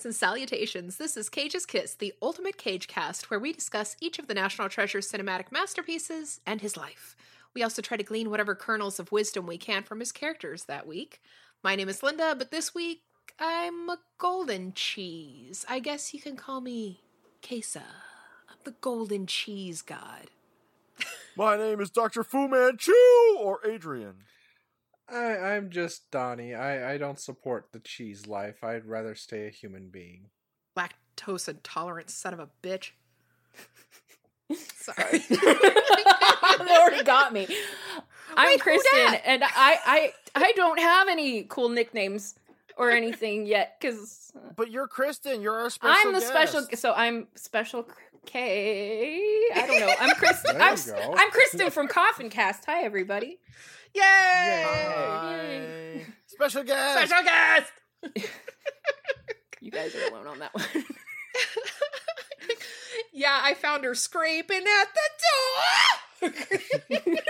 [0.00, 0.96] Greetings and salutations.
[0.96, 4.70] This is Cage's Kiss, the ultimate Cage cast, where we discuss each of the National
[4.70, 7.14] Treasure's cinematic masterpieces and his life.
[7.52, 10.86] We also try to glean whatever kernels of wisdom we can from his characters that
[10.86, 11.20] week.
[11.62, 13.02] My name is Linda, but this week
[13.38, 15.66] I'm a golden cheese.
[15.68, 17.02] I guess you can call me
[17.42, 17.82] Kesa.
[18.48, 20.30] I'm the golden cheese god.
[21.36, 22.24] My name is Dr.
[22.24, 22.94] Fu Manchu
[23.38, 24.14] or Adrian.
[25.12, 26.54] I, I'm just Donnie.
[26.54, 28.62] I, I don't support the cheese life.
[28.62, 30.26] I'd rather stay a human being.
[30.76, 32.90] Lactose intolerant son of a bitch.
[34.76, 35.18] Sorry.
[35.28, 37.46] they already got me.
[38.36, 42.36] I'm Wait, Kristin, and I, I I don't have any cool nicknames
[42.76, 45.42] or anything yet because uh, But you're Kristin.
[45.42, 46.32] You're our special I'm the guest.
[46.32, 46.62] special.
[46.76, 47.86] So I'm special
[48.26, 49.20] K.
[49.54, 49.94] I don't know.
[50.00, 50.52] I'm Kristin.
[50.52, 51.14] There I'm, you go.
[51.16, 52.64] I'm Kristin from Coffincast.
[52.66, 53.38] Hi everybody.
[53.94, 54.64] Yay!
[54.66, 56.06] Hi.
[56.26, 57.08] Special guest.
[57.08, 57.72] Special guest!
[59.62, 60.64] You guys are alone on that one.
[63.12, 64.88] yeah, I found her scraping at
[66.22, 67.10] the door.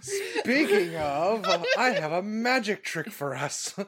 [0.00, 1.44] Speaking of,
[1.76, 3.74] I have a magic trick for us.
[3.76, 3.86] You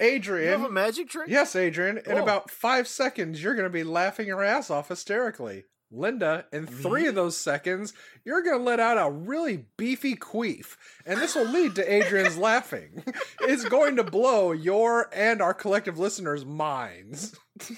[0.00, 0.60] Adrian.
[0.60, 1.28] have a magic trick?
[1.28, 1.98] yes, Adrian.
[1.98, 2.22] In Oh.
[2.22, 5.64] about five seconds, you're going to be laughing your ass off hysterically.
[5.92, 6.82] Linda, in mm-hmm.
[6.82, 7.92] three of those seconds,
[8.24, 10.76] you're going to let out a really beefy queef.
[11.04, 13.02] And this will lead to Adrian's laughing.
[13.40, 17.36] It's going to blow your and our collective listeners' minds.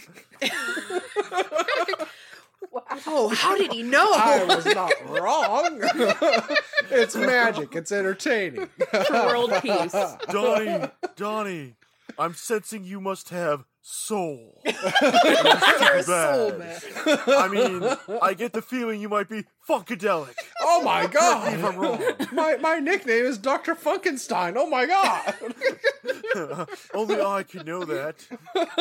[3.06, 4.10] oh, how did he know?
[4.12, 5.80] I was not wrong.
[6.90, 7.74] it's magic.
[7.74, 8.68] It's entertaining.
[9.10, 9.94] World peace.
[10.28, 11.74] Donnie, Donnie,
[12.18, 14.60] I'm sensing you must have soul.
[14.64, 16.82] It's too soul bad.
[17.28, 20.34] I mean, I get the feeling you might be funkadelic.
[20.64, 21.76] Oh my Correct me if I'm god.
[21.76, 22.28] wrong.
[22.32, 23.74] My my nickname is Dr.
[23.74, 24.54] Funkenstein.
[24.56, 25.34] Oh my god.
[26.94, 28.14] Only I can know that.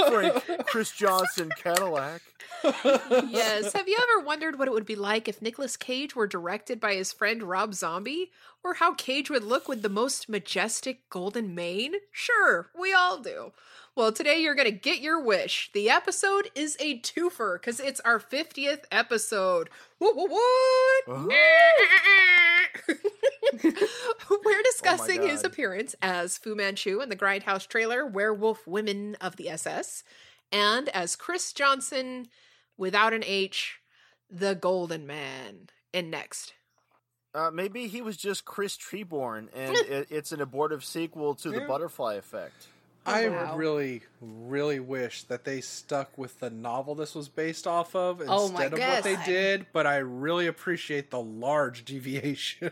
[0.07, 2.21] Frank Chris Johnson Cadillac.
[2.63, 3.73] yes.
[3.73, 6.93] Have you ever wondered what it would be like if Nicolas Cage were directed by
[6.93, 8.31] his friend Rob Zombie?
[8.63, 11.95] Or how Cage would look with the most majestic golden mane?
[12.11, 13.53] Sure, we all do.
[13.95, 15.69] Well, today you're going to get your wish.
[15.73, 19.69] The episode is a twofer because it's our 50th episode.
[20.01, 21.15] What, what, what?
[21.15, 21.27] Uh-huh.
[24.43, 29.47] We're discussing his appearance as Fu Manchu in the Grindhouse trailer Werewolf Women of the
[29.49, 30.03] SS,
[30.51, 32.29] and as Cris Johnson,
[32.79, 33.77] without an H,
[34.27, 35.67] the Golden Man.
[35.93, 36.53] And next.
[37.35, 41.61] Uh, maybe he was just Chris Treborn, and it, it's an abortive sequel to the
[41.61, 42.69] Butterfly Effect.
[43.05, 43.55] I wow.
[43.55, 48.49] really, really wish that they stuck with the novel this was based off of Oh
[48.49, 52.71] my instead of what they did, but I really appreciate the large deviation.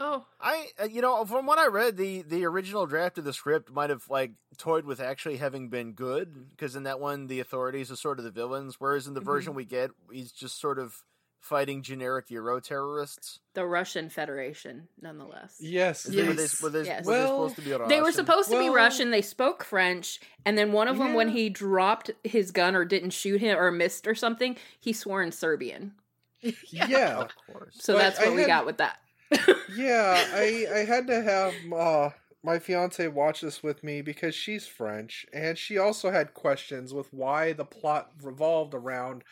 [0.00, 3.32] Oh, I, uh, you know, from what I read, the the original draft of the
[3.32, 7.40] script might have like toyed with actually having been good, because in that one, the
[7.40, 10.78] authorities are sort of the villains, whereas in the version we get, he's just sort
[10.78, 11.02] of
[11.40, 13.38] fighting generic Euro terrorists.
[13.54, 15.56] The Russian Federation, nonetheless.
[15.60, 16.04] yes.
[16.06, 16.62] Is it- Were they, Yes.
[16.62, 17.04] were they, Yes.
[17.06, 17.88] were they Well, supposed to be Russian?
[17.88, 19.10] They were supposed to be Russian.
[19.10, 23.10] They spoke French, and then one of them, when he dropped his gun or didn't
[23.10, 25.92] shoot him or missed or something, he swore in Serbian.
[26.70, 27.18] yeah.
[27.20, 27.76] Of course.
[27.80, 28.98] So But that's I what we had- got with that.
[29.76, 32.10] yeah, I I had to have uh
[32.42, 37.12] my fiance watch this with me because she's French and she also had questions with
[37.12, 39.24] why the plot revolved around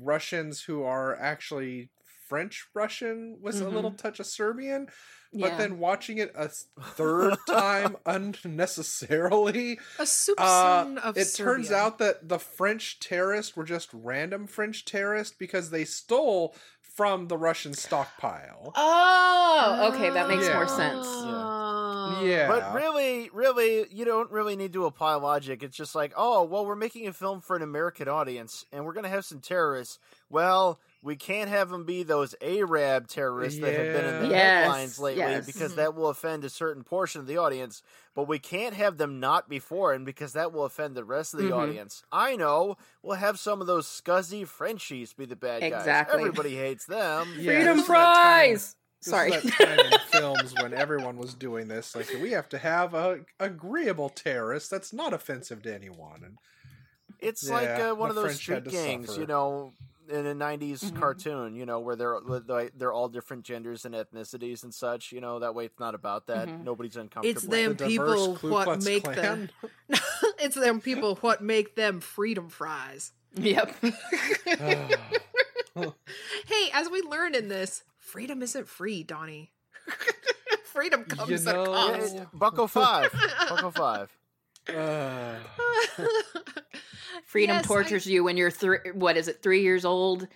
[0.00, 1.90] Russians who are actually
[2.28, 4.88] French Russian with a little touch of Serbian.
[5.32, 5.56] But Yeah.
[5.58, 11.54] then watching it a third time unnecessarily, a soup uh, of it Serbia.
[11.54, 16.54] turns out that the French terrorists were just random French terrorists because they stole
[16.98, 18.72] from the Russian stockpile.
[18.74, 20.54] Oh, okay, that makes Yeah.
[20.54, 21.06] more sense.
[21.06, 22.20] Oh.
[22.24, 22.48] Yeah.
[22.48, 25.62] But really, really, you don't really need to apply logic.
[25.62, 28.94] It's just like, oh, well, we're making a film for an American audience, and we're
[28.94, 30.00] going to have some terrorists.
[30.28, 34.34] Well, we can't have them be those Arab terrorists that have been in the Yeah.
[34.36, 35.46] Yes, headlines lately yes.
[35.46, 35.76] because Mhm.
[35.76, 37.82] that will offend a certain portion of the audience.
[38.14, 41.40] But we can't have them not be foreign because that will offend the rest of
[41.40, 41.56] the Mhm.
[41.56, 42.02] audience.
[42.10, 42.76] I know.
[43.02, 45.72] We'll have some of those scuzzy Frenchies be the bad guys.
[45.72, 46.18] Exactly.
[46.20, 47.28] Everybody hates them.
[47.38, 48.76] Yeah, Freedom this is that time- fries.
[49.00, 49.30] This Sorry.
[49.32, 51.94] is that time in films when everyone was doing this.
[51.94, 56.24] Like, we have to have a agreeable terrorist that's not offensive to anyone.
[56.24, 56.38] And
[57.20, 59.20] It's Yeah, like uh, one of those French street gangs, suffer.
[59.20, 59.72] you know,
[60.08, 60.98] in a '90s Mhm.
[60.98, 65.12] cartoon, you know, where they're they're they're all different genders and ethnicities and such.
[65.12, 66.48] You know, that way it's not about that.
[66.48, 66.64] Mhm.
[66.64, 67.36] Nobody's uncomfortable.
[67.36, 69.50] It's them the people what make Klan.
[69.88, 70.00] the
[70.38, 73.12] it's them people what make them freedom fries.
[73.34, 73.74] Yep.
[75.76, 79.52] Hey, as we learn in this, freedom isn't free, Donnie.
[80.64, 82.12] freedom comes You and know- Yeah, comes.
[82.14, 83.12] it- Bucko five.
[83.48, 84.10] buckle five.
[84.74, 85.34] Uh,
[87.26, 88.78] Freedom Yes, I- tortures you when you're three.
[88.92, 89.42] What is it?
[89.42, 90.26] Three years old.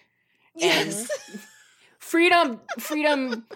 [0.55, 1.09] yes.
[1.99, 3.47] Freedom, freedom.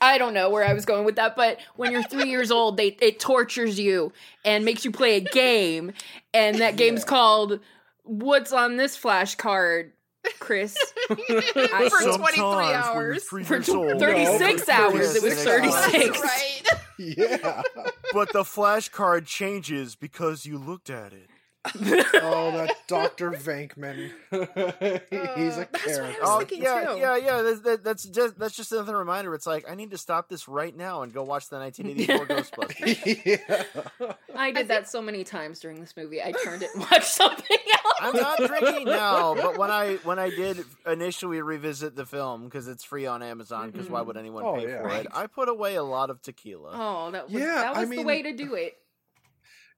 [0.00, 2.76] I don't know where I was going with that, but when you're three years old,
[2.76, 4.12] they it tortures you
[4.44, 5.92] and makes you play a game,
[6.34, 7.06] and that game's Yeah.
[7.06, 7.60] called
[8.02, 9.92] "What's on this flashcard?"
[10.38, 10.76] Chris,
[11.08, 13.24] For 23 hours.
[13.24, 15.92] three For years 36 No, hours, it was 36.
[15.92, 16.62] That's right.
[16.98, 17.62] yeah.
[18.12, 21.28] But the flashcard changes because you looked at it.
[21.74, 23.30] Oh, that Dr.
[23.32, 24.10] Venkman.
[25.36, 26.20] He's Uh, a that's what I character.
[26.20, 26.98] was Oh yeah, too.
[27.00, 27.42] yeah, yeah.
[27.42, 29.34] That's, that, that's just that's just another reminder.
[29.34, 33.24] It's like I need to stop this right now and go watch the 1984 Ghostbusters.
[33.26, 33.62] yeah.
[34.34, 36.22] I did think- that so many times during this movie.
[36.22, 37.94] I turned it and watched something else.
[38.00, 42.68] I'm not drinking now, but when I when I did initially revisit the film because
[42.68, 44.82] it's free on Amazon, because why would anyone Oh, pay yeah.
[44.82, 45.06] for it?
[45.14, 46.70] I put away a lot of tequila.
[46.74, 48.76] Oh, that was Yeah, that I was the mean- way to do it.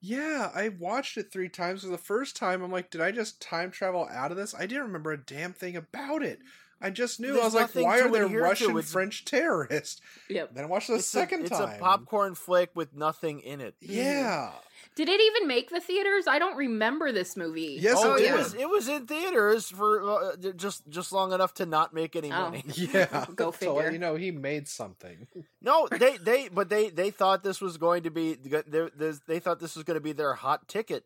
[0.01, 1.83] Yeah, I watched it three times.
[1.83, 4.55] For the first time, I'm like, did I just time travel out of this?
[4.55, 6.39] I didn't remember a damn thing about it.
[6.81, 7.41] I just knew.
[7.41, 8.29] I was like, why are there.
[8.29, 10.01] Russian It's- French terrorists?
[10.31, 10.55] Yep.
[10.55, 11.77] Then I watched the it's second a, it's time.
[11.77, 13.75] a popcorn flick with nothing in it.
[13.81, 14.53] Yeah.
[14.99, 16.27] Did it even make the theaters?
[16.27, 17.79] I don't remember this movie.
[17.81, 21.55] Yes, oh, it it was it was in theaters for uh, just just long enough
[21.55, 22.51] to not make any Oh.
[22.51, 22.65] money.
[22.75, 23.25] Yeah.
[23.37, 23.91] Go To let figure.
[23.93, 25.29] you know, he made something.
[25.63, 29.39] No, they they but they they thought this was going to be they, they, they
[29.39, 31.05] thought this was going to be their hot ticket.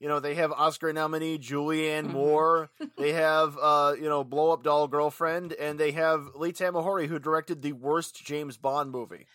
[0.00, 2.12] You know, they have Oscar nominee Julianne Mhm.
[2.12, 2.70] Moore.
[2.98, 7.20] they have uh, you know, blow up doll girlfriend, and they have Lee Tamahori who
[7.20, 9.26] directed the worst James Bond movie.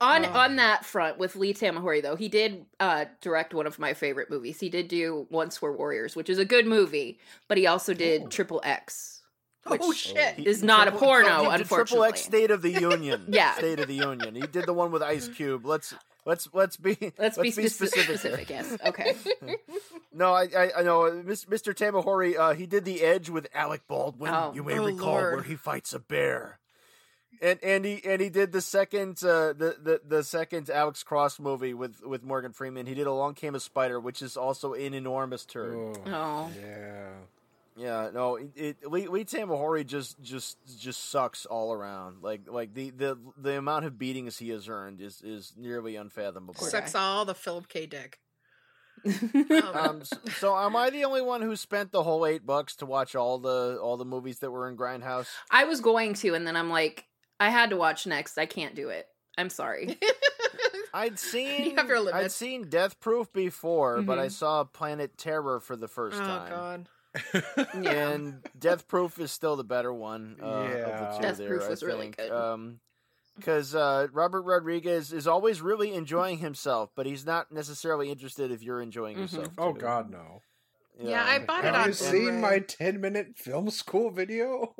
[0.00, 0.34] On Ugh.
[0.36, 4.30] on that front with Lee Tamahori though, he did uh, direct one of my favorite
[4.30, 4.58] movies.
[4.60, 7.18] He did do Once Were Warriors, which is a good movie,
[7.48, 8.28] but he also did Oh.
[8.28, 9.22] Triple X.
[9.64, 10.40] Oh shit!
[10.44, 12.08] Is not a porno, he did Triple unfortunately.
[12.08, 13.26] X State of the Union.
[13.28, 13.54] Yeah.
[13.54, 14.34] State of the Union.
[14.34, 15.64] He did the one with Ice Cube.
[15.64, 15.94] Let's
[16.26, 18.18] let's let's be Let's, be, speci- specific.
[18.18, 18.50] specific.
[18.50, 18.76] yes.
[18.84, 19.14] Okay.
[20.12, 21.72] No, I, I, I know, uh, Mr.
[21.74, 22.36] Tamahori.
[22.36, 24.32] Uh, he did the Edge with Alec Baldwin.
[24.34, 24.52] Oh.
[24.54, 25.34] you may Oh, recall Lord.
[25.34, 26.58] where he fights a bear.
[27.40, 31.40] And and he and he did the second uh, the, the the second Alex Cross
[31.40, 32.86] movie with with Morgan Freeman.
[32.86, 35.74] He did Along Came a Spider, which is also an enormous turd.
[35.74, 35.94] Oh.
[36.06, 36.50] Oh.
[36.60, 37.08] Yeah.
[37.74, 42.22] Yeah, no, it, it Lee, Lee Tamahori just just just sucks all around.
[42.22, 46.52] Like like the, the the amount of beatings he has earned is is nearly unfathomable.
[46.54, 47.86] Sucks all the Philip K.
[47.86, 48.18] Dick.
[49.04, 52.86] Um, s- so am I the only one who spent the whole eight bucks to
[52.86, 55.26] watch all the all the movies that were in Grindhouse?
[55.50, 57.06] I was going to, and then I'm like,
[57.42, 58.38] I had to watch next.
[58.38, 59.08] I can't do it.
[59.36, 59.98] I'm sorry.
[60.94, 64.30] I'd seen have your I'd seen Death Proof before, but I Mhm.
[64.30, 66.50] saw Planet Terror for the first oh time.
[66.50, 66.88] god.
[67.74, 71.00] And Death Proof is still the better one uh, of Yeah.
[71.00, 72.30] the two Death there, Proof was really good.
[72.30, 72.78] Um,
[73.36, 78.62] because uh, Robert Rodriguez is always really enjoying himself, but he's not necessarily interested if
[78.62, 79.20] you're enjoying Mhm.
[79.22, 79.52] yourself.
[79.58, 79.72] oh.
[79.72, 80.42] God, no.
[81.00, 84.74] Yeah, I bought it Have on you seen my ten minute film school video?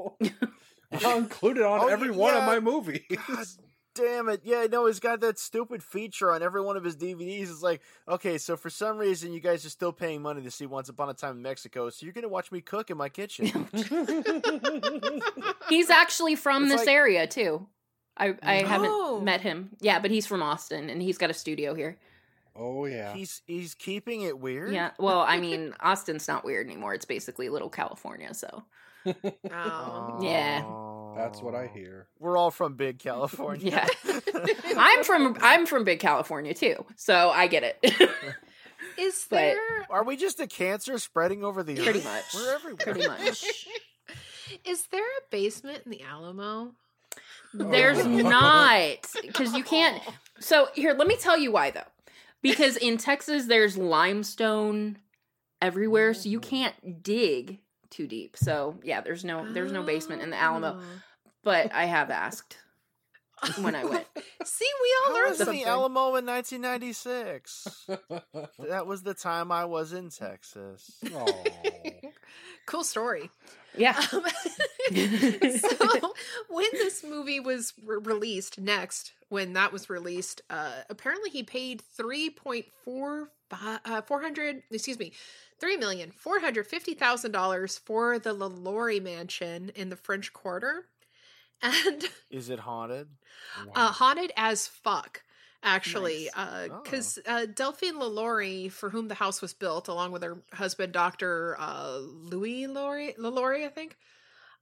[1.04, 3.00] I'll include it on Oh, every y- one of my movies.
[3.28, 3.46] God
[3.94, 4.40] damn it.
[4.44, 7.42] Yeah, no, he's got that stupid feature on every one of his DVDs.
[7.50, 10.66] It's like, okay, so for some reason you guys are still paying money to see
[10.66, 13.08] Once Upon a Time in Mexico, so you're going to watch me cook in my
[13.10, 13.46] kitchen.
[15.68, 17.66] He's actually from It's this like- area too.
[18.16, 18.66] I I mm.
[18.66, 19.20] haven't Oh.
[19.20, 19.70] met him.
[19.80, 21.96] Yeah, but he's from Austin and he's got a studio here.
[22.54, 23.14] oh yeah.
[23.14, 24.72] he's he's keeping it weird.
[24.74, 24.90] Yeah.
[24.98, 26.92] Well, I mean, Austin's not weird anymore.
[26.92, 28.64] It's basically little California, so.
[29.06, 30.18] Oh.
[30.22, 30.62] Yeah.
[31.16, 32.08] That's what I hear.
[32.18, 33.86] We're all from big California.
[34.06, 34.20] Yeah.
[34.76, 36.84] I'm from I'm from big California too.
[36.96, 37.78] So I get it.
[38.98, 42.04] Is But- there Are we just a cancer spreading over the Pretty earth?
[42.04, 42.34] much.
[42.34, 42.76] We're everywhere.
[42.94, 43.44] Pretty much.
[44.64, 46.72] is there a basement in the Alamo?
[47.58, 48.08] Oh, there's Oh.
[48.08, 50.02] not because you can't.
[50.40, 51.80] So here, let me tell you why though.
[52.42, 54.98] Because in Texas, there's limestone
[55.60, 57.60] everywhere, so you can't dig
[57.92, 58.36] too deep.
[58.36, 60.78] So yeah, there's no there's no basement in the Alamo.
[60.80, 60.82] Oh.
[61.44, 62.56] But I have asked
[63.60, 64.06] when I went.
[64.44, 65.64] See, we all I learned was in something.
[65.64, 67.88] the Alamo in 1996.
[68.58, 70.98] that was the time I was in Texas.
[71.14, 71.44] oh.
[72.66, 73.30] cool story.
[73.76, 74.00] Yeah.
[74.12, 74.24] Um,
[74.92, 76.14] so
[76.50, 81.82] when this movie was re- released next when that was released uh apparently he paid
[81.98, 85.12] 3.4 uh 400 excuse me
[85.60, 90.86] three million four hundred fifty thousand dollars for the LaLaurie mansion in the French Quarter,
[91.62, 93.08] and Is it haunted?
[93.74, 95.22] uh, haunted as fuck.
[95.64, 96.70] Actually, Nice.
[96.82, 101.54] because uh, Delphine LaLaurie, for whom the house was built, along with her husband, Doctor
[101.56, 103.96] uh, Louis Laurie, LaLaurie, I think,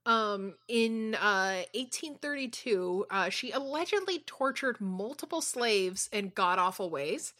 [0.05, 7.33] Um, in uh, 1832, uh, she allegedly tortured multiple slaves in god awful ways.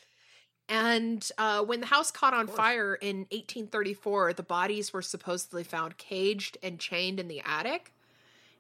[0.72, 5.98] And uh, when the house caught on fire in 1834, the bodies were supposedly found
[5.98, 7.92] caged and chained in the attic.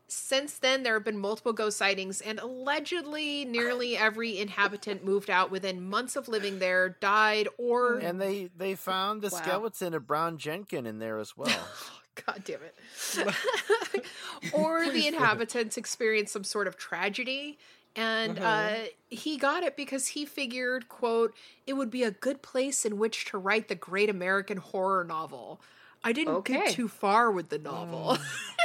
[0.09, 5.51] Since then, there have been multiple ghost sightings, and allegedly, nearly every inhabitant moved out
[5.51, 9.37] within months of living there, died, or And they they found the Wow.
[9.37, 11.65] skeleton of Brown Jenkin in there as well.
[12.27, 12.75] God damn it.
[14.53, 17.57] or the inhabitants experienced some sort of tragedy.
[17.95, 18.71] And uh, Uh-huh.
[19.09, 21.35] he got it because he figured, quote,
[21.67, 25.61] it would be a good place in which to write the great American horror novel.
[26.03, 26.45] I didn't Okay.
[26.45, 28.17] get too far with the novel.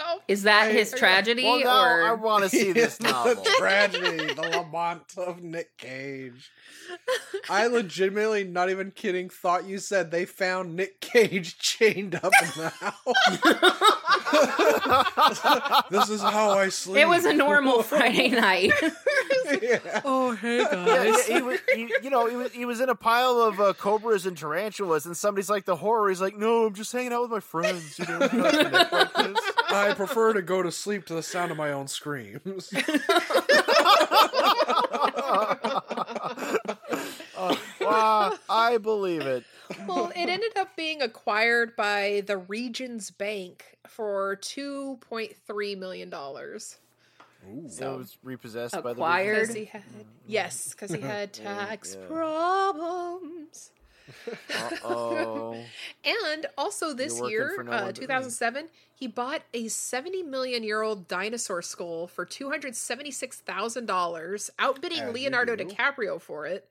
[0.00, 3.44] so Is that I- his tragedy well, now I want to see this the novel.
[3.58, 6.50] tragedy, the Lamont of Nick Cage.
[7.48, 12.48] I legitimately, not even kidding, thought you said they found Nick Cage chained up in
[12.62, 13.04] the house.
[15.90, 16.98] this is how I sleep.
[17.02, 18.72] it was a normal Friday night?
[19.62, 20.00] yeah.
[20.04, 22.94] Oh, hey Yeah, yeah, he was, he, you know, he was, he was in a
[22.94, 26.74] pile of uh, cobras and tarantulas, and somebody's like, "The horror." He's like, "No, I'm
[26.74, 28.32] just hanging out with my friends." You know, not
[28.92, 29.38] like this.
[29.72, 32.72] I prefer to go to sleep to the sound of my own screams.
[37.40, 39.44] Uh, wow, I believe it.
[39.88, 46.10] well, it ended up being acquired by the Regions Bank for $2.3 million.
[46.10, 49.48] So it was repossessed by the Acquired.
[49.48, 49.82] Because had,
[50.26, 52.06] yes, because he had tax yeah.
[52.06, 53.70] problems.
[54.54, 55.56] Uh oh.
[56.04, 58.06] And also this year, no uh, one but me.
[58.06, 65.56] 2007, he bought a 70 million year old dinosaur skull for $276,000, outbidding As Leonardo.
[65.56, 66.66] DiCaprio for it.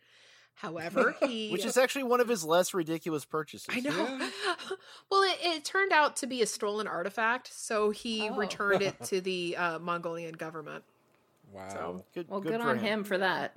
[0.56, 1.50] However, he.
[1.52, 3.68] Which is actually one of his less ridiculous purchases.
[3.70, 3.92] I know.
[3.96, 4.30] Yeah.
[5.10, 8.36] well, it, it turned out to be a stolen artifact, so he Oh.
[8.36, 10.84] returned it to the uh, Mongolian government.
[11.52, 12.04] Wow.
[12.14, 13.56] Good, Well, good, good, for on him for that.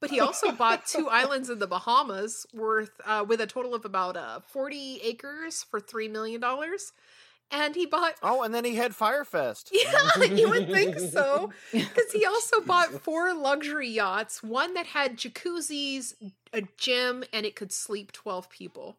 [0.00, 3.84] But he also bought two islands in the Bahamas worth uh, with a total of
[3.84, 6.42] about uh, 40 acres for $3 million.
[7.52, 9.70] And he bought Oh, and then he had Fyre Fest.
[9.74, 11.50] Yeah, you would think so.
[11.72, 16.14] Because he also bought four luxury yachts, one that had jacuzzis,
[16.52, 18.96] a gym, and it could sleep 12 people.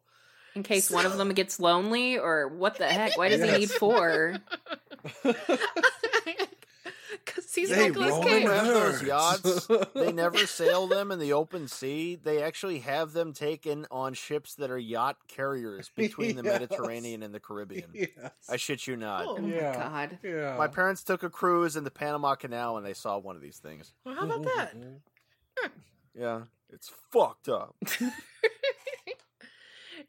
[0.54, 3.16] In case one of them gets lonely, or what the heck?
[3.16, 4.36] Why does he need four?
[7.34, 8.44] Because he's They Nicolas roll Cage.
[8.44, 9.68] in have those yachts.
[9.94, 12.16] They never sail them in the open sea.
[12.16, 16.60] They actually have them taken on ships that are yacht carriers between the Yes.
[16.60, 17.90] Mediterranean and the Caribbean.
[17.94, 18.10] yes.
[18.50, 19.24] I shit you not.
[19.26, 19.36] Oh.
[19.38, 20.18] Oh my god.
[20.22, 20.56] yeah.
[20.58, 23.58] My parents took a cruise in the Panama Canal and they saw one of these
[23.58, 23.92] things.
[24.04, 24.74] Well, how about that?
[26.14, 27.74] Yeah, it's fucked up.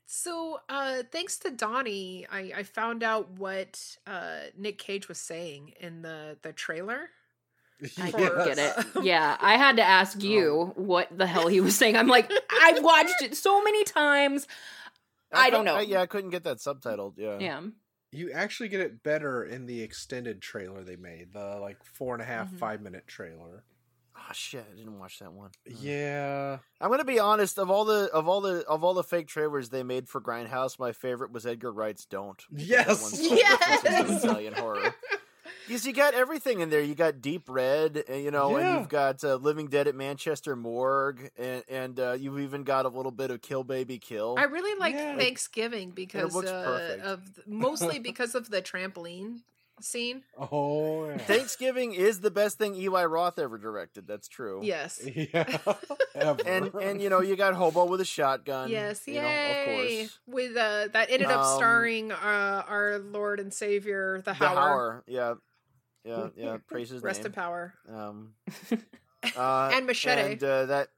[0.06, 5.74] So, uh, thanks to Donnie, I, I found out what uh, Nick Cage was saying
[5.80, 7.10] in the, the trailer.
[8.00, 9.04] I For- didn't get it.
[9.04, 11.96] Yeah, I had to ask you what the hell he was saying.
[11.98, 12.32] I'm like,
[12.62, 14.48] I've watched it so many times.
[15.32, 15.94] I don't couldn't- know.
[15.94, 17.14] yeah, I couldn't get that subtitled.
[17.18, 17.40] Yeah.
[17.40, 17.62] Yeah.
[18.12, 22.22] You actually get it better in the extended trailer they made, the like four and
[22.22, 22.60] a half, Mhm.
[22.60, 23.64] five minute trailer.
[24.16, 25.50] Oh shit, I didn't watch that one.
[25.66, 26.60] Yeah.
[26.80, 27.58] I'm gonna be honest.
[27.58, 30.78] Of all the of all the of all the fake trailers they made for Grindhouse,
[30.80, 32.88] my favorite was Edgar Wright's "Don't." Yes!
[33.02, 34.24] one's so references to Yes!
[34.24, 34.96] Italian horror.
[35.68, 36.82] Because you got everything in there.
[36.82, 41.30] You got Deep Red, you know, and you've got uh, Living Dead at Manchester Morgue,
[41.38, 44.36] and, and uh, you've even got a little bit of Kill Baby Kill.
[44.38, 45.16] I really like Yeah.
[45.16, 49.40] Thanksgiving because uh, of mostly because of the trampoline
[49.82, 50.24] scene.
[50.38, 51.18] Oh, yeah.
[51.18, 54.08] Thanksgiving is the best thing Eli Roth ever directed.
[54.08, 54.62] That's true.
[54.64, 55.02] Yes.
[55.16, 55.58] yeah.
[56.16, 56.42] Ever.
[56.46, 58.70] And and you know you got Hobo with a shotgun.
[58.70, 60.02] Yes, you know, yay!
[60.02, 60.20] of course.
[60.28, 64.56] With uh, that ended up Um, starring uh, our Lord and Savior, the The Hauer.
[64.56, 65.02] Hauer.
[65.08, 65.34] Yeah.
[66.06, 66.58] Yeah, yeah.
[66.68, 67.28] Praise his Rest name.
[67.28, 67.74] in power.
[67.90, 68.34] Um,
[69.38, 70.34] uh, And Machete.
[70.34, 70.90] And uh, that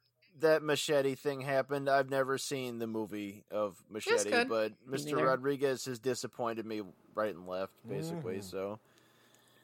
[0.41, 1.89] that machete thing happened.
[1.89, 5.25] I've never seen the movie of Machete, but Mr.
[5.25, 6.81] Rodriguez has disappointed me
[7.13, 8.37] right and left, basically.
[8.37, 8.43] Mhm.
[8.43, 8.79] So,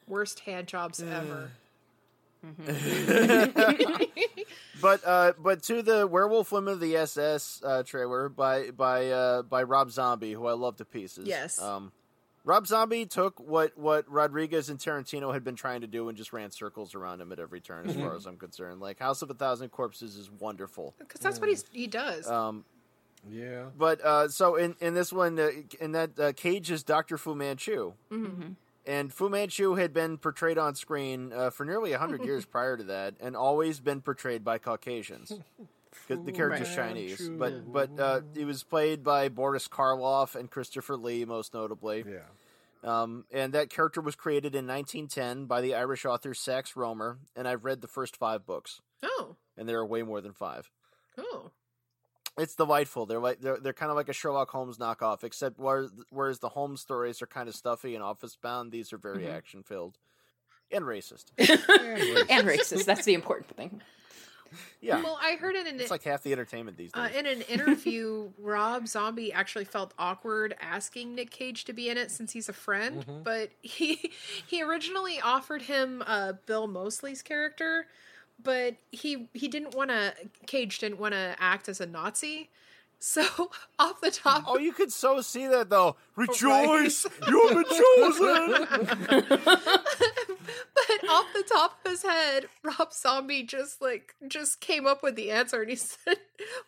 [0.08, 1.50] Worst hand jobs ever.
[4.80, 9.42] but uh, but to the Werewolf Women of the SS uh, trailer by by uh,
[9.42, 11.26] by Rob Zombie, who I love to pieces.
[11.28, 11.60] Yes.
[11.60, 11.92] Um,
[12.44, 16.32] Rob Zombie took what what Rodriguez and Tarantino had been trying to do and just
[16.32, 18.80] ran circles around him at every turn, as far as I'm concerned.
[18.80, 20.94] Like House of a Thousand Corpses is wonderful.
[20.98, 22.28] Because that's what he's, he does.
[22.28, 22.64] Um,
[23.30, 23.66] yeah.
[23.78, 27.34] But uh, so in in this one, uh, in that uh, Cage is Doctor Fu
[27.36, 28.56] Manchu, Mhm.
[28.86, 32.82] and Fu Manchu had been portrayed on screen uh, for nearly hundred years prior to
[32.84, 35.32] that, and always been portrayed by Caucasians.
[36.08, 37.38] Because the character's Fu Chinese, Manchu.
[37.38, 42.04] but but uh, he was played by Boris Karloff and Christopher Lee, most notably.
[42.08, 42.22] Yeah.
[43.02, 47.46] Um, and that character was created in 1910 by the Irish author Sax Rohmer, and
[47.46, 49.36] I've read the first five books, Oh.
[49.56, 50.68] and there are way more than five.
[51.16, 51.50] Oh.
[52.38, 53.04] It's delightful.
[53.06, 56.48] They're like they're they're kind of like a Sherlock Holmes knockoff, except whereas, whereas the
[56.48, 59.34] Holmes stories are kind of stuffy and office bound, these are very Mhm.
[59.34, 59.98] action filled
[60.72, 61.26] and racist.
[61.38, 62.86] and racist.
[62.86, 63.82] That's the important thing.
[64.80, 67.16] Yeah, Well, I heard it in an it's like half the entertainment these uh, days.
[67.16, 72.10] in an interview, Rob Zombie actually felt awkward asking Nick Cage to be in it
[72.10, 73.24] since he's a friend, Mhm.
[73.24, 74.12] but he
[74.46, 77.86] he originally offered him uh, Bill Moseley's character,
[78.42, 80.12] but he he didn't want to
[80.46, 82.50] Cage didn't want to act as a Nazi.
[83.04, 85.96] So off the top, oh, you could so see that though.
[86.14, 86.28] Right.
[86.28, 87.64] Rejoice, you have been
[88.68, 89.78] chosen.
[90.88, 95.16] But off the top of his head, Rob Zombie just like just came up with
[95.16, 96.18] the answer, and he said,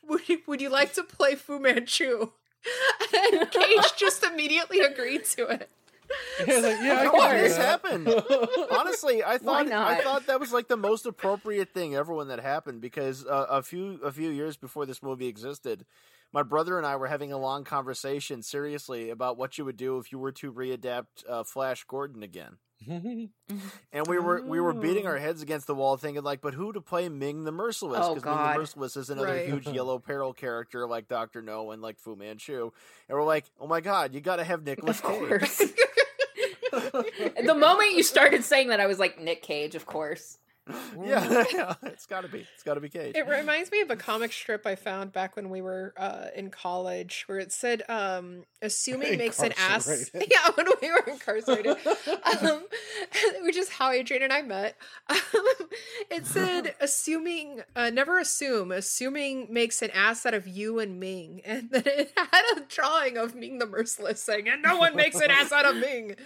[0.09, 2.31] "Would you would you like to play Fu Manchu?"
[3.33, 5.71] And Cage just immediately agreed to it.
[6.47, 7.83] Yeah, like, yeah, I How did this that.
[7.85, 8.09] happen?
[8.71, 9.71] Honestly, I thought?
[9.71, 13.47] I thought that was like the most appropriate thing ever when that happened because uh,
[13.51, 15.85] a few a few years before this movie existed,
[16.33, 19.99] my brother and I were having a long conversation seriously about what you would do
[19.99, 22.57] if you were to readapt uh, Flash Gordon again.
[23.93, 25.21] And we were we were beating our oh.
[25.21, 28.01] heads against the wall, thinking like, "But who to play Ming the Merciless?
[28.03, 29.47] Oh, Ming the Merciless is another Right.
[29.47, 32.73] huge yellow peril character like Doctor No and like Fu Manchu."
[33.09, 35.59] And we're like, "Oh my God, you got to have Nicolas Of Cage." course.
[36.73, 40.39] the moment you started saying that, I was like, Nick Cage, of course.
[41.05, 42.47] yeah, yeah, it's got to be.
[42.55, 43.15] It's got to be Cage.
[43.15, 46.51] It reminds me of a comic strip I found back when we were uh, in
[46.51, 51.77] college, where it said, um, "Assuming makes an ass." Yeah, when we were incarcerated,
[52.41, 52.65] um,
[53.43, 54.77] which is how Adrian and I met.
[55.11, 55.19] Um,
[56.11, 58.73] it said, "Assuming, uh, never assume.
[58.73, 63.19] Assuming makes an ass out of you and Ming," and then it had a drawing
[63.19, 66.17] of Ming the Merciless saying, "And no one makes an ass out of Ming."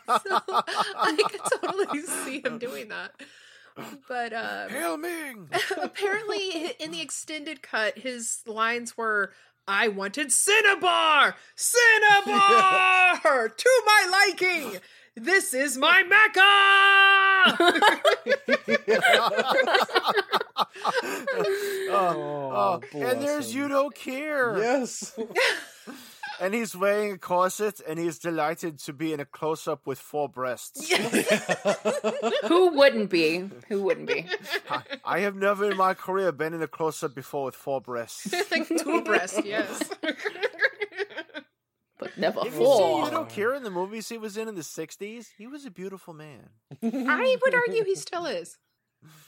[0.06, 3.12] so I could totally see him doing that.
[4.08, 5.48] But uh, Hail Ming!
[5.82, 9.32] apparently, in the extended cut, his lines were.
[9.66, 11.36] I wanted Cinnabar!
[11.56, 13.48] Cinnabar!
[13.56, 14.78] to my liking!
[15.16, 16.40] This is my Mecca!
[21.90, 23.62] oh, and there's him.
[23.62, 24.58] you don't care.
[24.58, 25.18] Yes.
[26.40, 29.98] And he's wearing a corset, and he's delighted to be in a close up with
[29.98, 30.90] four breasts.
[32.48, 33.48] Who wouldn't be?
[33.68, 34.26] Who wouldn't be?
[34.68, 37.80] I, I have never in my career been in a close up before with four
[37.80, 38.32] breasts.
[38.50, 39.90] like two breasts, yes.
[41.96, 43.06] But never If you see four.
[43.06, 46.12] Udo Kier in the movies he was in in the '60s, he was a beautiful
[46.12, 46.50] man.
[46.82, 48.58] I would argue he still is.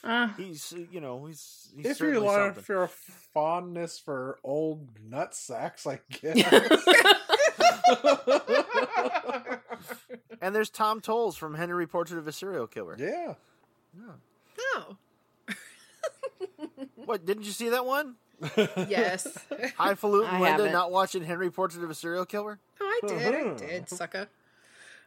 [0.04, 2.60] Uh, He's, you know, he's, he's if you certainly want, something.
[2.62, 6.36] if you're a fondness for old nut sacks, I guess.
[10.40, 12.96] And there's Tom Towles from Henry Portrait of a Serial Killer.
[12.98, 13.34] yeah.
[13.96, 14.96] No.
[16.94, 17.24] What?
[17.24, 18.16] Didn't you see that one?
[18.88, 19.26] Yes.
[19.78, 20.72] Highfalutin I Linda haven't.
[20.72, 22.58] not watching Henry Portrait of a Serial Killer?
[22.80, 23.34] Oh, I did.
[23.34, 24.28] I did, sucker.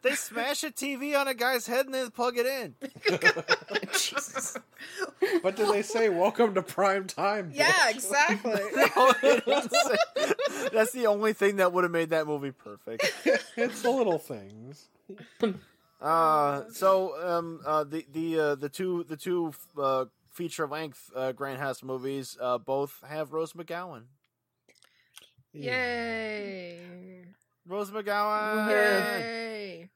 [0.02, 2.74] They smash a TV on a guy's head and then plug it in.
[3.92, 4.56] Jesus.
[5.42, 7.50] But did they say welcome to prime time?
[7.54, 8.60] Yeah, exactly.
[8.74, 13.12] No, they didn't say- That's the only thing that would have made that movie perfect.
[13.56, 14.88] it's the little things.
[16.00, 21.32] Uh, so um, uh, the the uh, the two the two uh, feature length uh,
[21.32, 24.04] Grindhouse movies uh, both have Rose McGowan.
[25.52, 26.80] Yay.
[27.66, 28.70] Rose McGowan.
[28.70, 29.90] Yay.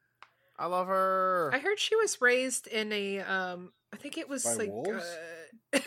[0.58, 1.50] I love her.
[1.52, 5.04] I heard she was raised in a um I think it was By like wolves?
[5.74, 5.78] uh,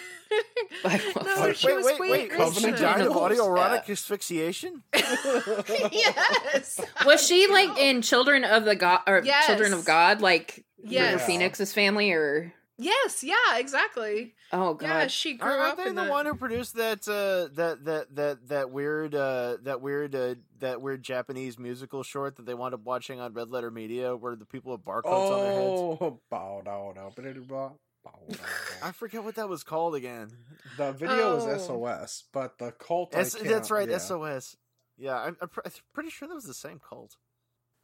[0.83, 1.59] By no, wolves.
[1.59, 2.31] she wait, was wait, way wait!
[2.31, 3.37] Covenant She died of Wolves?
[3.39, 4.83] autoerotic asphyxiation.
[4.93, 6.79] yes.
[7.05, 9.45] Was she like in Children of the God or Yes.
[9.47, 11.25] Children of God, like River Yes.
[11.25, 14.35] Phoenix's family, or Yes, yeah, exactly.
[14.53, 17.07] oh god, Yeah, she grew Aren't up they in the the one who produced that
[17.07, 22.35] uh, that that that that weird uh, that weird uh, that weird Japanese musical short
[22.35, 25.39] that they wound up watching on Red Letter Media, where the people have barcodes on
[25.43, 25.63] their heads?
[26.01, 27.11] Oh, bow down, now,
[27.47, 28.37] bow, bow, down.
[28.83, 30.29] I forget what that was called again.
[30.77, 31.47] The video Oh.
[31.49, 33.15] is SOS, but the cult.
[33.15, 33.97] I S- can't- that's right, yeah.
[33.97, 34.55] SOS.
[34.99, 37.17] Yeah, I'm, I'm, I'm pretty sure that was the same cult.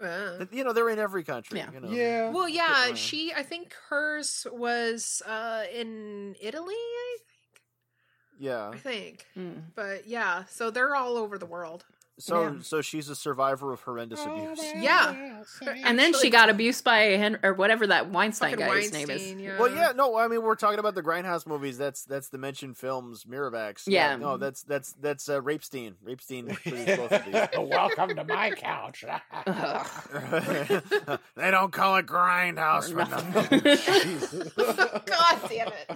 [0.04, 0.46] Uh.
[0.52, 1.60] You know, they're in every country.
[1.60, 1.72] Yeah.
[1.72, 1.90] You know.
[1.92, 2.30] Yeah.
[2.32, 7.18] Well, yeah, she I think hers was uh in Italy, I
[8.38, 8.70] Yeah.
[8.70, 9.26] I think.
[9.38, 9.64] Mm.
[9.76, 11.86] But yeah, so they're all over the world.
[12.20, 12.54] So Yeah.
[12.62, 14.62] so she's a survivor of horrendous abuse.
[14.76, 15.44] Yeah.
[15.84, 19.34] And then she got abused by Hen- or whatever that Weinstein Fucking guy's name is.
[19.34, 19.58] Yeah.
[19.60, 21.78] Well, yeah, no, I mean we're talking about the Grindhouse movies.
[21.80, 23.84] That's that's the mentioned films, Miramax.
[23.88, 24.16] Yeah.
[24.18, 25.96] no, that's that's that's uh, Rapestein.
[26.06, 27.34] Rapestein produced both of these.
[27.70, 29.04] Welcome to my couch.
[31.36, 33.60] They don't call it Grindhouse for nothing.
[35.06, 35.90] God damn it.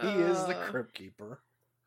[0.00, 0.66] he is the Uh.
[0.70, 1.40] crypt keeper.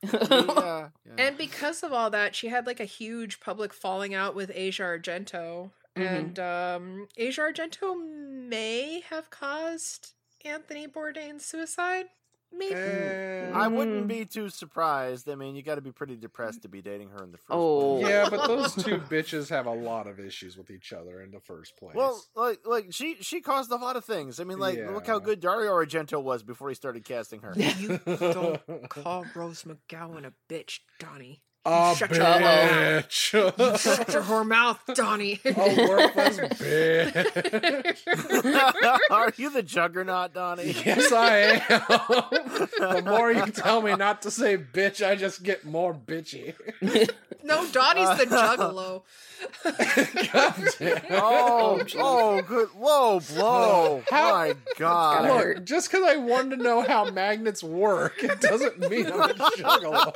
[0.03, 1.13] Yeah, yeah.
[1.17, 4.84] And because of all that, she had like a huge public falling out with Asia
[4.84, 5.71] Argento.
[5.95, 6.08] Mhm.
[6.17, 12.05] And um, Asia Argento may have caused Anthony Bourdain's suicide.
[12.57, 13.51] Maybe.
[13.53, 14.07] I wouldn't Mm.
[14.07, 15.29] be too surprised.
[15.29, 17.49] I mean, you got to be pretty depressed to be dating her in the first
[17.51, 17.99] Oh.
[17.99, 18.09] place.
[18.09, 21.39] yeah, but those two bitches have a lot of issues with each other in the
[21.39, 21.95] first place.
[21.95, 24.39] Well, like, like she she caused a lot of things.
[24.39, 27.53] I mean, like, look how good Dario Argento was before he started casting her.
[27.55, 31.41] You don't call Rose McGowan a bitch, Donnie.
[31.65, 32.38] A Shut your- uh,
[33.01, 33.10] bitch.
[33.80, 35.39] Shut your whore mouth, Donnie.
[35.45, 38.01] a worthless bitch.
[39.12, 40.75] Are you the juggernaut, Donnie?
[40.86, 41.60] Yes, I am.
[42.80, 46.54] the more you tell me not to say bitch, I just get more bitchy.
[47.43, 49.01] no, Donnie's the juggalo.
[50.32, 51.01] God damn.
[51.12, 54.04] Oh, oh, oh good low blow.
[54.10, 55.25] How- My God.
[55.56, 59.34] Look, just because I wanted to know how magnets work, it doesn't mean I'm a
[59.34, 60.13] juggalo.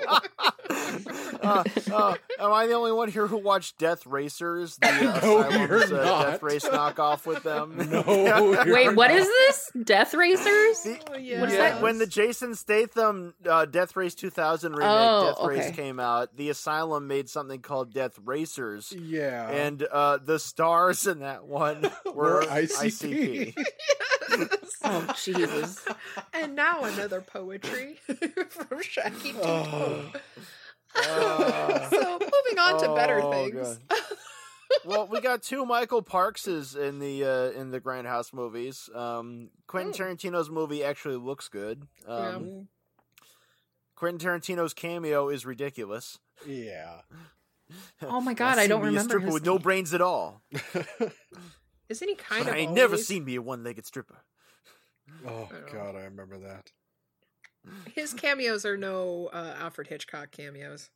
[1.41, 4.77] Uh, uh, am I the only one here who watched Death Racers?
[4.77, 4.91] The uh,
[5.23, 6.25] No, Asylum's, you're uh, not.
[6.31, 7.77] Death Race knockoff with them.
[7.89, 9.19] No, you're Wait, what not.
[9.19, 9.71] is this?
[9.83, 10.81] Death Racers?
[10.83, 11.39] The- Oh, yeah.
[11.41, 11.81] What is Yeah, that?
[11.81, 16.49] when the Jason Statham uh, Death Race 2000 remake Oh, Death Race came out, the
[16.49, 19.49] Asylum made something called Death Racers, Yeah.
[19.49, 23.53] and uh, the stars in that one were Were ICP.
[23.55, 23.65] ICP.
[24.83, 25.85] Oh, Jesus.
[26.33, 27.97] And now another poetry
[28.49, 29.39] from Shaggy Two.
[29.43, 30.11] Oh.
[30.95, 33.79] Uh, so moving on to better Oh, things.
[34.85, 38.89] well, we got two Michael Parkses in the uh, in the Grindhouse movies.
[38.93, 40.01] Um, Quentin Hmm.
[40.03, 41.83] Tarantino's movie actually looks good.
[42.07, 42.35] Yeah.
[42.35, 42.67] Um,
[43.95, 46.17] Quentin Tarantino's cameo is ridiculous.
[46.47, 47.01] yeah.
[48.01, 50.41] Oh my god, I don't me a remember stripper his with no brains at all.
[51.87, 52.55] Isn't he kind But of?
[52.55, 54.23] I ain't never seen me a one-legged stripper.
[55.27, 56.71] Oh I don't god, I remember that.
[57.93, 60.89] His cameos are no uh, Alfred Hitchcock cameos.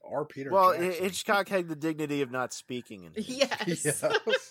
[0.00, 1.02] Or Peter well, Jackson.
[1.04, 3.28] Hitchcock had the dignity of not speaking, in his.
[3.28, 3.84] Yes.
[3.84, 4.04] Yes.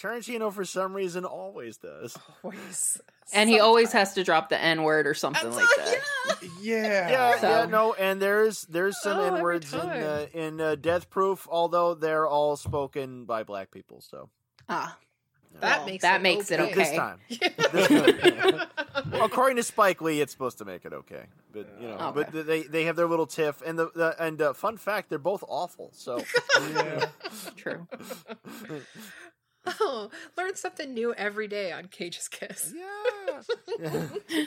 [0.00, 2.16] Tarantino, for some reason, always does.
[2.42, 3.00] always.
[3.32, 6.42] And he always has to drop the N word or something That's like that.
[6.62, 6.82] yeah.
[6.86, 7.10] Yeah.
[7.10, 10.74] Yeah, So- yeah, no, and there's there's some Oh, N words in uh, in uh,
[10.76, 14.00] Death Proof, although they're all spoken by black people.
[14.00, 14.30] So
[14.68, 14.96] Ah,
[15.60, 16.74] That Well, makes that it makes it okay.
[16.74, 16.96] this Okay.
[16.96, 17.20] time,
[19.12, 19.22] Yeah.
[19.24, 21.24] according to Spike Lee, it's supposed to make it okay.
[21.52, 22.24] But you know, Okay.
[22.32, 25.18] but they they have their little tiff, and the, the and uh, fun fact, they're
[25.18, 25.90] both awful.
[25.94, 26.22] So
[26.72, 27.06] Yeah.
[27.56, 27.86] true.
[29.80, 32.72] oh, learn something new every day on Cage's Kiss.
[32.74, 34.06] yeah.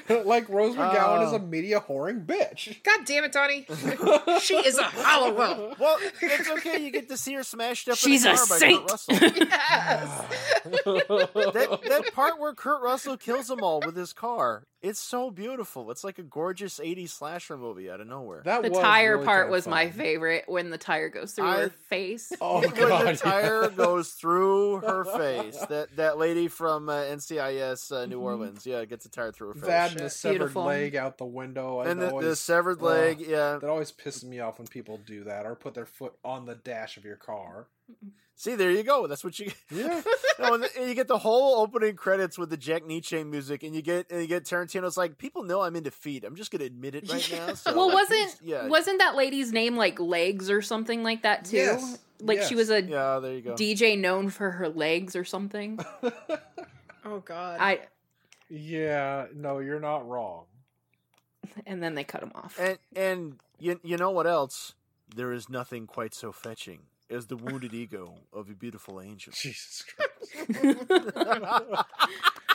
[0.26, 1.36] like Rose McGowan is Oh.
[1.36, 2.82] a media whoring bitch.
[2.84, 3.66] God damn it, Donnie.
[4.42, 5.76] she is a Halliwell.
[5.80, 6.84] Well, it's okay.
[6.84, 7.98] You get to see her smashed up.
[7.98, 8.80] She's in a a, car by saint.
[8.82, 9.16] Kurt Russell.
[9.50, 10.26] Yes.
[10.86, 15.92] that that part where Kurt Russell kills them all with his car, it's so beautiful.
[15.92, 18.42] It's like a gorgeous '80s slasher movie out of nowhere.
[18.46, 21.60] That The tire really part kinda was my favorite when the tire goes through I-
[21.64, 22.32] her face.
[22.40, 23.08] Oh when god.
[23.08, 23.70] the tire yeah.
[23.70, 25.58] goes through her face.
[25.70, 28.24] That that lady from uh, NCIS uh, New Mhm.
[28.24, 29.64] Orleans, yeah, gets a tire through her face.
[29.66, 30.64] That and the severed Beautiful.
[30.66, 31.82] leg out the window.
[31.82, 33.58] and that the, the severed oh, leg, yeah.
[33.60, 36.56] That always pisses me off when people do that or put their foot on the
[36.56, 37.68] dash of your car.
[38.40, 39.06] See, there you go.
[39.06, 39.52] That's what you.
[39.70, 40.02] Yeah.
[40.40, 43.82] no, and, you get the whole opening credits with the Jack Nitzsche music, and you
[43.82, 46.24] get and you get Tarantino's like, people know I'm into feet.
[46.24, 47.54] I'm just gonna admit it right now.
[47.56, 51.58] So, well, wasn't yeah, wasn't that lady's name like Legs or something like that too?
[51.58, 53.56] Yes, Like she was a yeah, there you go.
[53.56, 55.78] DJ known for her legs or something.
[57.06, 57.60] Oh God.
[57.60, 57.82] I
[58.50, 60.46] yeah, no, you're not wrong.
[61.66, 62.58] and then they cut him off.
[62.60, 64.76] And and you you know what else?
[65.14, 69.34] There is nothing quite so fetching as the wounded ego of a beautiful angel.
[69.36, 70.10] Jesus Christ.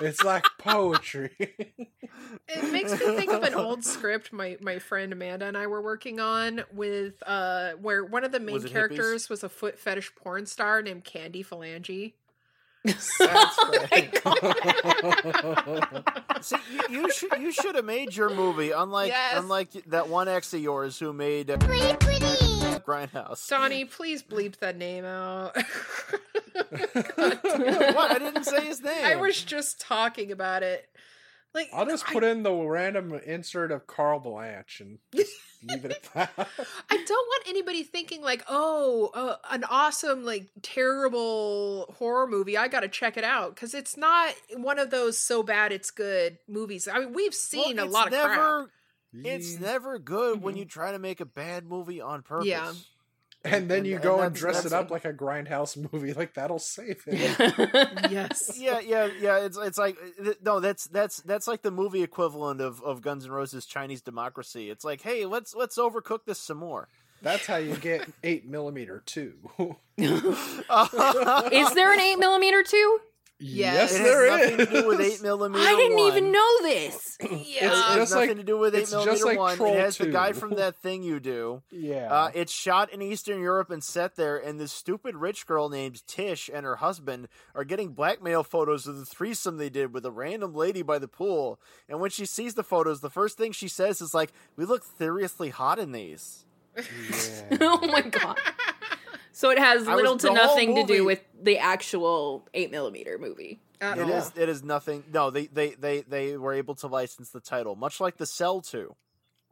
[0.00, 1.30] it's like poetry.
[1.38, 5.82] It makes me think of an old script my my friend Amanda and I were
[5.82, 9.78] working on with uh where one of the main Was it characters was a foot
[9.78, 12.12] fetish porn star named Candy Phalange.
[12.84, 14.14] That's Oh right.
[16.44, 19.38] See, you, you should you should have made your movie unlike Yes.
[19.38, 21.56] unlike that one ex of yours who made uh,
[22.84, 23.48] Grindhouse.
[23.48, 25.56] Donnie, please bleep that name out.
[26.54, 28.10] what?
[28.10, 29.04] I didn't say his name.
[29.04, 30.88] I was just talking about it.
[31.54, 35.84] Like I'll just I- put in the random insert of Carl Blanche and just leave
[35.84, 36.02] it at
[36.36, 36.48] that.
[36.90, 42.58] I don't want anybody thinking like, "Oh, uh, an awesome like terrible horror movie.
[42.58, 45.92] I got to check it out" cuz it's not one of those so bad it's
[45.92, 46.88] good movies.
[46.88, 48.68] I mean, we've seen Well, a lot of crap.
[49.14, 50.58] Never, It's never good when Mhm.
[50.58, 52.46] you try to make a bad movie on purpose.
[52.48, 52.72] Yeah.
[53.46, 56.14] and then you and go and that's- dress it up like a grindhouse movie.
[56.14, 58.10] Like that'll save it.
[58.10, 58.56] Yes.
[58.58, 59.44] Yeah, yeah, yeah.
[59.44, 59.98] It's it's like
[60.42, 64.70] no, that's that's that's like the movie equivalent of, of Guns N' Roses' Chinese Democracy.
[64.70, 66.88] It's like, hey, let's let's overcook this some more.
[67.20, 69.34] That's how you get eight millimeter too.
[69.98, 72.98] Is there an eight millimeter too?
[73.40, 73.92] Yes.
[73.92, 74.68] it has there nothing is.
[74.68, 75.62] to do with eight millimeter.
[75.64, 76.06] I didn't one.
[76.06, 77.18] even know this.
[77.20, 77.28] Yeah.
[77.64, 79.56] It has nothing like- to do with eight millimeter like one.
[79.56, 81.62] Troll It has the guy from that thing you do.
[81.70, 82.12] Yeah.
[82.12, 86.06] Uh, it's shot in Eastern Europe and set there, and this stupid rich girl named
[86.06, 90.10] Tish and her husband are getting blackmail photos of the threesome they did with a
[90.12, 91.60] random lady by the pool.
[91.88, 94.84] And when she sees the photos, the first thing she says is like, "We look
[94.98, 96.44] seriously hot in these."
[96.76, 96.82] yeah.
[97.60, 98.38] oh my god.
[99.34, 102.70] So it has I little the to whole nothing to do with the actual eight
[102.70, 103.60] millimeter movie.
[103.80, 104.10] At It all.
[104.12, 104.32] is.
[104.36, 105.02] It is nothing.
[105.12, 108.60] No, they they they they were able to license the title, much like the Cell
[108.60, 108.94] Two,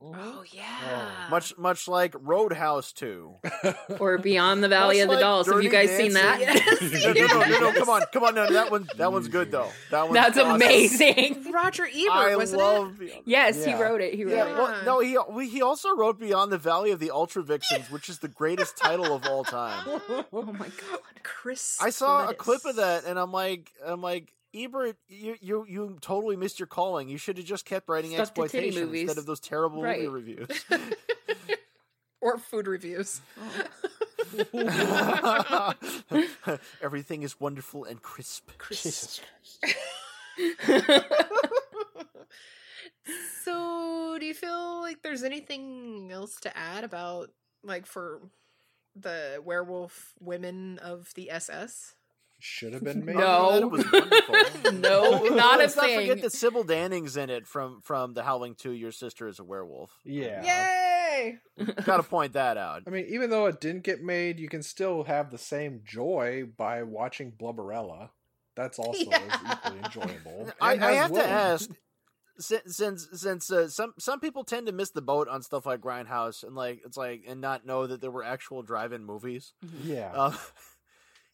[0.02, 0.20] Mm-hmm.
[0.20, 1.26] Oh, oh yeah.
[1.30, 3.36] much much like Roadhouse Two.
[4.00, 5.46] Or Beyond the Valley Much of the like Dolls.
[5.46, 6.40] Have you Dirty guys seen that?
[6.40, 6.88] Dancing.
[6.90, 7.04] Yes.
[7.04, 9.50] No, no, no, no, no, come on, come on, no, that one, that one's good
[9.50, 9.68] though.
[9.90, 10.56] That one's That's awesome.
[10.56, 11.52] amazing.
[11.52, 13.00] Roger Ebert, I wasn't love.
[13.24, 13.76] Yes, Yeah.
[13.76, 14.14] he wrote it.
[14.14, 14.56] He wrote Yeah, it.
[14.56, 18.08] well, no, he we- he also wrote Beyond the Valley of the Ultra Vixens, which
[18.08, 20.00] is the greatest title of all time.
[20.32, 21.00] Oh my god.
[21.22, 21.78] Chris.
[21.80, 22.36] I saw a Lettuce.
[22.38, 26.66] clip of that, and I'm like, I'm like, Ebert, you you you totally missed your
[26.66, 27.08] calling.
[27.08, 29.02] You should have just kept writing Stuck exploitation movies.
[29.02, 30.48] instead of those terrible movie reviews.
[32.20, 33.20] or food reviews.
[36.82, 38.50] Everything is wonderful and crisp.
[38.58, 38.82] Chris.
[38.82, 39.20] Jesus
[39.60, 39.76] Christ.
[43.44, 47.30] So, do you feel like there's anything else to add about,
[47.64, 48.20] like, for
[48.94, 51.94] the werewolf women of the SS?
[52.44, 53.14] Should have been made.
[53.14, 53.22] No.
[53.50, 54.72] Other than that, it was wonderful.
[54.72, 56.00] No, not a Let's not thing.
[56.00, 58.72] forget that Sybil Danning's in it from from The Howling Two.
[58.72, 59.92] Your sister is a werewolf.
[60.04, 60.42] Yeah.
[60.44, 61.36] Yay!
[61.84, 62.82] Got to point that out.
[62.86, 66.44] I mean, even though it didn't get made, you can still have the same joy
[66.56, 68.08] by watching Blubberella.
[68.56, 69.20] That's also Yeah.
[69.52, 70.50] equally enjoyable.
[70.60, 71.26] I, I have Willem.
[71.26, 71.70] to ask,
[72.38, 75.80] since since, since uh, some some people tend to miss the boat on stuff like
[75.80, 79.52] Grindhouse and like it's like and not know that there were actual drive-in movies.
[79.84, 80.10] Yeah.
[80.12, 80.36] Um,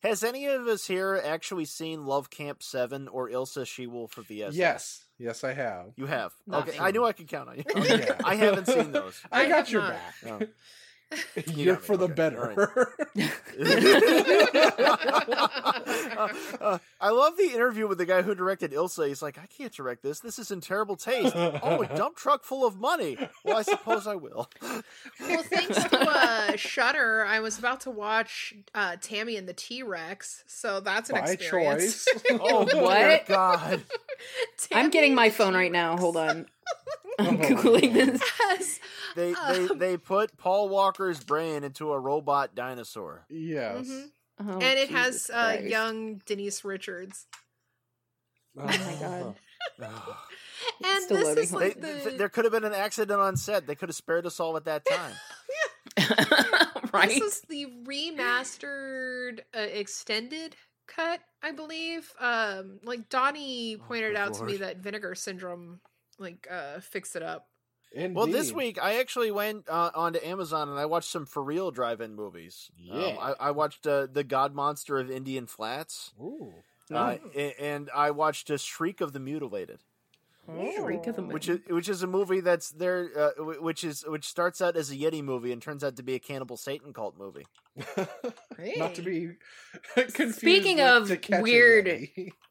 [0.02, 4.28] has any of us here actually seen Love Camp Seven or Ilsa She Wolf of
[4.28, 4.54] the SS?
[4.54, 5.04] yes.
[5.20, 5.86] Yes, I have.
[5.96, 6.32] you have.
[6.46, 6.84] Not okay, me.
[6.84, 7.64] I knew I could count on you.
[7.74, 8.16] Yeah.
[8.24, 9.20] I haven't seen those.
[9.32, 9.92] I, I got your not.
[9.92, 10.14] back.
[10.24, 10.38] No.
[11.46, 11.86] You You're got me.
[11.86, 12.90] for the Okay, better.
[16.60, 19.06] Uh, I love the interview with the guy who directed Ilsa.
[19.08, 20.20] He's like, I can't direct this.
[20.20, 21.32] This is in terrible taste.
[21.36, 23.16] Oh, a dump truck full of money.
[23.44, 24.50] Well, I suppose I will.
[24.60, 29.82] Well, thanks to uh, Shudder, I was about to watch uh, Tammy and the T
[29.82, 32.04] Rex, so that's an By experience.
[32.04, 32.24] choice.
[32.40, 33.26] Oh, dear What?
[33.26, 33.82] God.
[34.72, 35.96] I'm getting my phone right now.
[35.96, 36.46] Hold on.
[37.18, 38.22] I'm googling this.
[38.40, 38.80] Yes.
[39.16, 43.24] They, they, Um, they put Paul Walker's brain into a robot dinosaur.
[43.28, 43.86] yes.
[43.86, 44.10] Mhm.
[44.40, 47.26] Oh, and it Jesus has uh, young Denise Richards.
[48.56, 49.34] Oh my God.
[50.84, 53.20] And this loading, is hold They, like the th- there could have been an accident
[53.20, 53.66] on set.
[53.66, 55.14] They could have spared us all at that time.
[56.92, 57.08] right?
[57.08, 62.12] This is the remastered uh, extended cut, I believe.
[62.20, 65.80] Um, like Donnie pointed good out to me that Vinegar Syndrome
[66.18, 67.48] like uh fixed it up.
[67.92, 68.14] Indeed.
[68.16, 71.70] Well, this week I actually went uh, onto Amazon and I watched some for real
[71.70, 72.70] drive-in movies.
[72.90, 73.16] Um, Yeah.
[73.18, 76.52] I, I watched uh, the God Monster of Indian Flats, Ooh.
[76.92, 79.78] uh, a- and I watched a Shriek of the Mutilated,
[80.76, 84.26] Shriek of the which is which is a movie that's there, uh, which is which
[84.26, 87.16] starts out as a Yeti movie and turns out to be a cannibal Satan cult
[87.18, 87.46] movie.
[88.76, 89.30] Not to be
[89.94, 90.36] confused.
[90.38, 92.32] Speaking with of To weird- Yeti.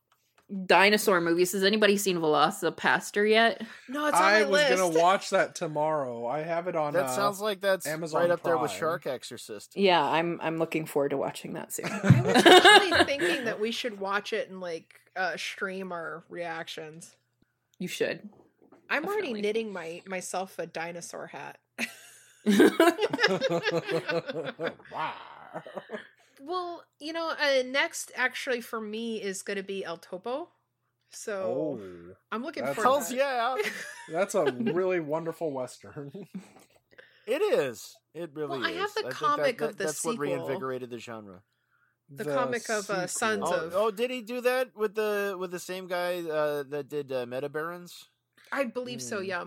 [0.66, 1.52] dinosaur movies.
[1.52, 3.62] Has anybody seen VelociPastor yet?
[3.90, 4.70] No, it's on I my was list.
[4.82, 6.26] gonna watch that tomorrow.
[6.26, 6.94] I have it on.
[6.94, 9.76] That uh, sounds like that's Amazon right up there with Shark Exorcist.
[9.76, 11.88] Yeah, I'm I'm looking forward to watching that soon.
[11.88, 17.16] I was actually thinking that we should watch it and like uh stream our reactions.
[17.80, 18.30] you should.
[18.90, 21.58] I'm already knitting my myself a dinosaur hat.
[24.94, 25.14] wow.
[26.40, 30.50] Well, you know, uh, next actually for me is going to be El Topo.
[31.12, 33.56] So Oh, I'm looking That forward Hells to yeah,
[34.12, 36.12] that's a really wonderful western.
[37.26, 37.96] it is.
[38.14, 41.00] It really Well, I have the think comic that, of the that's what reinvigorated the
[41.00, 41.42] genre.
[42.10, 45.52] The comic of, uh, Sons Oh, of- oh, did he do that with the with
[45.52, 47.92] the same guy uh, that did uh, Metabarons?
[48.52, 49.18] I believe so.
[49.20, 49.26] Hmm.
[49.26, 49.46] Yeah.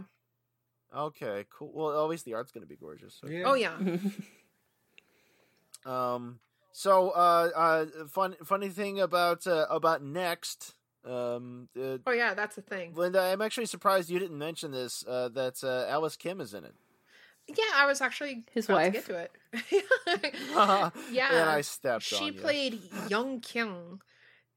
[0.94, 1.72] Okay, cool.
[1.72, 3.18] Well, always the art's going to be gorgeous.
[3.20, 3.44] so- Yeah.
[3.46, 3.76] Oh yeah.
[5.87, 6.40] Um.
[6.72, 12.35] So, uh, uh, fun, funny thing about uh, about next, um, uh, Oh yeah.
[12.35, 12.92] That's a thing.
[12.94, 15.04] Linda, I'm actually surprised you didn't mention this.
[15.06, 16.74] Uh, that uh, Alice Kim is in it.
[17.48, 18.92] Yeah, I was actually His about wife.
[18.92, 19.33] to get to it.
[20.54, 21.52] and yeah.
[21.52, 22.33] I stepped she on you.
[22.35, 24.00] played Young Kyung,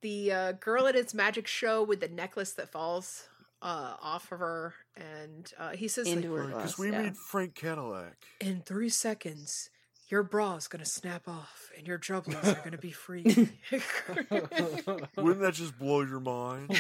[0.02, 3.28] the uh, girl at its magic show with the necklace that falls
[3.64, 6.78] uh, off of her, and uh, he says like, Into her glass.
[6.78, 7.02] we yeah.
[7.04, 8.18] meet Frank Cadillac.
[8.40, 9.70] in three seconds.
[10.14, 13.24] Your bra's gonna snap off, and your jugglers are gonna be free.
[15.18, 16.70] Wouldn't that just blow your mind?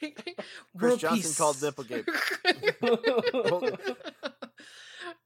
[0.00, 0.14] Cris
[0.74, 1.38] World Johnson peace.
[1.38, 2.08] called Nipplegate.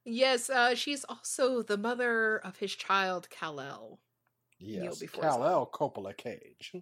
[0.05, 4.01] yes, uh, she's also the mother of his child Kal-El.
[4.59, 6.75] Yes, before his Kal-El Coppola Cage.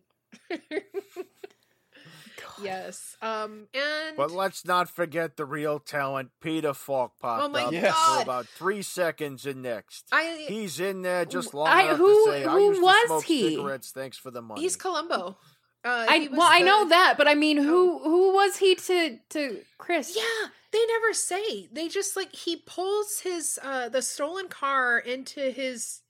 [2.63, 7.65] Yes, um, and But let's not forget the real talent, Peter Falk popped Oh my
[7.65, 7.97] up Yes.
[7.97, 10.07] for about three seconds in next.
[10.13, 12.85] I He's in there just long I- enough who- to say, "I who used to
[12.85, 13.57] was smoke he?
[13.57, 13.91] cigarettes.
[13.91, 15.37] Thanks for the money." he's Columbo.
[15.85, 18.75] Uh, I he was well, I know that, but I mean, who who was he
[18.75, 20.17] to to Cris?
[20.17, 21.67] Yeah, they never say.
[21.71, 26.01] They just like he pulls his uh the stolen car into his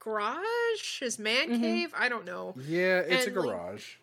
[0.00, 1.60] garage, his man Mhm.
[1.60, 1.94] cave.
[1.96, 2.54] I don't know.
[2.58, 3.94] Yeah, it's And, a like- garage.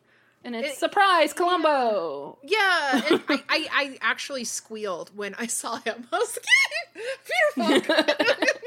[0.44, 2.38] And it's It- surprise Columbo.
[2.44, 6.08] Yeah, and I, I I actually squealed when I saw him.
[6.12, 6.38] I was
[6.96, 7.06] like,
[7.56, 8.48] Peter Falk.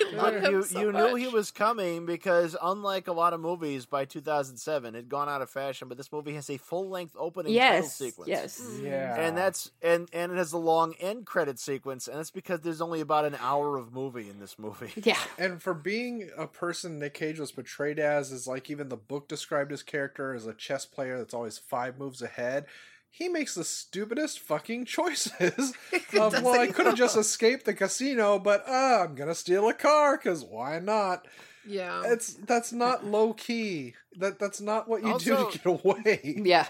[0.00, 3.12] I But, love but him you so you knew he was coming because unlike a
[3.12, 6.56] lot of movies by 2007 had gone out of fashion, but this movie has a
[6.58, 8.28] full length opening title sequence.
[8.28, 8.60] yes.
[8.60, 8.82] Mm.
[8.84, 12.60] Yeah, And that's and and it has a long end credit sequence, and that's because
[12.60, 14.92] there's only about an hour of movie in this movie.
[15.04, 18.96] Yeah, And for being a person Nick Cage was portrayed as, is like even the
[18.96, 22.66] book described his character as a chess player that's always five moves ahead.
[23.14, 25.74] He makes the stupidest fucking choices.
[26.18, 29.74] of, well, I could have just escaped the casino, but uh, I'm gonna steal a
[29.74, 31.26] car because why not?
[31.66, 32.02] Yeah.
[32.06, 33.94] It's that's not low key.
[34.18, 36.40] That that's not what you do to get away.
[36.42, 36.66] yeah.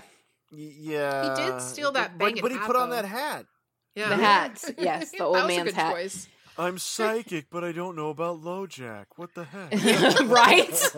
[0.55, 2.97] Yeah, He did steal that but, banging but he put on though.
[2.97, 3.47] that hat.
[3.95, 4.09] yeah.
[4.11, 5.93] The hat, yes, the old that was a man's good hat.
[5.95, 6.29] choice.
[6.59, 9.07] I'm psychic, but I don't know about LoJack.
[9.17, 9.73] What the heck?
[10.29, 10.91] right?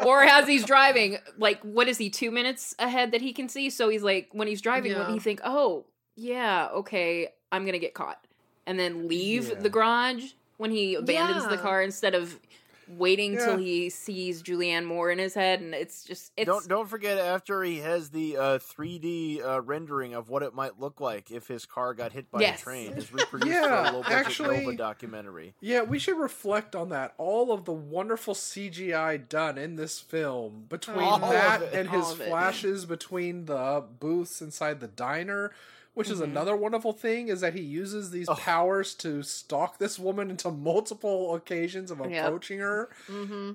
[0.06, 3.70] or as he's driving, like what is he two minutes ahead that he can see?
[3.70, 5.04] So he's like, when he's driving, Yeah.
[5.04, 8.24] when he think, oh yeah, okay, I'm gonna get caught,
[8.66, 9.54] and then leave Yeah.
[9.60, 12.38] the garage when he abandons the car instead of
[12.88, 13.44] waiting Yeah.
[13.46, 17.18] till he sees Julianne Moore in his head, and it's just it's don't don't forget
[17.18, 21.48] after he has the uh, 3D uh, rendering of what it might look like if
[21.48, 22.60] his car got hit by Yes.
[22.60, 22.92] a train.
[22.92, 25.54] Is reproduced Yeah, for a low budget actually- Nova documentary.
[25.60, 27.14] Yeah, we should reflect on that.
[27.18, 31.72] All of the wonderful CGI done in this film between All that it.
[31.74, 35.52] and All his flashes between the booths inside the diner,
[35.94, 36.24] which is Mhm.
[36.24, 38.34] another wonderful thing, is that he uses these Oh.
[38.34, 42.24] powers to stalk this woman into multiple occasions of Yep.
[42.26, 42.90] approaching her.
[43.08, 43.52] Mm-hmm.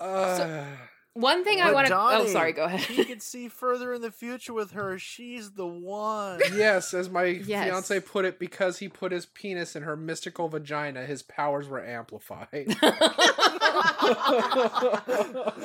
[0.00, 0.64] Uh,
[1.14, 1.96] one thing I want to.
[1.98, 2.80] Oh, sorry, go ahead.
[2.80, 3.06] He ahead.
[3.08, 4.98] can see further in the future with her.
[4.98, 6.40] She's the one.
[6.54, 7.64] yes, as my Yes.
[7.64, 11.84] fiance put it, because he put his penis in her mystical vagina, his powers were
[11.84, 12.76] amplified.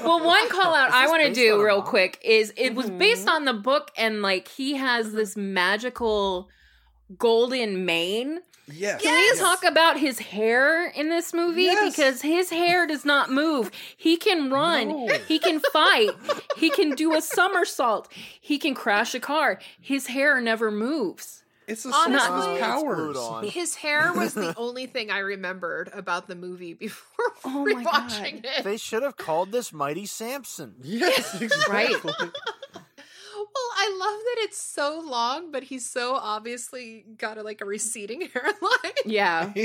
[0.03, 1.89] well, one call out I want to do real manga?
[1.89, 2.97] quick is it was Mhm.
[2.97, 6.49] based on the book, and like he has this magical
[7.17, 8.39] golden mane.
[8.67, 9.01] Yes.
[9.01, 11.63] Can we talk about his hair in this movie?
[11.63, 11.95] Yes.
[11.95, 13.71] Because his hair does not move.
[13.97, 14.89] He can run.
[14.89, 15.07] No.
[15.27, 16.09] He can fight.
[16.57, 18.11] he can do a somersault.
[18.39, 19.59] He can crash a car.
[19.79, 21.43] His hair never moves.
[21.67, 23.17] It's the Honestly- source of his it's powers.
[23.17, 23.49] glued.
[23.51, 28.45] His hair was the only thing I remembered about the movie before Oh my rewatching
[28.45, 28.63] it.
[28.63, 30.75] They should have called this Mighty Samson.
[30.83, 32.13] Yes, exactly.
[33.55, 37.65] Well, I love that it's so long, but he's so obviously got a, like a
[37.65, 38.93] receding hairline.
[39.05, 39.53] Yeah.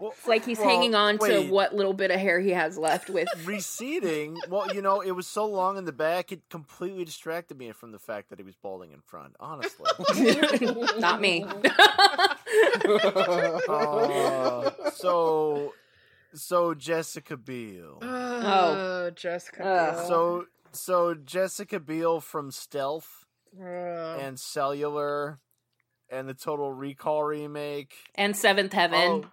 [0.00, 2.78] Well, It's like he's well, hanging on to what little bit of hair he has
[2.78, 3.28] left with.
[3.44, 4.38] receding.
[4.48, 7.92] Well, you know, it was so long in the back, it completely distracted me from
[7.92, 9.36] the fact that he was balding in front.
[9.38, 9.84] Honestly.
[10.98, 11.44] not me.
[13.68, 15.74] Uh, so,
[16.32, 17.98] so Jessica Biel.
[18.00, 19.62] Oh, Jessica.
[19.96, 20.06] Biel.
[20.08, 23.24] So, so Jessica Biel from Stealth
[23.58, 23.66] Ugh.
[24.20, 25.40] and Cellular,
[26.10, 27.94] and the Total Recall remake.
[28.14, 29.24] and Seventh Heaven.
[29.24, 29.30] Oh,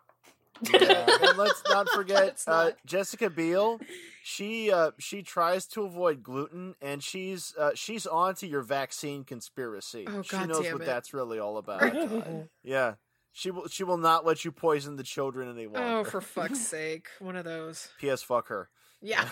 [0.73, 1.05] yeah.
[1.21, 2.73] and let's not forget uh, not.
[2.85, 3.79] Jessica Biel.
[4.23, 10.05] She uh, she tries to avoid gluten, and she's uh, she's onto your vaccine conspiracy.
[10.07, 10.85] Oh, she God knows what it.
[10.85, 11.83] that's really all about.
[11.95, 12.95] Oh, yeah,
[13.33, 13.67] She will.
[13.67, 15.99] She will not let you poison the children any longer.
[15.99, 17.07] Oh, for fuck's sake.
[17.19, 17.89] One of those.
[17.99, 18.23] P.S.
[18.23, 18.69] Fuck her.
[18.99, 19.27] Yeah.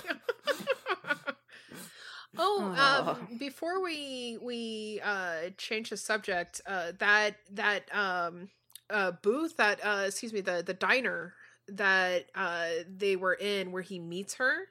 [2.37, 3.11] Oh, Aw.
[3.11, 8.49] um, before we we uh change the subject, uh that that um
[8.89, 11.33] uh booth that uh excuse me, the the diner
[11.67, 14.67] that uh they were in where he meets her,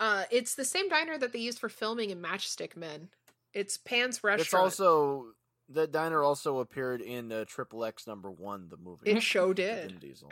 [0.00, 3.08] uh it's the same diner that they used for filming in Matchstick Men.
[3.54, 4.40] It's Pann's restaurant.
[4.40, 5.26] It's also
[5.70, 9.10] that diner also appeared in uh, Triple X Number One, the movie.
[9.10, 9.90] it show with did.
[9.90, 10.30] Vin Diesel.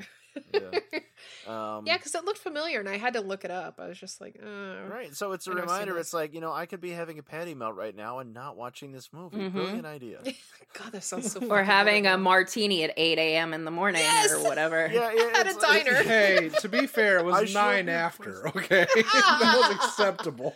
[0.53, 0.61] Yeah.
[1.49, 3.79] Um, yeah, because it looked familiar, and I had to look it up.
[3.81, 4.87] I was just like, oh.
[4.91, 5.15] Right.
[5.15, 5.97] So it's a reminder.
[5.97, 8.57] It's like you know I could be having a patty melt right now and not
[8.57, 9.37] watching this movie.
[9.39, 9.53] Mhm.
[9.53, 10.19] Brilliant idea.
[10.75, 11.39] God, that sounds so.
[11.41, 13.55] Or fucking having a martini at 8 a.m.
[13.55, 14.33] in the morning Yes!
[14.33, 14.91] or whatever.
[14.93, 15.33] Yeah, yeah.
[15.37, 16.03] At a it's like- diner.
[16.03, 18.49] Hey, to be fair, it was should nine after.
[18.49, 20.55] Okay, that was acceptable.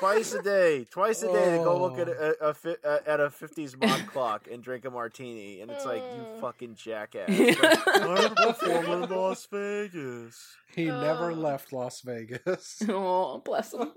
[0.00, 2.34] Twice a day, twice a day to go look at Oh.
[2.40, 6.02] a, a, uh, at a fifties mod clock and drink a martini, and it's like
[6.02, 6.40] you Oh.
[6.40, 7.28] fucking jackass.
[7.60, 10.56] Like, I'm a performer in Las Vegas.
[10.74, 11.34] He never Oh.
[11.34, 12.82] left Las Vegas.
[12.88, 13.90] oh, bless him.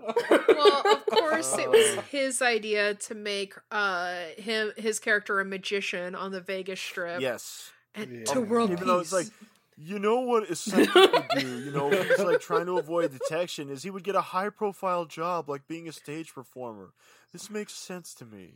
[0.47, 2.01] well, of course, it was Oh.
[2.11, 7.21] his idea to make uh him his character a magician on the Vegas Strip.
[7.21, 8.33] Yes, and Yeah.
[8.33, 9.29] to world even though it's peace.
[9.31, 9.49] like.
[9.77, 13.69] You know what a psychic would do, you know, he's like trying to avoid detection,
[13.69, 16.93] is he would get a high profile job like being a stage performer.
[17.31, 18.55] This makes sense to me.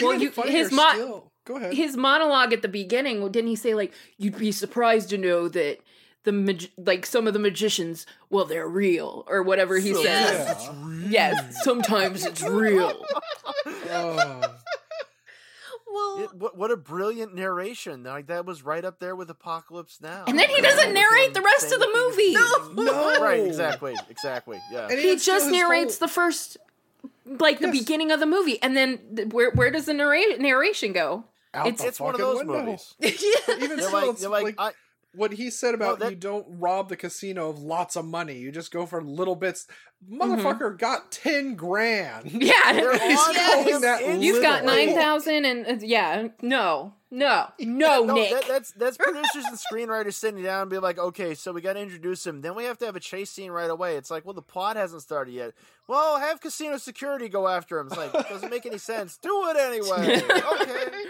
[0.00, 1.74] Well, you, his mo- Go ahead.
[1.74, 5.78] his monologue at the beginning didn't he say like you'd be surprised to know that
[6.24, 10.32] the mag- like some of the magicians well they're real or whatever he So, says
[10.38, 10.52] Yeah.
[10.52, 11.10] it's real.
[11.10, 13.04] yes sometimes it's real
[13.90, 14.40] Oh.
[15.96, 18.04] Well, It- what, what a brilliant narration!
[18.04, 20.24] Like that was right up there with Apocalypse Now.
[20.26, 22.32] and then he doesn't narrate the rest of the movie
[22.84, 23.20] No.
[23.22, 24.60] Right, exactly, exactly.
[24.70, 24.88] Yeah.
[24.90, 26.56] And he even just narrates whole- the first
[27.24, 27.78] like the Yes.
[27.80, 31.24] beginning of the movie and then th- where where does the narrate- narration go
[31.54, 32.62] out it's- the It's one of those window.
[32.62, 32.94] movies.
[33.00, 33.10] yeah.
[33.56, 34.70] Even You're still, like, it's you're like, like, I,
[35.16, 38.34] what he said about that- you don't rob the casino of lots of money.
[38.38, 39.66] You just go for little bits.
[40.08, 40.20] Mm-hmm.
[40.22, 42.30] Motherfucker got ten grand.
[42.32, 48.02] yeah He's on calling that in- you've got 9000 and uh, yeah no no no
[48.04, 51.52] no, nick that, that's that's producers and screenwriters sitting down and be like, okay, so
[51.52, 52.42] we got to introduce him.
[52.42, 53.96] Then we have to have a chase scene right away.
[53.96, 55.52] It's like, well, the plot hasn't started yet.
[55.88, 57.86] Well, have casino security go after him.
[57.86, 59.16] It's like, it doesn't make any sense.
[59.18, 60.20] Do it anyway.
[60.60, 61.04] Okay.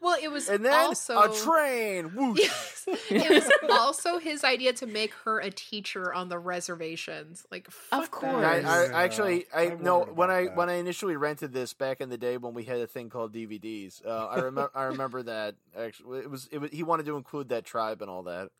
[0.00, 2.14] Well, it was And then also a train.
[2.14, 2.38] Whoosh.
[2.40, 7.46] Yes, it was also his idea to make her a teacher on the reservations.
[7.50, 8.34] Like, Of course.
[8.44, 10.56] I, I Yeah, actually I I no when I that.
[10.56, 13.32] when I initially rented this back in the day when we had a thing called
[13.32, 14.04] DVDs.
[14.06, 17.48] Uh, I remember I remember that actually it was it was he wanted to include
[17.50, 18.50] that tribe and all that.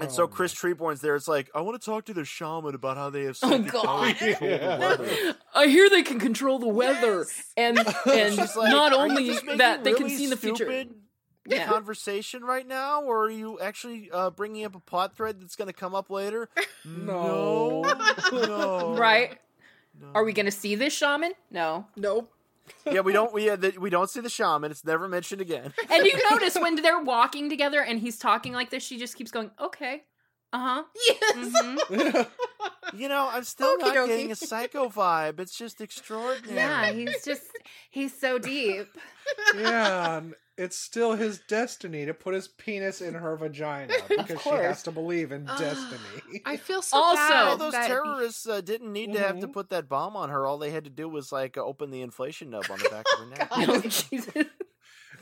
[0.00, 1.16] And so Oh, Chris Treborn's there.
[1.16, 3.84] It's like I want to talk to their shaman about how they have Oh, God.
[3.84, 4.78] power to control the Yeah.
[4.78, 5.36] weather.
[5.54, 7.44] I hear they can control the weather, Yes.
[7.56, 10.64] and and like, not only just that they can really see the future.
[10.66, 10.94] stupid
[11.46, 11.66] Yeah.
[11.66, 15.68] Conversation right now, or are you actually uh, bringing up a plot thread that's going
[15.68, 16.48] to come up later?
[16.84, 17.82] No.
[18.32, 19.38] no, Right?
[20.00, 20.08] no.
[20.14, 21.32] Are we going to see this shaman?
[21.50, 21.86] No.
[21.96, 22.32] Nope.
[22.86, 23.32] Yeah, we don't.
[23.32, 24.70] We uh, the, we don't see the shaman.
[24.70, 25.72] It's never mentioned again.
[25.90, 29.30] And you notice when they're walking together and he's talking like this, she just keeps
[29.30, 30.02] going, "Okay,
[30.52, 31.52] uh huh." Yes.
[31.90, 34.06] hmm You know, I'm still not Okey-dokey.
[34.08, 35.38] getting a psycho vibe.
[35.40, 36.56] It's just extraordinary.
[36.56, 37.42] Yeah, he's just
[37.90, 38.88] he's so deep.
[39.54, 44.50] yeah, and it's still his destiny to put his penis in her vagina because she
[44.50, 46.42] has to believe in Ah, destiny.
[46.44, 49.46] I feel so Also- bad All those that- terrorists uh, didn't need to have to
[49.48, 49.52] Mhm.
[49.52, 50.44] put that bomb on her.
[50.46, 53.06] All they had to do was like uh, open the inflation nub on the back
[53.14, 53.50] of her neck.
[53.50, 53.68] God.
[53.70, 54.46] Oh, Jesus.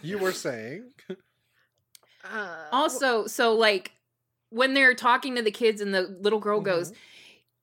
[0.02, 0.90] You were saying,
[2.24, 3.92] Uh, Also, so like
[4.50, 7.00] when they're talking to the kids and the little girl goes, Mm-hmm.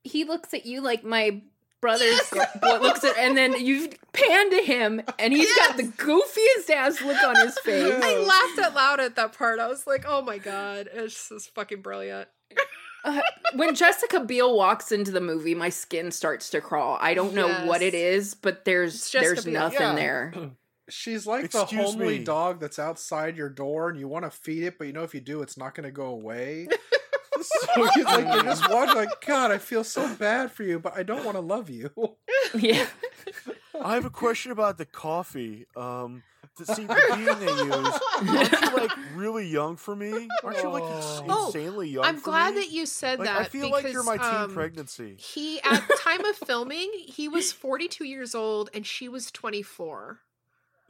[0.04, 1.42] he looks at you like my
[1.84, 2.22] brother's
[2.62, 7.02] boy looks at, and then you pan to him, and he's got the goofiest ass
[7.02, 7.94] look on his face.
[8.02, 9.60] I laughed out loud at that part.
[9.60, 12.30] I was like, "Oh my god, it's just fucking brilliant."
[13.06, 13.20] Uh,
[13.56, 16.98] when Jessica Biel walks into the movie, my skin starts to crawl.
[17.02, 19.54] I don't know what it is, but there's there's Biel.
[19.54, 19.96] nothing Yeah.
[19.96, 20.34] there.
[20.90, 22.24] she's like the homely me.
[22.24, 25.14] dog that's outside your door, and you want to feed it, but you know if
[25.14, 26.68] you do, it's not going to go away.
[27.42, 30.98] so it's like you're just watching, like, God, I feel so bad for you, but
[30.98, 31.90] I don't want to love you.
[32.56, 32.86] Yeah.
[33.84, 35.66] I have a question about the coffee.
[35.76, 36.22] Um,
[36.58, 38.52] to see the bean they use.
[38.54, 40.28] Aren't you like really young for me?
[40.44, 42.06] Aren't you like ins- Oh, insanely young?
[42.06, 42.62] I'm for glad me?
[42.62, 43.40] that you said Like, that.
[43.42, 45.16] I feel like you're my teen um, pregnancy.
[45.18, 50.20] He at time of filming, he was 42 years old and she was 24.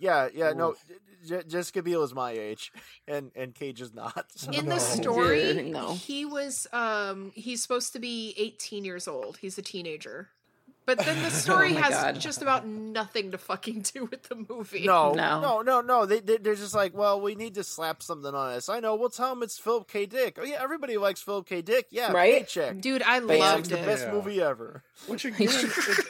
[0.04, 0.72] Yeah, yeah, no.
[0.72, 0.84] Oof.
[1.26, 2.72] J- J- Jessica Biel is my age,
[3.08, 4.26] and and Cage is not.
[4.36, 4.76] so- In No.
[4.76, 5.93] the story, No.
[5.93, 9.38] he was um he's supposed to be 18 years old.
[9.38, 10.30] He's a teenager.
[10.86, 12.20] But then the story Oh has God.
[12.20, 14.86] just about nothing to fucking do with the movie.
[14.86, 15.39] No, No.
[15.39, 16.06] no, no, no.
[16.06, 18.68] They, they they're just like, well, we need to slap something on us.
[18.68, 18.93] I know.
[18.95, 20.06] We'll tell them it's Philip K.
[20.06, 20.38] Dick.
[20.38, 21.62] Oh yeah, everybody likes Philip K.
[21.62, 21.88] Dick.
[21.89, 22.39] Yeah, Right?
[22.39, 22.82] paycheck.
[22.82, 24.12] Dude, I Paycheck's loved the best Yeah.
[24.12, 24.84] movie ever.
[25.08, 26.06] Which again, it,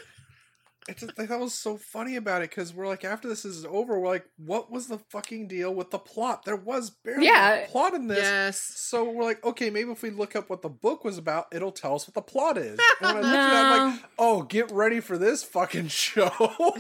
[0.88, 4.08] it's that was so funny about it because we're like, after this is over, we're
[4.08, 6.44] like, what was the fucking deal with the plot?
[6.46, 7.54] There was barely Yeah.
[7.56, 8.20] a plot in this.
[8.20, 8.60] Yes.
[8.76, 11.72] So we're like, okay, maybe if we look up what the book was about, it'll
[11.72, 12.80] tell us what the plot is.
[13.02, 16.32] And when I looked at it, I'm like, oh, get ready for this fucking show.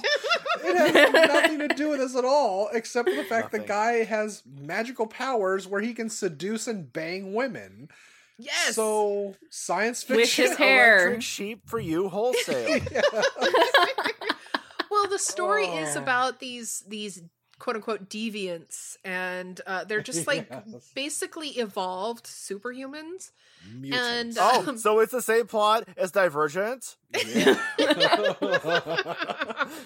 [0.64, 4.04] it has nothing to do with this at all, except for the fact the guy
[4.04, 7.90] has magical powers where he can seduce and bang women.
[8.38, 8.76] Yes.
[8.76, 10.98] So science fiction With his hair.
[11.00, 12.80] Electric sheep for you wholesale.
[14.92, 16.02] well, the story is Oh.
[16.02, 17.22] about these these
[17.60, 20.92] quote unquote deviants, and uh, they're just like Yes.
[20.96, 23.32] basically evolved superhumans.
[23.72, 23.98] Mutants.
[24.38, 26.98] And oh, um, so it's the same plot as Divergent.
[27.16, 27.58] Yeah.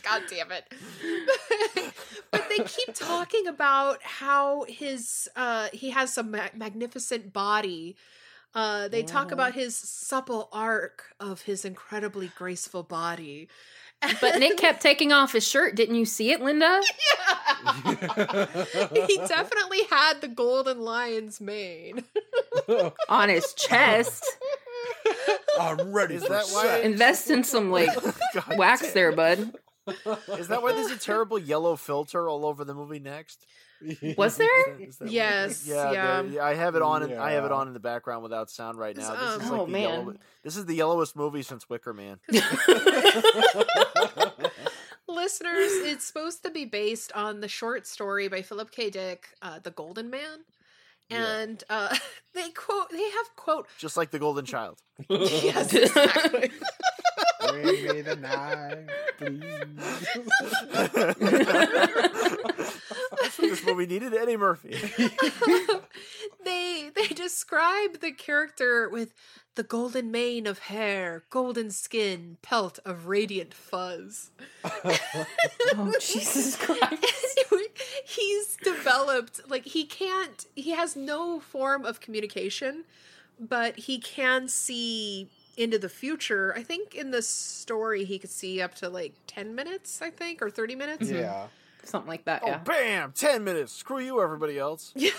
[0.03, 0.73] God damn it.
[2.31, 7.95] but they keep talking about how his uh he has a ma- magnificent body.
[8.53, 13.47] Uh they talk about his supple arc of his incredibly graceful body.
[14.21, 15.75] But Nick kept taking off his shirt.
[15.75, 16.81] Didn't you see it, Linda?
[19.07, 22.03] he definitely had the golden lion's mane.
[23.09, 24.23] On his chest.
[25.59, 26.85] I'm ready Is for that why- sex.
[26.85, 27.89] Invest in some like
[28.55, 29.53] wax there, bud.
[30.37, 33.45] Is that why there's a terrible yellow filter all over the movie next?
[34.17, 34.79] Was there?
[34.79, 35.67] Is that Yes, is?
[35.67, 36.21] Yeah, yeah.
[36.23, 37.03] there- I have it on.
[37.03, 39.13] In, I have it on in the background without sound right now.
[39.13, 39.81] This is Um, like Oh, the man.
[39.81, 40.13] yellow,
[40.43, 42.19] This is the yellowest movie since Wicker Man.
[45.09, 48.89] Listeners, it's supposed to be based on the short story by Philip K.
[48.89, 50.39] Dick, uh, The Golden Man.
[51.09, 51.95] And uh,
[52.33, 54.79] they quote, they have quote, Just like the Golden Child.
[55.09, 56.51] yes, exactly.
[57.49, 58.79] Bring me the knife,
[59.17, 59.53] please.
[63.37, 64.13] That's what this movie needed.
[64.13, 64.77] Eddie Murphy.
[66.43, 69.13] they they describe the character with
[69.55, 74.31] the golden mane of hair, golden skin, pelt of radiant fuzz.
[75.79, 77.05] Oh Jesus Christ.
[78.05, 82.85] He's developed like he can't he has no form of communication,
[83.39, 86.53] but he can see into the future.
[86.55, 90.41] I think in the story he could see up to like 10 minutes, I think,
[90.41, 91.07] or 30 minutes.
[91.07, 91.17] Mm-hmm.
[91.17, 91.47] yeah.
[91.87, 92.57] Something like that, Oh, yeah.
[92.59, 93.11] bam!
[93.13, 93.71] Ten minutes.
[93.73, 94.93] Screw you, everybody else.
[94.95, 95.09] Yeah.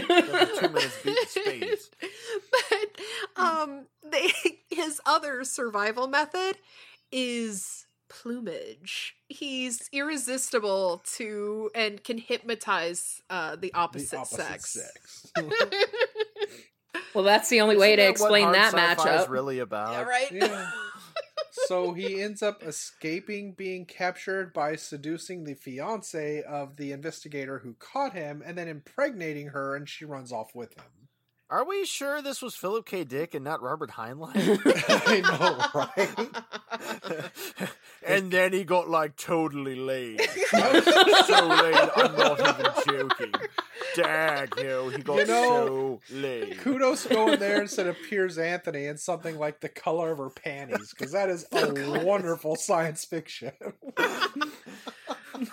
[0.00, 1.90] Two minutes beating spades.
[2.52, 4.30] but um they
[4.70, 6.56] his other survival method
[7.10, 15.32] is plumage he's irresistible to and can hypnotize uh the The opposite, opposite sex, sex.
[17.14, 19.58] Well, that's the only way to Isn't that what explain hard that sci-fi is really
[19.60, 19.92] about.
[19.92, 20.70] yeah right Yeah.
[21.52, 27.74] So he ends up escaping being captured by seducing the fiance of the investigator who
[27.74, 31.02] caught him and then impregnating her and she runs off with him.
[31.50, 33.04] Are we sure this was Philip K.
[33.04, 34.34] Dick and not Robert Heinlein?
[35.06, 36.38] I know,
[37.60, 37.70] right?
[38.06, 40.20] and then he got like totally laid.
[40.50, 40.58] so
[41.46, 43.32] laid, I'm not even joking.
[43.96, 46.58] Dag, you he got You know, so laid.
[46.58, 50.94] Kudos going there instead of Piers Anthony and something like the color of her panties,
[50.96, 53.52] because that is a wonderful science fiction.
[53.96, 54.48] her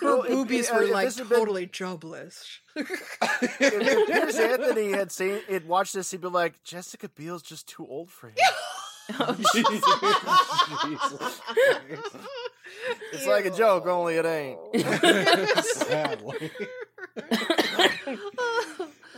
[0.00, 5.10] Well, boobies uh, were if like this had been- totally jobless if Piers Anthony had
[5.12, 8.36] seen, had watched this, he'd be like, Jessica Biel's just too old for him.
[9.52, 11.14] Jesus Christ.
[13.12, 14.58] It's like a joke, only it ain't.
[15.64, 16.50] Sadly.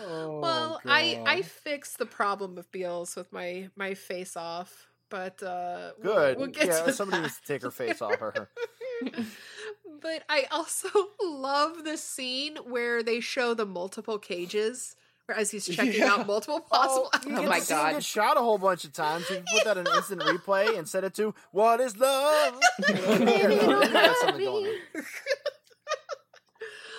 [0.05, 1.29] Oh, well i God.
[1.29, 6.39] i fixed the problem of beals with my my face off but uh we'll- Good.
[6.39, 7.29] we'll, get yeah, to somebody that.
[7.29, 8.49] needs to take her face off her.
[10.01, 10.89] but I also
[11.23, 15.02] love the scene where they show the multiple cages, where
[15.33, 16.13] as he's checking Yeah.
[16.13, 17.11] out multiple oh, possible.
[17.31, 17.93] you Oh my to see him God.
[17.93, 19.29] Get shot a whole bunch of times.
[19.31, 23.49] You can put that in instant replay and set it to "What is love?" Here,
[23.49, 25.03] no, you got something going on.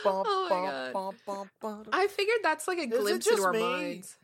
[0.03, 1.11] Bum, Oh my
[1.61, 1.87] God.
[1.93, 3.59] I figured that's like a it glimpse into our me?
[3.61, 4.17] minds.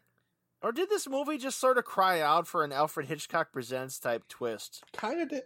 [0.61, 4.27] Or did this movie just sort of cry out for an Alfred Hitchcock Presents type
[4.27, 4.83] twist?
[4.95, 5.43] kind of did.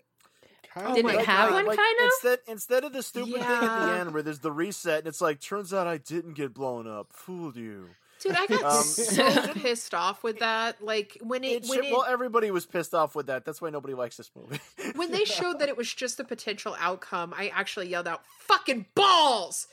[0.73, 1.65] Kind Oh Did my it have God.
[1.67, 2.05] one, kind of?
[2.05, 5.21] Instead, instead of the stupid thing at the end where there's the reset and it's
[5.21, 7.13] like, turns out I didn't get blown up.
[7.13, 7.89] Fooled you.
[8.23, 10.83] Dude, I got Um, so pissed off with that.
[10.83, 13.43] Like when it, It when should- it well, everybody was pissed off with that.
[13.45, 14.59] That's why nobody likes this movie.
[14.95, 18.85] when they showed that it was just a potential outcome, I actually yelled out "fucking
[18.95, 19.67] balls!"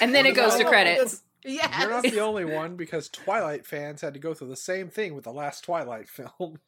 [0.00, 1.22] And then it goes to No, credits.
[1.44, 1.72] Yes.
[1.80, 5.14] You're not the only one because Twilight fans had to go through the same thing
[5.14, 6.58] with the last Twilight film.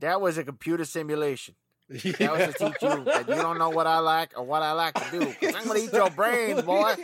[0.00, 1.54] That was a computer simulation.
[1.90, 4.72] That was to teach you that you don't know what I like or what I
[4.72, 5.26] like to do.
[5.34, 6.94] 'cause I'm gonna eat your brains, boy.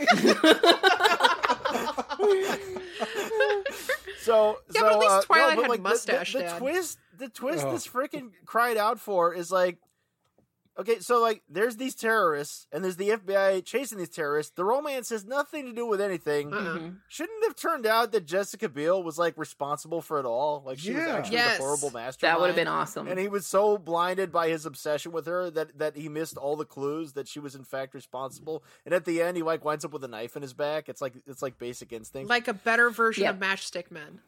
[4.21, 6.59] So, Yeah, so but at least uh, Twilight no, had like mustache, The, the, Dad.
[6.59, 7.73] twist, the twist Oh.
[7.73, 9.79] this freaking cried out for is like,
[10.81, 14.53] okay, so like, there's these terrorists and there's the FBI chasing these terrorists.
[14.57, 16.51] The romance has nothing to do with anything.
[16.51, 16.97] Mhm.
[17.09, 20.63] Shouldn't it have turned out that Jessica Biel was like responsible for it all?
[20.67, 21.59] Like she was actually Yes.
[21.59, 22.35] the horrible mastermind.
[22.35, 23.07] That would have been awesome.
[23.07, 26.57] And he was so blinded by his obsession with her that, that he missed all
[26.57, 28.65] the clues that she was in fact responsible.
[28.85, 30.89] And at the end, he like winds up with a knife in his back.
[30.89, 32.29] It's like it's like Basic Instinct.
[32.29, 33.35] Like a better version Yep.
[33.35, 34.21] of Matchstick Men.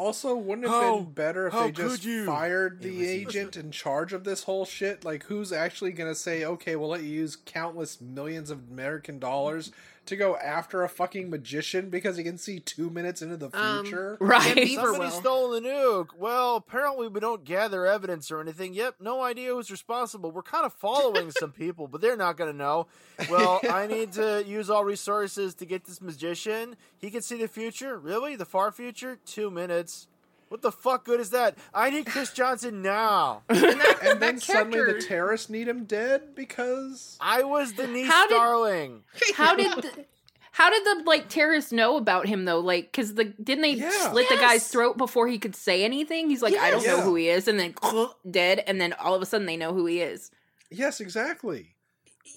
[0.00, 2.24] Also, wouldn't it have How- been better if how they just you?
[2.24, 5.04] fired the agent in charge of this whole shit?
[5.04, 9.18] Like, who's actually going to say, okay, we'll let you use countless millions of American
[9.18, 9.72] dollars
[10.10, 13.82] to go after a fucking magician because he can see two minutes into the Um,
[13.84, 14.16] future?
[14.20, 14.54] right.
[14.54, 15.10] Beaver Somebody will.
[15.10, 16.08] stole the nuke.
[16.16, 18.74] Well, apparently we don't gather evidence or anything.
[18.74, 20.30] Yep, no idea who's responsible.
[20.30, 22.86] We're kind of following some people, but they're not going to know.
[23.30, 26.76] Well, I need to use all resources to get this magician.
[26.98, 27.98] He can see the future.
[27.98, 28.36] Really?
[28.36, 29.18] The far future?
[29.24, 30.06] Two minutes.
[30.50, 31.56] What the fuck good is that?
[31.72, 33.42] I need Cris Johnson now.
[33.48, 37.16] and then that suddenly the terrorists need him dead because.
[37.20, 39.02] I was Denise How did- Starling.
[39.36, 40.04] How did the,
[40.52, 42.58] how did the like terrorists know about him though?
[42.58, 44.10] Like, because the didn't they Yeah.
[44.10, 46.28] slit the guy's throat before he could say anything?
[46.28, 47.74] He's like, I don't know who he is, and then
[48.30, 50.32] dead, and then all of a sudden they know who he is.
[50.68, 51.76] Yes, exactly.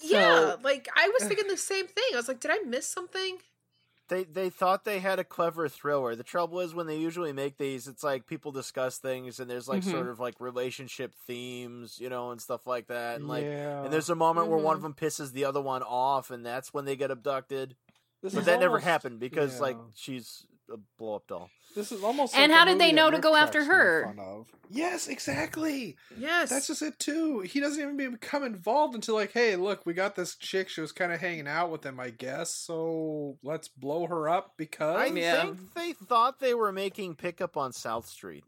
[0.02, 2.04] Yeah, So- like I was thinking the same thing.
[2.14, 3.38] I was like, did I miss something?
[4.08, 6.14] They they thought they had a clever thriller.
[6.14, 9.66] The trouble is when they usually make these, it's like people discuss things and there's
[9.66, 9.90] like Mhm.
[9.90, 13.16] sort of like relationship themes, you know, and stuff like that.
[13.16, 13.82] And like yeah.
[13.84, 16.74] and there's a moment where one of them pisses the other one off, and that's
[16.74, 17.76] when they get abducted.
[18.22, 21.50] This But that never happened because like she's a blow up doll.
[21.74, 22.36] This is almost.
[22.36, 24.14] And like how did they know to go after her?
[24.70, 25.96] Yes, exactly.
[26.16, 26.50] Yes.
[26.50, 27.40] That's just it too.
[27.40, 30.68] He doesn't even become involved until like, hey, look, we got this chick.
[30.68, 32.54] She was kind of hanging out with him, I guess.
[32.54, 35.42] So let's blow her up because I Yeah.
[35.42, 38.44] think they thought they were making pickup on South Street.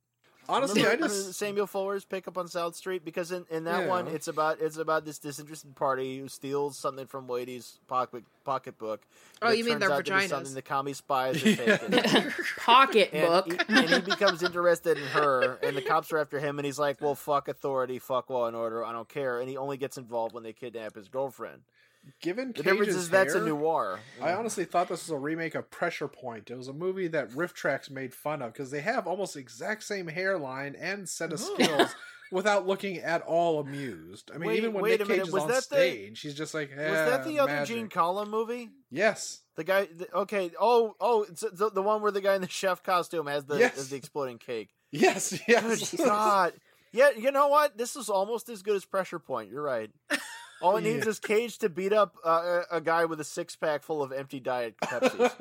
[0.48, 4.28] Honestly, I just Samuel Fuller's pickup on South Street because in, in that one it's
[4.28, 9.00] about it's about this disinterested party who steals something from Lady's pocket pocketbook.
[9.42, 10.28] Oh, you mean turns their out to be vaginas.
[10.28, 11.76] Something the commie spies are Yeah.
[11.78, 12.32] taking.
[12.58, 13.48] Pocketbook.
[13.68, 16.66] and, he, and he becomes interested in her, and the cops are after him, and
[16.66, 19.76] he's like, "Well, fuck authority, fuck law and order, I don't care." And he only
[19.76, 21.62] gets involved when they kidnap his girlfriend.
[22.22, 24.00] Given The difference Cage's is that's a noir.
[24.22, 26.50] I honestly thought this was a remake of Pressure Point.
[26.50, 29.82] It was a movie that RiffTrax made fun of because they have almost the exact
[29.84, 31.54] same hairline and set of Oh.
[31.54, 31.94] skills
[32.32, 34.30] without looking at all amused.
[34.34, 35.62] I mean, Wait- even when wait Nick a minute, Cage is was on that the-
[35.62, 37.76] stage, he's just like, was that ah, the other magic.
[37.76, 38.70] Gene Collin movie?
[38.90, 39.42] Yes.
[39.56, 40.50] The guy, the, okay.
[40.60, 43.58] Oh, oh, it's the, the one where the guy in the chef costume has the
[43.58, 43.76] Yes.
[43.76, 44.70] has the exploding cake.
[44.92, 45.94] Yes, Good yes.
[45.98, 46.52] God.
[46.92, 47.76] Yeah, you know what?
[47.76, 49.50] This is almost as good as Pressure Point.
[49.50, 49.90] You're right.
[50.62, 51.10] All it needs Yeah.
[51.10, 54.10] is Cage to beat up uh, a a guy with a six pack full of
[54.12, 55.32] empty diet Pepsis.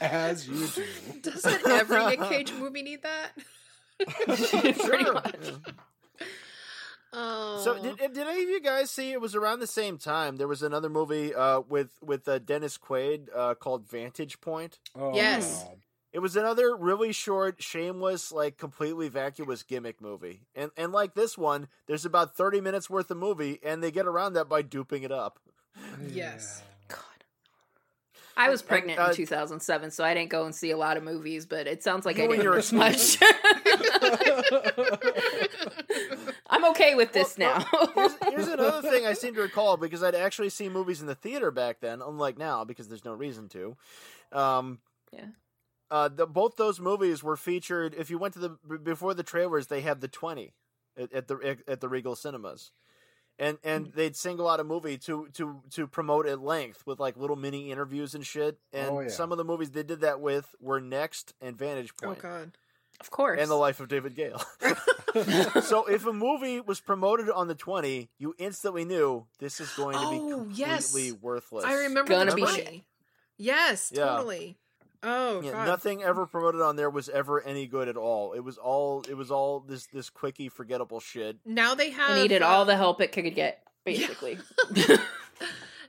[0.00, 0.84] As you do.
[1.30, 3.30] Doesn't every Nick Cage movie need that?
[4.24, 4.74] Pretty
[5.04, 5.12] Sure.
[5.12, 5.34] much.
[5.42, 5.52] Yeah.
[7.12, 7.60] Oh.
[7.64, 9.10] So did, did any of you guys see?
[9.12, 10.36] It was around the same time.
[10.36, 14.78] There was another movie uh, with with uh, Dennis Quaid uh, called Vantage Point.
[14.96, 15.64] Oh, Yes.
[15.64, 15.76] God.
[16.12, 20.40] It was another really short, shameless, like completely vacuous gimmick movie.
[20.56, 24.06] And and like this one, there's about thirty minutes worth of movie, and they get
[24.06, 25.38] around that by duping it up.
[26.08, 26.62] Yes.
[26.88, 26.98] God.
[28.36, 31.02] I was pregnant uh, in 2007, so I didn't go and see a lot of
[31.04, 33.18] movies, but it sounds like You I and didn't your miss much.
[36.48, 37.88] I'm okay with this Well, now.
[37.94, 41.14] Here's, here's another thing I seem to recall because I'd actually seen movies in the
[41.14, 43.76] theater back then, unlike now because there's no reason to.
[44.32, 44.78] Um,
[45.12, 45.26] Yeah.
[45.90, 47.94] Uh, the, both those movies were featured.
[47.98, 50.54] If you went to the before the trailers, they had the twenty
[50.96, 52.70] at, at the at the Regal Cinemas,
[53.38, 53.92] and and Hmm.
[53.96, 57.72] they'd single out a movie to to to promote at length with like little mini
[57.72, 58.58] interviews and shit.
[58.72, 59.08] And Oh, yeah.
[59.08, 62.18] some of the movies they did that with were Next and Vantage Point.
[62.18, 62.52] Oh god.
[63.00, 63.40] of course.
[63.40, 64.40] and the life of David Gale.
[65.62, 69.94] so if a movie was promoted on the 20, you instantly knew this is going
[69.94, 71.14] to be Oh, completely yes.
[71.20, 71.64] worthless.
[71.64, 72.56] I remember Gonna the be money.
[72.56, 72.80] shit.
[73.38, 74.06] Yes, Yeah.
[74.06, 74.56] totally.
[75.02, 75.66] Oh Yeah, god.
[75.66, 78.32] nothing ever promoted on there was ever any good at all.
[78.34, 81.38] It was all it was all this this quickie forgettable shit.
[81.46, 84.38] Now they have I needed all the um, help it could get, basically.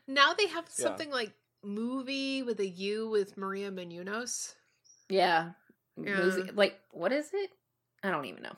[0.07, 0.84] Now they have Yeah.
[0.86, 1.32] something like
[1.64, 4.53] movie with a U with Maria Menounos.
[5.09, 5.51] yeah.
[5.97, 6.16] Yeah.
[6.22, 7.51] Musi- Like, what is it?
[8.03, 8.55] I don't even know.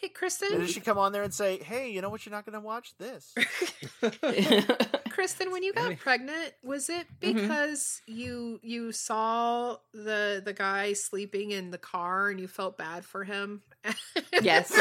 [0.00, 0.58] Hey And Kristin.
[0.60, 2.24] did she come on there and say, "Hey, you know what?
[2.24, 3.34] You're not going to watch this."
[4.02, 7.34] Kristin, when you got pregnant, was it Mhm.
[7.34, 13.04] because you you saw the the guy sleeping in the car and you felt bad
[13.04, 13.62] for him?
[14.40, 14.72] Yes.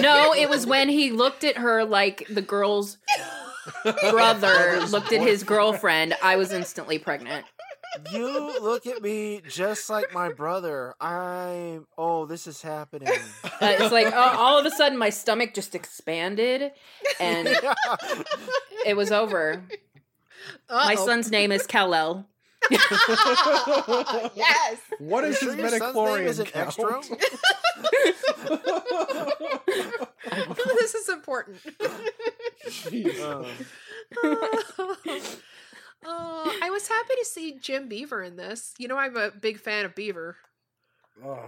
[0.00, 2.98] No, it was when he looked at her like the girl's
[4.10, 6.14] brother looked at his girlfriend.
[6.22, 7.46] I was instantly pregnant.
[8.10, 10.94] You look at me just like my brother.
[11.00, 11.86] I'm.
[11.98, 13.08] Oh, this is happening.
[13.62, 16.72] Uh, it's like uh, all of a sudden my stomach just expanded
[17.20, 17.46] and
[18.84, 19.62] it was over.
[20.68, 21.06] My Uh-oh.
[21.06, 22.26] son's name is Kal-El.
[22.72, 22.80] yes.
[24.98, 26.66] What is his your son's name midichlorian isn't count?
[26.66, 27.00] extra?
[30.76, 31.58] this is important.
[32.66, 33.20] Jeez.
[33.20, 33.44] Uh,
[36.04, 38.74] Oh, I was happy to see Jim Beaver in this.
[38.78, 40.36] You know, I'm a big fan of Beaver.
[41.24, 41.38] Oh.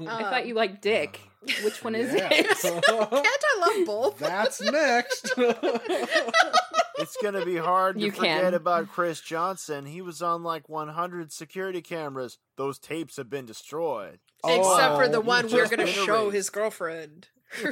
[0.06, 1.20] I thought you liked Dick.
[1.64, 2.28] Which one is Yeah.
[2.30, 2.46] it?
[2.62, 4.18] Can't I love both?
[4.18, 5.32] That's next.
[5.38, 8.54] it's gonna be hard to You forget can.
[8.54, 9.84] about Cris Johnson.
[9.86, 12.38] He was on like 100 security cameras.
[12.56, 14.20] Those tapes have been destroyed.
[14.44, 17.28] Except for Oh, the one we're going to show his girlfriend.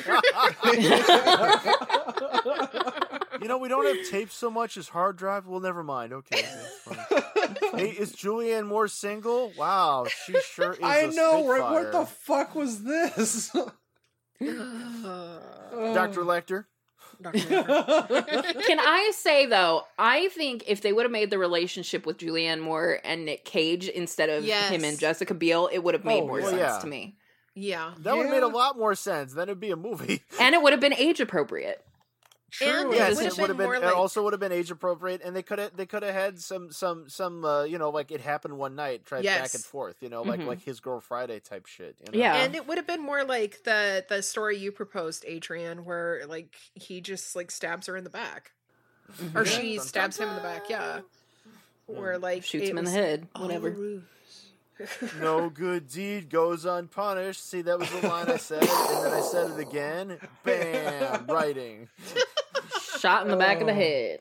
[3.40, 5.46] You know, we don't have tapes so much as hard drive.
[5.46, 6.12] Well, never mind.
[6.12, 6.42] Okay.
[7.74, 9.52] hey, is Julianne Moore single?
[9.56, 10.78] Wow, she sure is.
[10.82, 11.62] I a know, right?
[11.72, 13.50] What the fuck was this?
[14.40, 16.20] Dr.
[16.22, 16.64] Lecter?
[17.22, 22.60] Can I say though, I think if they would have made the relationship with Julianne
[22.60, 24.70] Moore and Nick Cage instead of Yes.
[24.70, 26.78] him and Jessica Biel, it would have made Oh, more well, sense yeah.
[26.78, 27.16] to me.
[27.54, 27.92] yeah.
[27.98, 29.34] That would have made a lot more sense.
[29.34, 30.22] Then it'd be a movie.
[30.40, 31.84] And it would have been age appropriate.
[32.62, 32.92] And True.
[32.92, 33.66] it yes, would've it would have been been.
[33.66, 35.76] more It like- also would have been age appropriate, and they could have.
[35.76, 37.44] They could have had some, some, some.
[37.44, 39.96] Uh, you know, like it happened one night, tried back and forth.
[40.00, 40.46] You know, like Mhm.
[40.46, 41.96] like his girl Friday type shit.
[42.06, 42.18] You know?
[42.18, 42.36] Yeah.
[42.36, 46.54] And it would have been more like the the story you proposed, Adrian, where like
[46.74, 48.52] he just like stabs her in the back,
[49.34, 50.68] or she Dun, stabs him in the back.
[50.68, 51.00] Yeah,
[51.86, 51.96] dun.
[51.96, 53.28] where like Shoots him in the head.
[53.36, 54.02] Whatever.
[55.20, 57.44] No good deed goes unpunished.
[57.46, 60.18] See, that was the line I said, and then I said it again.
[60.42, 61.90] Bam, writing.
[63.00, 63.76] Shot in the back of the Oh.
[63.76, 64.20] head.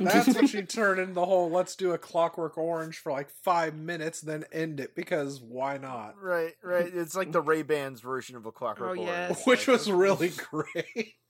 [0.00, 3.74] That's when she turned into the whole let's do a clockwork orange for like five
[3.76, 6.20] minutes, then end it because why not?
[6.20, 6.90] Right, right.
[6.92, 9.06] It's like the Ray Bans version of a Clockwork Oh, Orange.
[9.06, 9.46] yes.
[9.46, 11.14] Which Like, was really great.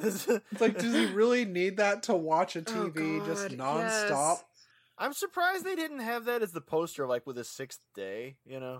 [0.00, 0.28] It's
[0.60, 4.38] like, does he really need that to watch a Oh, TV just God, nonstop?
[4.96, 8.60] I'm surprised they didn't have that as the poster, like with a sixth day, you
[8.60, 8.78] know,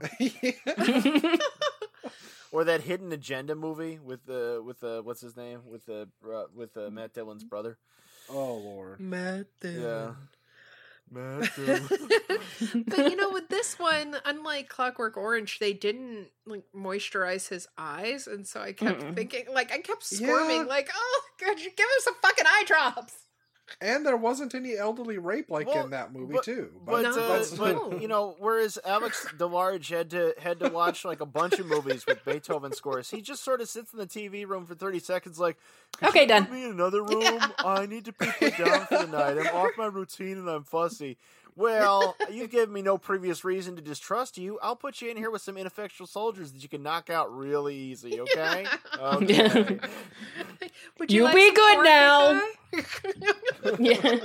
[2.53, 6.44] or that hidden agenda movie with the with the what's his name with the uh,
[6.55, 7.78] with uh, Matt Dillon's brother.
[8.30, 9.01] oh lord.
[9.01, 10.12] Matt Yeah.
[11.11, 11.88] Matt Dillon.
[12.86, 18.26] but you know, with this one, unlike Clockwork Orange, they didn't like moisturize his eyes,
[18.26, 19.14] and so I kept Mm-mm.
[19.14, 20.62] thinking, like, I kept squirming, Yeah.
[20.64, 23.14] like, oh, could you give him some fucking eye drops?
[23.81, 26.71] And there wasn't any elderly rape like Well, in that movie but- too.
[26.85, 31.21] But, No, uh, but you know, whereas Alex DeLarge had to had to watch like
[31.21, 34.47] a bunch of movies with Beethoven scores, he just sort of sits in the TV
[34.47, 35.57] room for thirty seconds, like,
[35.99, 36.47] "Could Okay, you done.
[36.47, 37.41] Put me in another room.
[37.59, 39.39] I need to be put down for the night.
[39.39, 41.19] I'm off my routine and I'm fussy.
[41.59, 44.59] Well, you've given me no previous reason to distrust you.
[44.63, 47.75] I'll put you in here with some ineffectual soldiers that you can knock out really
[47.75, 48.21] easy.
[48.29, 48.67] Okay.
[48.99, 49.79] Okay.
[50.99, 52.43] Would You like be good now.
[52.71, 52.87] big
[53.79, 54.19] yeah.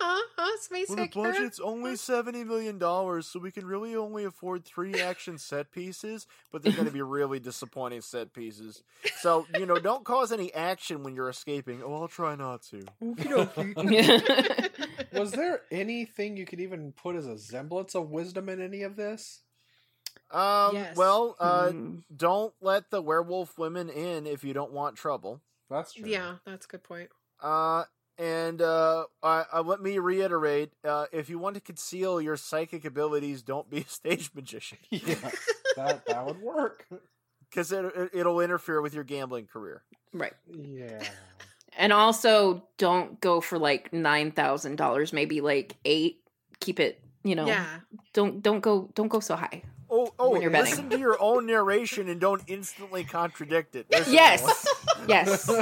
[0.00, 0.22] huh?
[0.36, 0.60] Huh?
[0.60, 5.00] Space Well, the budget's only seventy million dollars, so we can really only afford three
[5.00, 8.82] action set pieces, but they're going to be really disappointing set pieces.
[9.20, 11.82] So you know, don't cause any action when you're escaping.
[11.84, 12.82] Oh, I'll try not to.
[15.18, 18.96] Was there anything you could even put as a semblance of wisdom in any of
[18.96, 19.40] this?
[20.30, 20.96] Um, Yes.
[20.96, 22.02] well, uh, Mm.
[22.16, 25.40] don't let the werewolf women in if you don't want trouble.
[25.70, 26.08] That's true.
[26.08, 27.10] yeah, that's a good point.
[27.40, 27.84] Uh,
[28.16, 32.84] and uh, uh, uh, let me reiterate: uh, if you want to conceal your psychic
[32.84, 35.30] abilities, don't be a stage magician Yeah.
[35.76, 36.86] That that would work.
[37.50, 39.82] because it, it, it'll interfere with your gambling career.
[40.12, 40.32] right.
[40.48, 41.02] Yeah.
[41.76, 46.20] And also don't go for like nine thousand dollars, maybe like eight.
[46.60, 47.46] Keep it, you know.
[47.46, 47.66] Yeah.
[48.12, 49.62] Don't don't go don't go so high.
[49.90, 50.30] Oh, oh!
[50.30, 50.70] When you're betting.
[50.70, 53.86] listen to your own narration and don't instantly contradict it.
[53.90, 54.66] There's Yes.
[55.08, 55.46] yes.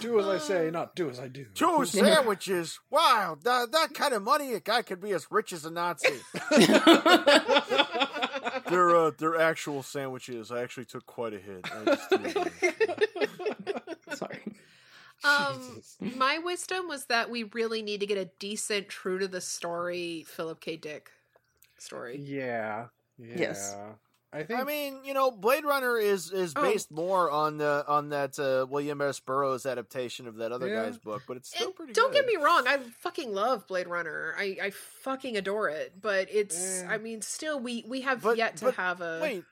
[0.00, 1.46] do as I say, not do as I do.
[1.54, 2.80] Two sandwiches.
[2.90, 6.08] Wow, that, that kind of money, a guy could be as rich as a Nazi.
[8.68, 10.50] They're uh, they're actual sandwiches.
[10.50, 11.66] I actually took quite a hit.
[11.72, 12.52] I just did.
[14.16, 14.42] Sorry.
[15.24, 15.82] Um,
[16.16, 20.24] my wisdom was that we really need to get a decent, true to the story
[20.26, 20.76] Philip K.
[20.76, 21.10] Dick
[21.78, 22.18] story.
[22.18, 22.86] Yeah.
[23.18, 23.34] Yeah.
[23.36, 23.76] Yes.
[24.36, 26.62] I think I mean, you know, Blade Runner is is Oh.
[26.62, 29.18] based more on the on that uh, William S.
[29.20, 30.84] Burroughs adaptation of that other Yeah.
[30.84, 31.92] guy's book, but it's still And pretty.
[31.94, 32.26] don't good.
[32.26, 34.34] get me wrong, I fucking love Blade Runner.
[34.38, 35.94] I, I fucking adore it.
[36.00, 36.86] But it's Eh.
[36.88, 39.44] I mean, still we we have But- yet to but have a Wait,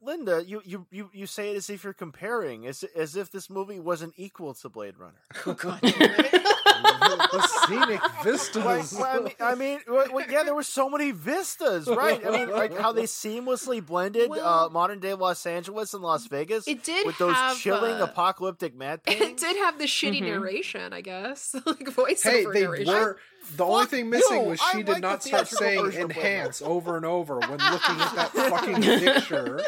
[0.00, 3.48] Linda, you, you you you say it as if you're comparing, as as if this
[3.50, 5.22] movie wasn't equal to Blade Runner.
[5.46, 5.80] Oh god.
[7.00, 8.92] damn the scenic vistas.
[8.92, 12.24] Like, well, I mean, I mean well, well, yeah, there were so many vistas, right?
[12.26, 16.26] I mean, like how they seamlessly blended Well- uh, modern day Los Angeles and Las
[16.26, 20.20] Vegas It did with those have, chilling uh, apocalyptic matte It did have the shitty
[20.20, 20.26] Mhm.
[20.26, 21.54] narration, I guess.
[21.66, 22.94] like voiceover hey, they narration.
[22.94, 23.18] were.
[23.56, 26.02] The only thing missing you, was I she like did the not start saying version
[26.02, 29.60] of Blade enhance over and over when looking at that fucking picture.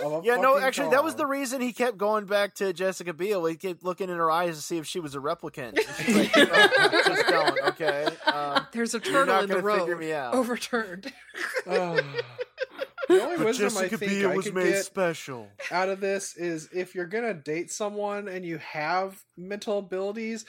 [0.00, 1.32] Of a Yeah, no, fucking actually, that was the car.
[1.32, 3.44] reason he kept going back to Jessica Biel.
[3.44, 5.76] He kept looking in her eyes to see if she was a replicant.
[5.78, 8.06] And she's like, "No, just don't, okay?
[8.26, 10.00] Um, There's a you're turtle not in the gonna figure road.
[10.00, 10.34] me out.
[10.34, 11.12] Overturned.
[11.66, 12.04] Ugh.
[13.08, 15.48] the only but wisdom I think Biel I was could made get special.
[15.70, 20.44] out of this is if you're gonna date someone and you have mental abilities,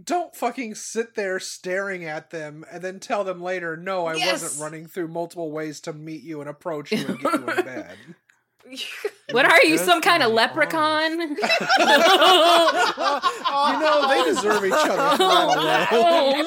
[0.00, 4.42] don't fucking sit there staring at them and then tell them later, no, I Yes!
[4.42, 7.46] wasn't running through multiple ways to meet you and approach you and get you in
[7.64, 7.96] bed.
[9.32, 11.18] What are you, some kind of leprechaun?
[11.20, 11.36] you
[13.80, 16.46] know, they deserve each other for all alone.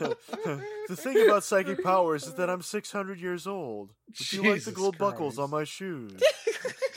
[0.88, 3.92] the thing about psychic powers is that I'm 600 years old.
[4.08, 5.44] Would you like the Jesus gold buckles Christ.
[5.44, 6.20] on my shoes?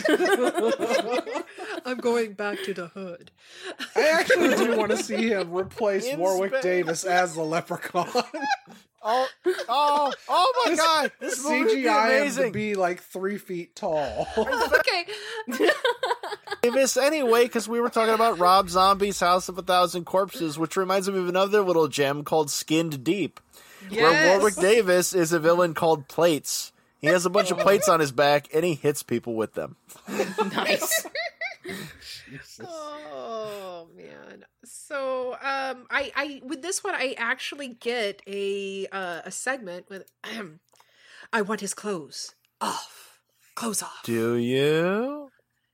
[1.86, 3.32] I'm going back to the hood.
[3.96, 6.64] I actually do want to see him replace In Warwick space.
[6.64, 8.24] Davis as the leprechaun.
[9.06, 9.28] Oh,
[9.68, 11.12] oh, oh my This god!
[11.20, 14.28] This movie would be CGI him to be like three feet tall.
[14.38, 15.06] okay.
[16.62, 20.78] Davis anyway, because we were talking about Rob Zombie's House of a Thousand Corpses, which
[20.78, 23.42] reminds me of another little gem called Skinned Deep,
[23.90, 26.72] where Warwick Davis is a villain called Plates.
[27.04, 29.76] He has a bunch of plates on his back, and he hits people with them.
[30.56, 31.06] nice.
[32.62, 34.46] Oh man.
[34.64, 40.12] So um I I with this one I actually get a uh, a segment with
[41.34, 43.20] I want his clothes off.
[43.56, 44.02] Clothes off.
[44.04, 45.30] Do you?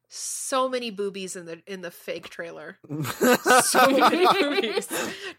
[0.08, 2.80] So many boobies in the in the fake trailer.
[3.64, 4.88] So many boobies.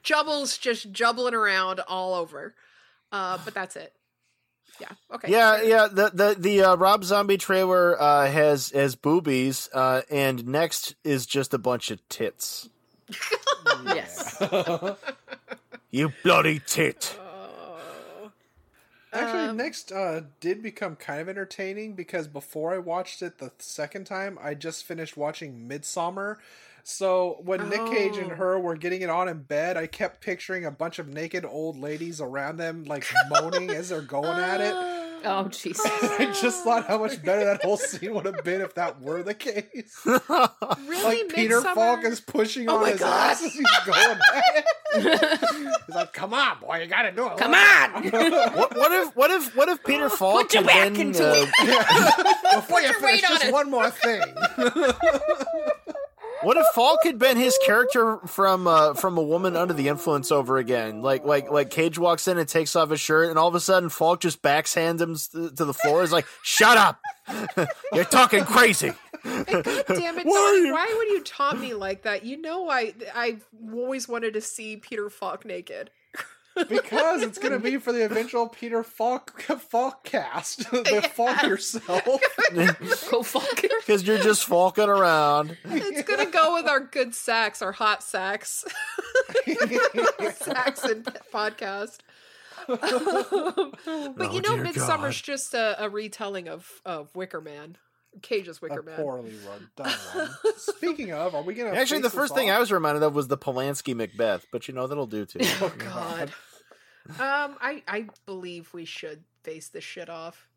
[0.02, 2.54] Jubbles just jubbling around all over.
[3.12, 3.92] Uh but that's it.
[4.80, 4.88] Yeah.
[5.14, 5.30] Okay.
[5.30, 5.68] Yeah, sure.
[5.68, 5.88] yeah.
[5.88, 11.26] The the the uh, Rob Zombie trailer uh, has has boobies, uh, and next is
[11.26, 12.68] just a bunch of tits.
[13.84, 14.42] Yes.
[15.92, 17.18] You bloody tit!
[17.20, 18.30] Oh.
[19.12, 23.50] Actually, Um, next uh, did become kind of entertaining because before I watched it the
[23.58, 26.36] second time, I just finished watching Midsommar.
[26.84, 28.36] So when Nick Cage and Oh.
[28.36, 31.78] her were getting it on in bed, I kept picturing a bunch of naked old
[31.78, 34.74] ladies around them, like moaning as they're going at it.
[35.22, 35.78] Oh, jeez.
[35.84, 39.22] I just thought how much better that whole scene would have been if that were
[39.22, 40.00] the case.
[40.06, 43.30] really Like Peter Falk is pushing Oh on his God.
[43.32, 44.64] ass as he's going at
[44.94, 45.40] it.
[45.86, 47.36] He's like, "Come on, boy, you gotta do it.
[47.36, 48.02] Come on!
[48.56, 51.28] what, what if what if what if Peter Falk Put your had back been, into
[51.28, 52.54] uh, it.
[52.54, 53.52] Before you your finish, weight on just it.
[53.52, 54.22] one more thing.
[56.42, 60.32] What if Falk had been his character from uh, from a woman under the influence
[60.32, 61.02] over again?
[61.02, 63.60] Like like like Cage walks in and takes off his shirt, and all of a
[63.60, 66.00] sudden Falk just backhands him to, to the floor.
[66.00, 66.98] He's like, "Shut up!
[67.92, 71.74] You're talking crazy." God damn it, Why are Don, you- why would you taunt me
[71.74, 72.24] like that?
[72.24, 75.90] You know I I've always wanted to see Peter Falk naked.
[76.68, 80.58] Because it's gonna be for the eventual Peter Falk Falk cast.
[80.70, 82.20] the Falk yourself.
[83.10, 83.60] Go fuck.
[83.60, 85.56] Because you're just falking around.
[85.64, 88.64] It's gonna go with our good sax, our hot sax.
[90.34, 91.98] sax and podcast.
[92.66, 95.24] but Oh, you know, Midsommar's God.
[95.24, 97.76] just a, a retelling of, of Wicker Man.
[98.22, 98.96] Cage's Wicker a Man.
[98.96, 100.30] poorly run done one.
[100.56, 103.28] Speaking of, are we gonna Actually, the first this thing I was reminded of was
[103.28, 105.38] the Polanski Macbeth, but you know that'll do too.
[105.42, 106.32] Oh, oh God.
[107.18, 110.48] Um, I I believe we should face this shit off.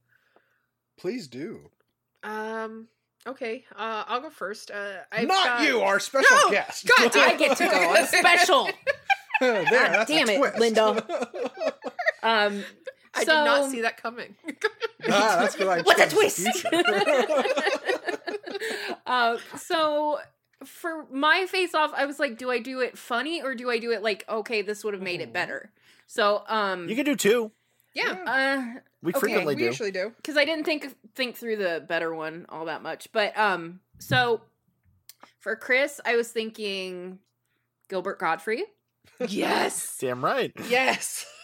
[0.97, 1.69] Please do.
[2.23, 2.87] Um.
[3.25, 3.63] Okay.
[3.75, 4.69] Uh, I'll go first.
[4.71, 6.51] Uh, I've Not got- you, our special No!
[6.51, 6.89] guest.
[6.97, 7.71] God damn I get to go.
[7.93, 8.65] I'm special.
[9.39, 10.59] there, that's a damn it, twist.
[10.59, 11.73] Linda.
[12.23, 12.63] Um,
[13.13, 14.33] I did not see that coming.
[15.09, 16.47] ah, that's because I What's a twist?
[19.05, 20.19] uh, so
[20.63, 23.77] for my face off, I was like, do I do it funny or do I
[23.77, 25.71] do it like, okay, this would have made it better?
[26.13, 27.51] So, um, You can do two.
[27.95, 29.65] yeah, uh, We Okay, frequently we do.
[29.65, 30.13] usually do.
[30.17, 33.11] because I didn't think think through the better one all that much.
[33.11, 34.41] But um, so
[35.39, 37.17] for Cris, I was thinking
[37.89, 38.65] Gilbert Gottfried.
[39.27, 39.97] Yes.
[40.01, 40.51] Damn right.
[40.69, 41.25] yes.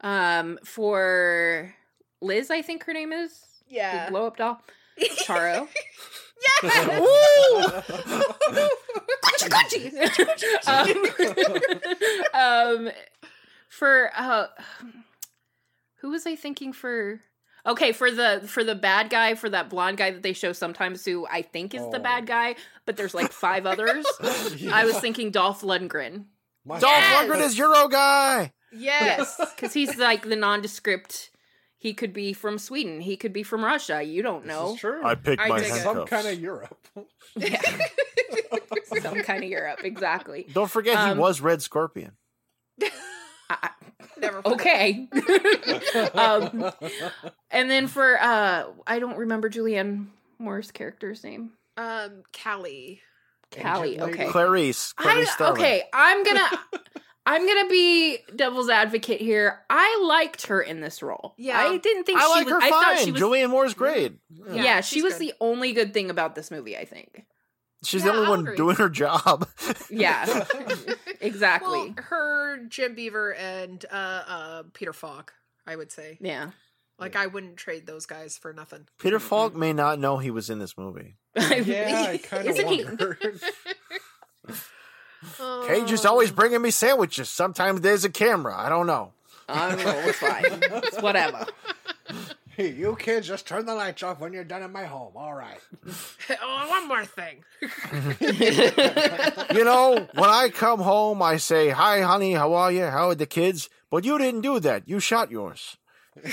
[0.00, 1.74] Um, for
[2.20, 4.10] Liz, I think her name is the Yeah.
[4.10, 4.60] blow up doll.
[5.00, 5.68] Charo.
[10.66, 11.04] um,
[12.34, 12.90] um,
[13.68, 14.46] for uh,
[16.00, 17.20] who was I thinking for?
[17.66, 21.04] Okay, for the for the bad guy, for that blonde guy that they show sometimes,
[21.04, 22.02] who I think is the Oh.
[22.02, 24.04] bad guy, but there's like five others.
[24.72, 26.26] I was thinking Dolph Lundgren.
[26.66, 27.24] My Dolph Yes!
[27.28, 28.52] Lundgren is Euro guy.
[28.72, 29.40] Yes.
[29.54, 31.30] because he's like the nondescript.
[31.84, 33.02] He could be from Sweden.
[33.02, 34.02] He could be from Russia.
[34.02, 34.72] You don't This know.
[34.72, 35.04] is true.
[35.04, 35.72] I picked I my dig it.
[35.74, 35.96] handcuffs.
[35.98, 36.88] Some kind of Europe.
[37.36, 37.60] Yeah.
[39.02, 40.46] Some kind of Europe, exactly.
[40.50, 42.12] Don't forget, Um, he was Red Scorpion.
[43.50, 43.68] I-
[44.16, 44.40] Never.
[44.40, 44.54] Forget.
[44.54, 45.08] okay.
[46.14, 46.70] um,
[47.50, 50.06] and then for uh, I don't remember Julianne
[50.38, 51.50] Moore's character's name.
[51.76, 53.02] Um, Callie.
[53.60, 53.96] Callie.
[53.96, 54.28] Agent Okay.
[54.30, 54.92] Clarice.
[54.94, 55.60] Clarice I, Starling.
[55.60, 56.48] okay, I'm gonna
[57.26, 59.60] I'm gonna be devil's advocate here.
[59.70, 61.34] I liked her in this role.
[61.38, 61.58] Yeah.
[61.58, 62.52] I didn't think I she like was.
[62.52, 63.20] her I thought she was.
[63.20, 64.14] Julianne Moore's great.
[64.30, 65.22] yeah, Yeah, she was good.
[65.22, 66.76] the only good thing about this movie.
[66.76, 67.24] I think.
[67.82, 68.56] She's Yeah, the only I'll one agree.
[68.56, 69.48] doing her job.
[69.90, 70.44] Yeah,
[71.20, 71.68] exactly.
[71.78, 75.32] Well, her, Jim Beaver, and uh, uh, Peter Falk,
[75.66, 76.18] I would say.
[76.20, 76.50] yeah.
[76.98, 78.86] Like, I wouldn't trade those guys for nothing.
[79.00, 81.16] Peter Falk may not know he was in this movie.
[81.36, 82.68] yeah, I kind of Isn't
[85.24, 85.42] he?
[85.42, 85.68] wondered.
[85.68, 87.28] Cage is always bringing me sandwiches.
[87.28, 88.54] Sometimes there's a camera.
[88.56, 89.12] I don't know.
[89.48, 89.98] I don't know.
[90.06, 90.44] It's fine.
[90.46, 91.46] It's whatever.
[92.56, 95.12] hey, you kids, just turn the lights off when you're done in my home.
[95.16, 95.60] All right.
[96.42, 97.44] oh, one more thing.
[99.54, 102.86] You know, when I come home, I say, Hi, honey, how are you?
[102.86, 103.68] How are the kids?
[103.90, 104.88] But you didn't do that.
[104.88, 105.76] You shot yours.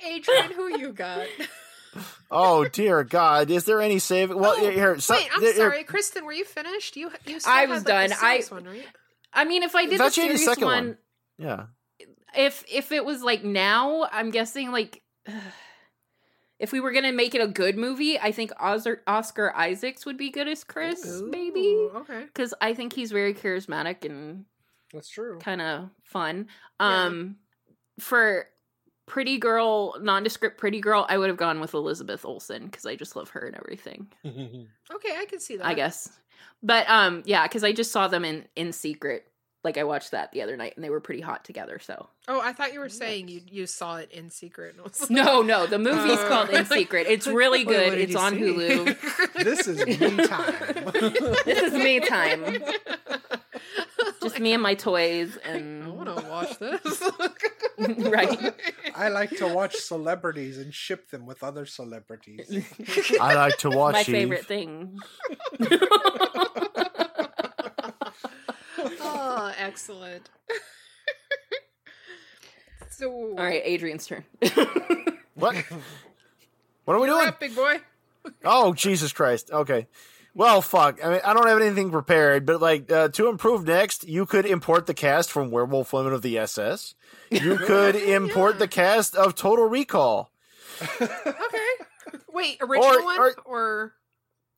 [0.00, 1.26] Adrian, who you got?
[2.30, 3.50] Oh, dear God.
[3.50, 4.38] Is there any saving?
[4.38, 4.98] Well, Oh, here.
[4.98, 6.24] So, Wait, I'm here- sorry, Kristin.
[6.24, 6.96] Were you finished?
[6.96, 8.10] You you still I had, was like, done.
[8.10, 8.86] The I- one, right?
[9.32, 10.98] I mean, if I did Thought the you serious second one, one.
[11.38, 11.66] Yeah.
[12.36, 15.02] if if it was like now, I'm guessing like
[16.58, 20.16] if we were gonna make it a good movie, I think Oscar, Oscar Isaacs would
[20.16, 22.24] be good as Cris, maybe, Okay.
[22.24, 24.44] because I think he's very charismatic and
[24.92, 25.38] That's true.
[25.40, 26.46] kind of fun.
[26.80, 27.04] Yeah.
[27.06, 27.36] Um,
[28.00, 28.46] for
[29.06, 33.16] pretty girl, nondescript pretty girl, I would have gone with Elizabeth Olsen because I just
[33.16, 34.08] love her and everything.
[34.94, 35.66] Okay, I can see that.
[35.66, 36.10] I guess,
[36.62, 39.26] but um, yeah, because I just saw them in in secret.
[39.62, 41.78] Like I watched that the other night, and they were pretty hot together.
[41.78, 44.74] So Oh, I thought you were saying you you saw it in secret.
[44.74, 47.06] and was like, no, no, the movie's Uh, called In Secret.
[47.08, 47.92] It's really good.
[47.92, 48.40] did It's on see?
[48.42, 49.32] Hulu.
[49.42, 51.34] this is me time.
[51.46, 52.62] This is me time.
[54.22, 57.02] Just me and my toys and I want to watch this.
[58.10, 58.54] right.
[58.94, 62.64] I like to watch celebrities and ship them with other celebrities.
[63.20, 64.06] I like to watch my Eve.
[64.06, 64.98] favorite thing.
[69.00, 70.30] oh, excellent.
[72.90, 74.24] so, All right, Adrian's turn.
[75.34, 75.56] What?
[76.84, 77.28] What are we doing?
[77.28, 77.76] up, big boy.
[78.44, 79.50] Oh, Jesus Christ.
[79.50, 79.86] Okay.
[80.34, 80.98] Well, fuck.
[81.04, 84.46] I mean, I don't have anything prepared, but like uh, to improve next, you could
[84.46, 86.94] import the cast from Werewolf Women of the SS.
[87.30, 90.30] You could import the cast of Total Recall.
[91.00, 91.68] Okay.
[92.32, 93.92] Wait, original Or- one or- or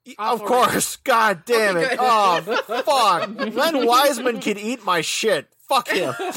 [0.07, 0.47] Of Awful.
[0.47, 0.97] course.
[0.97, 1.91] God damn Okay, it.
[1.91, 1.99] good.
[2.01, 2.41] Oh,
[2.85, 3.55] fuck.
[3.55, 5.49] Len Wiseman can eat my shit.
[5.69, 6.15] Fuck him.
[6.19, 6.29] Paul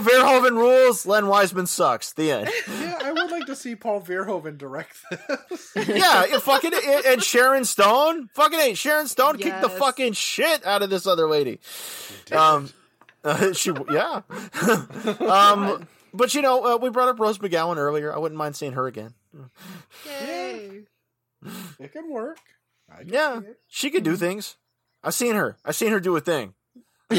[0.00, 1.06] Verhoeven rules.
[1.06, 2.12] Len Wiseman sucks.
[2.14, 2.50] The end.
[2.80, 4.96] yeah, I would like to see Paul Verhoeven direct
[5.48, 5.70] this.
[5.76, 6.72] Yeah, you fucking
[7.06, 8.28] and Sharon Stone.
[8.34, 8.74] Fucking A.
[8.74, 11.60] Sharon Stone kicked the fucking shit out of this other lady.
[12.32, 12.70] Um,
[13.22, 14.22] uh, she yeah.
[15.20, 18.12] um, but you know, uh, we brought up Rose McGowan earlier.
[18.12, 19.14] I wouldn't mind seeing her again.
[20.04, 20.82] yay?
[21.78, 22.38] It can work.
[22.90, 24.20] I can Yeah, she could do mm-hmm.
[24.20, 24.56] things.
[25.02, 25.56] I've seen her.
[25.64, 26.54] I've seen her do a thing.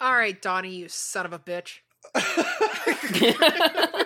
[0.00, 1.78] All right, Donnie, you son of a bitch.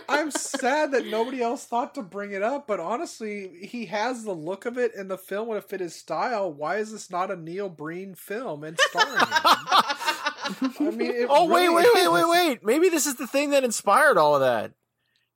[0.09, 4.35] I'm sad that nobody else thought to bring it up, but honestly, he has the
[4.35, 6.53] look of it, and the film would have fit his style.
[6.53, 9.27] Why is this not a Neil Breen film and starring him?
[9.29, 12.29] I mean, it Oh wait, really wait, wait, wait, is.
[12.29, 12.65] wait!
[12.65, 14.73] Maybe this is the thing that inspired all of that.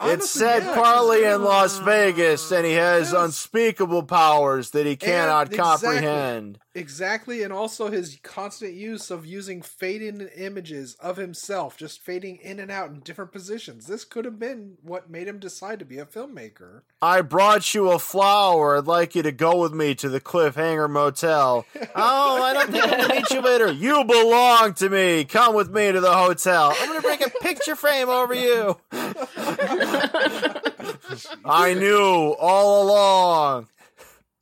[0.02, 3.22] It's Honestly, said yeah, Carly in Las Vegas, and he has Yes.
[3.22, 5.88] unspeakable powers that he cannot exactly.
[5.98, 6.54] comprehend.
[6.54, 12.60] Exactly, and also his constant use of using fading images of himself, just fading in
[12.60, 13.86] and out in different positions.
[13.86, 16.82] This could have been what made him decide to be a filmmaker.
[17.02, 18.78] I brought you a flower.
[18.78, 21.66] I'd like you to go with me to the Cliffhanger Motel.
[21.94, 23.72] oh, I don't think I'm gonna meet you later.
[23.72, 25.24] You belong to me.
[25.24, 26.72] Come with me to the hotel.
[26.78, 28.76] I'm gonna bring a picture frame over you.
[31.44, 33.66] I knew all along.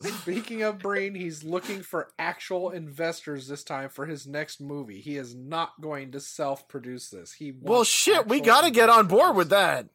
[0.00, 5.00] Speaking of Breen, he's looking for actual investors this time for his next movie.
[5.00, 7.32] He is not going to self-produce this.
[7.32, 9.88] He Well, shit, we got to get on board with that.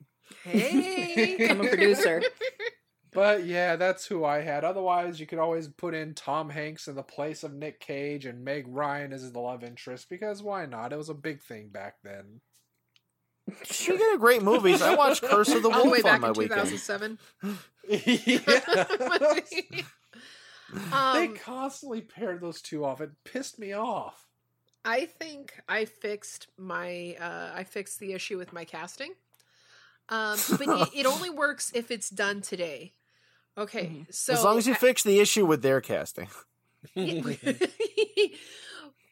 [0.43, 2.22] Hey, I'm a producer.
[3.14, 4.64] But yeah, that's who I had.
[4.64, 8.43] Otherwise, you could always put in Tom Hanks in the place of Nick Cage and
[8.43, 10.91] Meg Ryan as the love interest because why not?
[10.91, 12.41] It was a big thing back then.
[13.64, 16.28] Speaking of great movies, I watched Curse of the all the way Wolf on my
[16.30, 16.70] in weekend.
[16.70, 17.20] 2007.
[17.89, 19.84] yeah.
[21.14, 23.02] they um, constantly paired those two off.
[23.02, 24.28] It pissed me off.
[24.86, 29.14] I think I fixed my uh, I fixed the issue with my casting.
[30.10, 32.94] Um, but it, it only works if it's done today.
[33.58, 36.28] Okay, so as long as you fix the issue with their casting.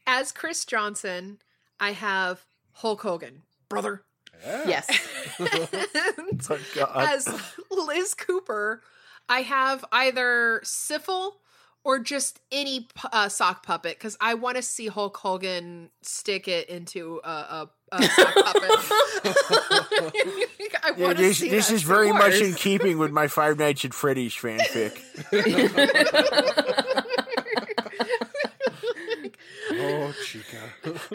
[0.07, 1.37] as Cris Johnson,
[1.79, 4.01] I have Hulk Hogan, brother.
[4.45, 4.63] Yeah.
[4.67, 4.87] Yes.
[5.39, 7.09] And Oh, God.
[7.09, 7.27] as
[7.69, 8.81] Liz Cooper,
[9.29, 11.33] I have either Syphil
[11.83, 16.69] or just any uh, sock puppet because I want to see Hulk Hogan stick it
[16.69, 18.71] into a, a, a sock puppet.
[20.97, 21.73] Yeah, this, see this that.
[21.73, 24.99] is very much in keeping with my Five Nights at Freddy's fanfic.
[30.13, 30.57] Oh, Chica.
[30.83, 31.09] Do not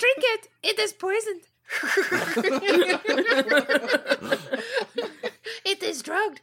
[0.00, 0.48] drink it.
[0.62, 1.40] It is poisoned.
[5.64, 6.40] it is drugged.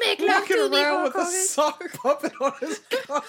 [0.00, 3.24] Make love Walking to me, around Hulk with a sock puppet on his cock.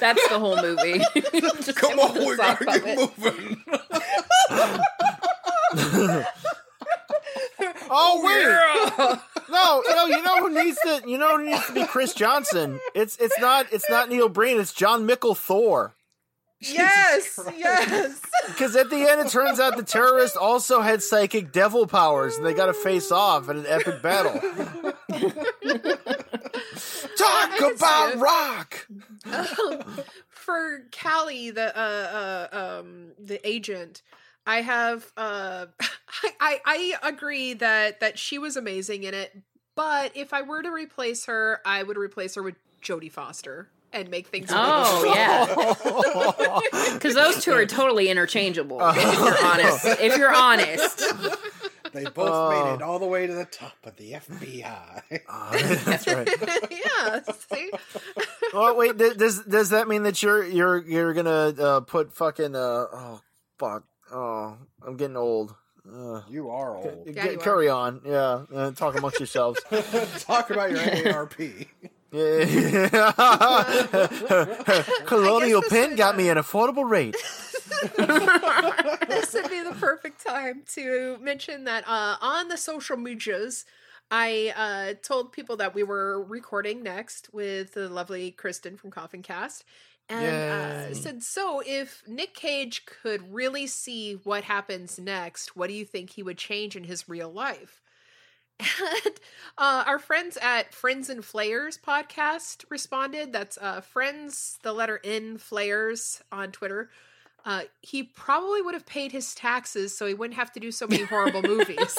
[0.00, 0.98] That's the whole movie.
[1.62, 3.62] Just Come on, we sock gotta get moving.
[7.96, 8.44] Oh wait,
[8.98, 12.80] no, no, you know who needs to, you know who needs to be Cris Johnson.
[12.94, 14.58] It's it's not it's not Neil Breen.
[14.60, 15.94] It's Jon Mikl Thor.
[16.60, 18.20] Yes, yes.
[18.46, 22.46] Because at the end, it turns out the terrorist also had psychic devil powers, and
[22.46, 24.32] they got to face off in an epic battle.
[27.16, 28.18] Talk can see about it.
[28.18, 28.88] rock.
[30.30, 34.02] For Callie, the uh, uh, um, the agent,
[34.46, 35.10] I have.
[35.16, 36.60] Uh, I, I
[37.02, 39.36] I agree that that she was amazing in it,
[39.74, 44.10] but if I were to replace her, I would replace her with Jodie Foster and
[44.10, 44.50] make things.
[44.50, 45.16] a Oh sweeter.
[45.18, 48.78] yeah, because those two are totally interchangeable.
[48.82, 51.02] if you're honest, if you're honest,
[51.92, 52.50] They both Oh.
[52.50, 55.20] made it all the way to the top of the FBI.
[55.28, 55.50] Oh,
[55.84, 56.28] that's right.
[56.68, 57.20] yeah.
[57.48, 57.70] See?
[58.52, 62.56] Oh wait, th- does does that mean that you're you're you're gonna uh, put fucking
[62.56, 62.58] uh
[62.92, 63.20] oh
[63.60, 63.84] fuck
[64.14, 64.56] oh
[64.86, 65.54] I'm getting old.
[65.86, 67.06] Uh, You are old.
[67.06, 67.42] Yeah, you are.
[67.42, 68.44] carry on, yeah.
[68.54, 69.60] Uh, talk amongst yourselves.
[70.20, 71.66] Talk about your AARP.
[72.10, 73.12] Yeah.
[75.04, 77.16] Colonial Pen got uh, me an affordable rate.
[79.08, 83.64] this would be the perfect time to mention that uh, on the social medias,
[84.10, 89.64] I uh, told people that we were recording next with the lovely Kristin from Coffincast.
[90.08, 95.74] And uh, said, so if Nick Cage could really see what happens next, what do
[95.74, 97.80] you think he would change in his real life?
[99.04, 99.14] And
[99.58, 103.32] uh, our friends at Friends and Flayers podcast responded.
[103.32, 106.90] That's uh, Friends, the letter N, Flayers on Twitter.
[107.44, 110.86] Uh, he probably would have paid his taxes so he wouldn't have to do so
[110.86, 111.98] many horrible movies.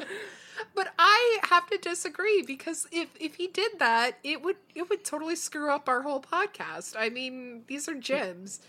[0.80, 5.04] but I have to disagree because if if he did that, it would it would
[5.04, 6.94] totally screw up our whole podcast.
[6.98, 8.60] I mean, these are gems.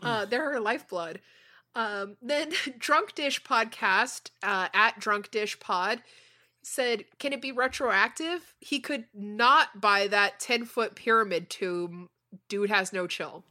[0.00, 1.18] Uh, they're our lifeblood.
[1.74, 6.00] Um, then Drunk Dish podcast uh, at Drunk Dish Pod
[6.62, 8.54] said, "Can it be retroactive?
[8.60, 12.08] He could not buy that ten foot pyramid tomb.
[12.48, 13.42] Dude has no chill."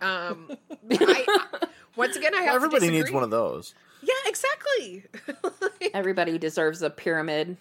[0.00, 0.50] Um,
[0.90, 1.60] I,
[1.94, 3.72] once again, I have Everybody needs one of those.
[4.02, 5.04] Yeah, exactly.
[5.94, 7.56] everybody deserves a pyramid.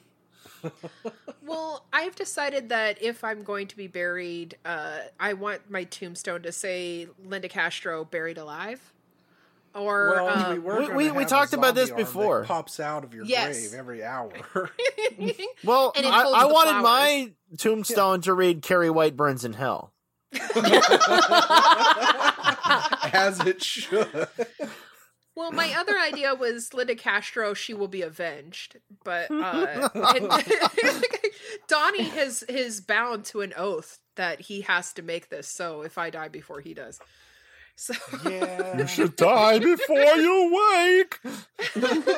[1.45, 6.41] well, I've decided that if I'm going to be buried, uh, I want my tombstone
[6.43, 8.91] to say Linda Castro buried alive.
[9.75, 12.43] Or Well, uh, we were we- we- we talked about this zombie arm that before.
[12.45, 13.59] Pops out of your Yes.
[13.67, 14.31] grave every hour.
[15.63, 16.83] Well, I, I wanted flowers.
[16.83, 19.91] my tombstone to read "Carrie White burns in hell."
[23.13, 24.27] As it should.
[25.35, 27.53] Well, my other idea was Linda Castro.
[27.53, 29.89] She will be avenged, but uh,
[31.67, 35.49] Donnie has is bound to an oath that he has to make this.
[35.49, 36.99] So if I die before he does,
[37.75, 37.93] so
[38.29, 38.77] Yeah.
[38.77, 41.19] You should die before you wake.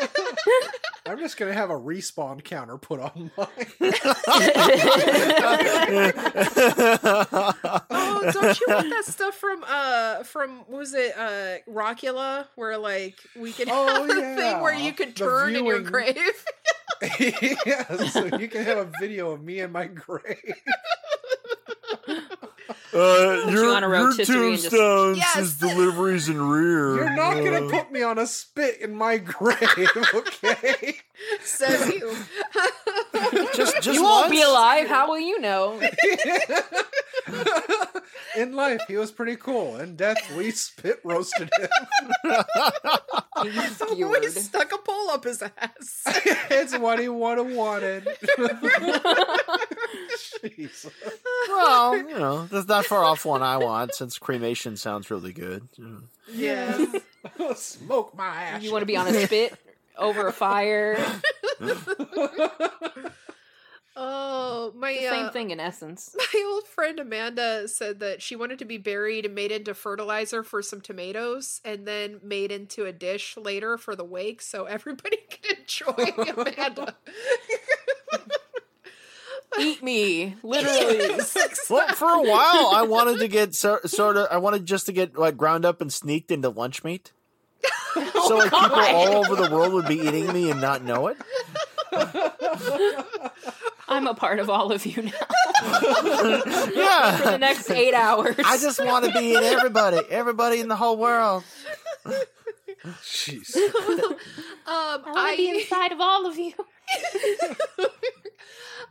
[1.05, 3.47] I'm just gonna have a respawn counter put on mine.
[7.89, 12.77] Oh, don't you want that stuff from uh from what was it uh Rockula where
[12.77, 16.45] like we could Oh, have a thing where you could The turn in your grave.
[17.19, 20.55] yeah, so you can have a video of me in my grave.
[22.93, 25.33] Uh, you your on a your rotisserie and just- tombstone Yes.
[25.33, 26.95] says deliveries in rear.
[26.95, 30.97] You're not gonna Uh, put me on a spit in my grave, okay?
[31.41, 32.15] Says you.
[33.55, 34.87] just just you won't be alive.
[34.87, 35.79] How will you know?
[38.35, 39.77] in life, he was pretty cool.
[39.77, 41.69] In death, we spit roasted him.
[43.43, 46.03] we stuck a pole up his ass.
[46.51, 48.07] it's what he would have wanted.
[50.43, 50.91] Jeez.
[51.47, 55.67] Well, you know, that's not far off one I want since cremation sounds really good.
[56.31, 56.95] yes.
[57.55, 58.61] Smoke my ass.
[58.61, 59.57] You want to be on a spit
[59.97, 60.97] over a fire?
[63.99, 66.15] Oh, my Same uh, thing in essence.
[66.33, 70.43] My old friend Amanda said that she wanted to be buried and made into fertilizer
[70.43, 75.17] for some tomatoes and then made into a dish later for the wake so everybody
[75.31, 76.95] could enjoy Amanda.
[79.59, 81.19] Eat me, literally.
[81.67, 84.27] Well, for a while, I wanted to get so, sort of.
[84.29, 87.11] I wanted just to get like ground up and sneaked into lunch meat,
[87.93, 91.17] so like people all over the world would be eating me and not know it.
[93.89, 95.11] I'm a part of all of you now
[95.63, 97.17] yeah.
[97.17, 98.35] for the next eight hours.
[98.43, 101.43] I just want to be in everybody, everybody in the whole world.
[103.01, 103.55] Jeez.
[103.55, 103.65] Um,
[104.67, 106.53] I want to be inside of all of you.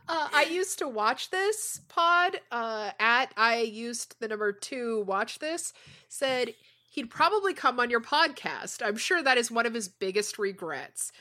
[0.09, 5.37] uh, I used to watch this pod uh, at I used the number two watch
[5.39, 5.73] this
[6.09, 6.55] said
[6.97, 8.81] he'd probably come on your podcast.
[8.83, 11.11] I'm sure that is one of his biggest regrets.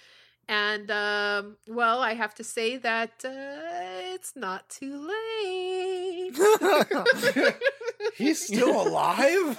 [0.49, 6.35] And um, well, I have to say that uh, it's not too late.
[8.17, 9.59] He's still alive?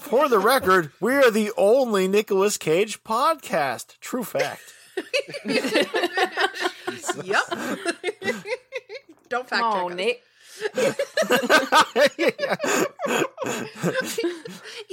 [0.00, 3.98] For the record, we are the only Nicolas Cage podcast.
[4.00, 4.72] True fact.
[7.24, 7.42] yep.
[9.28, 9.96] Don't fact Come check on, us.
[9.98, 10.22] Nick.
[10.22, 10.33] Even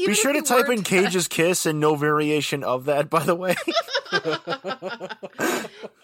[0.05, 3.09] Be sure to type in to- Cage's kiss and no variation of that.
[3.09, 3.55] By the way,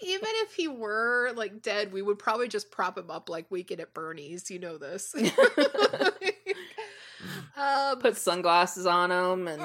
[0.00, 3.94] if he were like dead, we would probably just prop him up like Weekend at
[3.94, 4.50] Bernie's.
[4.50, 5.14] You know this.
[7.56, 9.62] um, Put sunglasses on him and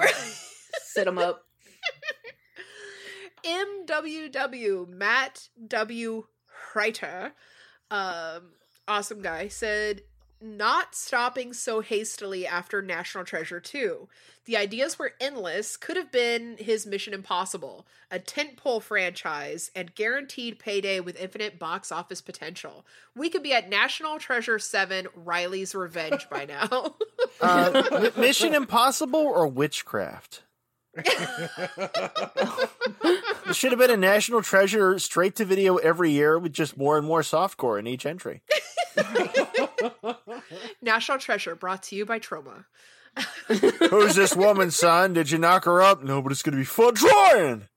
[0.84, 1.44] sit him up.
[3.46, 6.26] MWW Matt W
[6.76, 7.34] Reiter,
[7.92, 8.52] um,
[8.88, 10.02] awesome guy, said
[10.44, 14.10] not stopping so hastily after National Treasure 2.
[14.46, 20.60] The ideas were endless, could have been his Mission Impossible, a tentpole franchise, and guaranteed
[20.60, 22.86] payday with infinite box office potential.
[23.16, 26.96] We could be at National Treasure 7 Riley's Revenge by now.
[27.42, 30.44] uh, Mission Impossible or witchcraft?
[33.46, 36.98] It should have been a national treasure straight to video every year with just more
[36.98, 38.42] and more softcore in each entry.
[40.82, 42.66] National Treasure brought to you by Troma.
[43.48, 45.14] Who's this woman, son?
[45.14, 46.04] Did you knock her up?
[46.04, 47.68] No, but it's going to be fun drawing.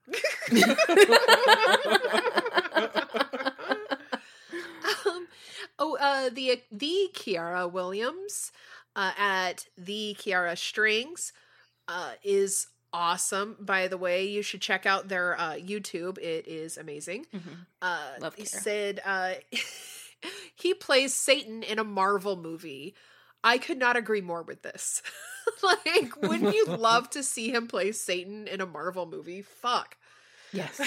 [5.06, 5.26] um,
[5.78, 8.52] oh, uh, the the Kiara Williams
[8.94, 11.32] uh, at the Kiara Strings
[11.88, 13.56] uh, is awesome.
[13.60, 16.18] By the way, you should check out their uh, YouTube.
[16.18, 17.26] It is amazing.
[17.82, 18.48] Uh, Love he Kiara.
[18.48, 19.34] said uh,
[20.55, 22.94] he plays Satan in a Marvel movie.
[23.44, 25.02] I could not agree more with this.
[25.62, 29.43] like, wouldn't you love to see him play Satan in a Marvel movie?
[29.43, 29.97] Fuck.
[30.52, 30.80] Yes.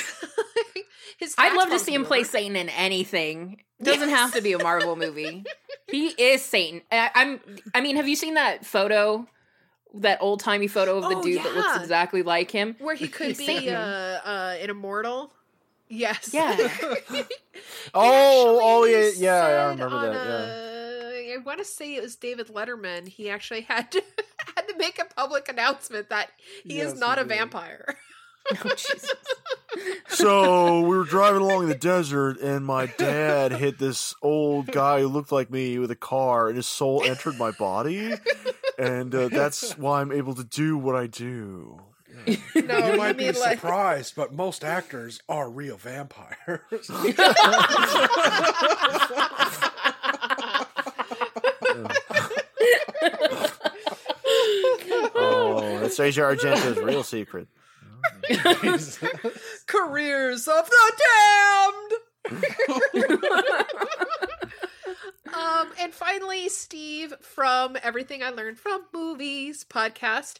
[1.19, 2.23] His I'd love to see him play.
[2.23, 3.61] Satan in anything.
[3.81, 4.17] Doesn't Yes.
[4.19, 5.43] have to be a Marvel movie.
[5.89, 6.81] he is Satan.
[6.91, 7.39] I, I'm.
[7.75, 9.27] I mean, have you seen that photo?
[9.95, 12.75] That old timey photo of the Oh, dude that looks exactly like him.
[12.79, 15.31] where he could He's be uh, uh, an immortal.
[15.89, 16.31] Yes.
[16.33, 16.55] Yeah.
[17.93, 20.25] Oh, oh yeah, yeah, I remember on, that.
[20.25, 21.33] Yeah.
[21.33, 23.07] uh, I want to say it was David Letterman.
[23.07, 24.03] He actually had to
[24.55, 26.29] had to make a public announcement that
[26.63, 27.97] he Yes, is not he a vampire.
[28.51, 29.13] Oh Jesus!
[30.07, 35.07] So we were driving along the desert, and my dad hit this old guy who
[35.07, 38.15] looked like me with a car, and his soul entered my body,
[38.77, 41.81] and uh, that's why I'm able to do what I do.
[42.55, 46.89] No, you might be mean like surprised, but most actors are real vampires.
[55.21, 57.47] Oh, that's Asia Argento's real secret.
[58.27, 58.99] Jesus.
[59.65, 60.93] Careers of the
[62.31, 62.43] damned.
[65.33, 70.39] um, and finally, Steve from Everything I Learned from Movies podcast,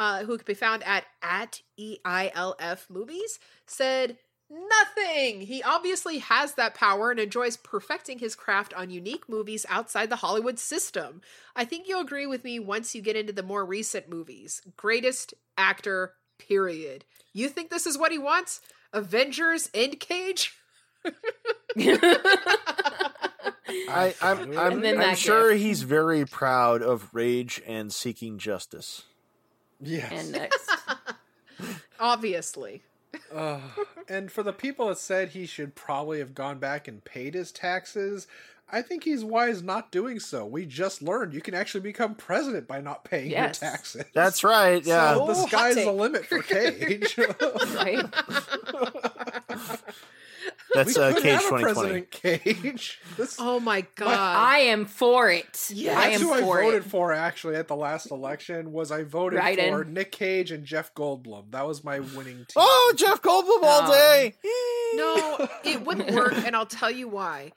[0.00, 4.16] uh, who could be found at at e i l f movies, said
[4.48, 5.42] nothing.
[5.42, 10.16] He obviously has that power and enjoys perfecting his craft on unique movies outside the
[10.16, 11.20] Hollywood system.
[11.54, 14.62] I think you'll agree with me once you get into the more recent movies.
[14.76, 17.04] Greatest actor, period.
[17.32, 18.60] You think this is what he wants?
[18.92, 20.50] Avengers Endcage?
[23.88, 25.60] I, I'm, I'm, And then I'm sure gif.
[25.60, 29.02] he's very proud of Rage and Seeking Justice.
[29.80, 30.12] Yes.
[30.12, 30.70] and next.
[32.00, 32.82] Obviously.
[33.34, 33.60] Uh,
[34.08, 37.50] and for the people that said he should probably have gone back and paid his
[37.52, 38.26] taxes,
[38.72, 40.46] I think he's wise not doing so.
[40.46, 43.60] We just learned you can actually become president by not paying Yes.
[43.60, 44.04] your taxes.
[44.14, 44.84] That's right.
[44.84, 45.14] Yeah.
[45.14, 47.16] So the sky's the limit for Cage.
[47.74, 48.04] Right?
[50.74, 51.62] That's we uh, Cage have a 2020.
[51.62, 53.00] President Cage.
[53.16, 54.08] This, Oh my god.
[54.16, 55.68] I am for it.
[55.70, 55.96] Yes.
[55.96, 56.88] I that's am who I voted it.
[56.90, 58.72] for actually at the last election.
[58.72, 59.94] Was I voted Right for in.
[59.94, 61.50] Nick Cage and Jeff Goldblum?
[61.50, 62.46] That was my winning team.
[62.56, 64.34] Oh, Jeff Goldblum all Um, day.
[64.94, 67.52] no, it wouldn't work, and I'll tell you why.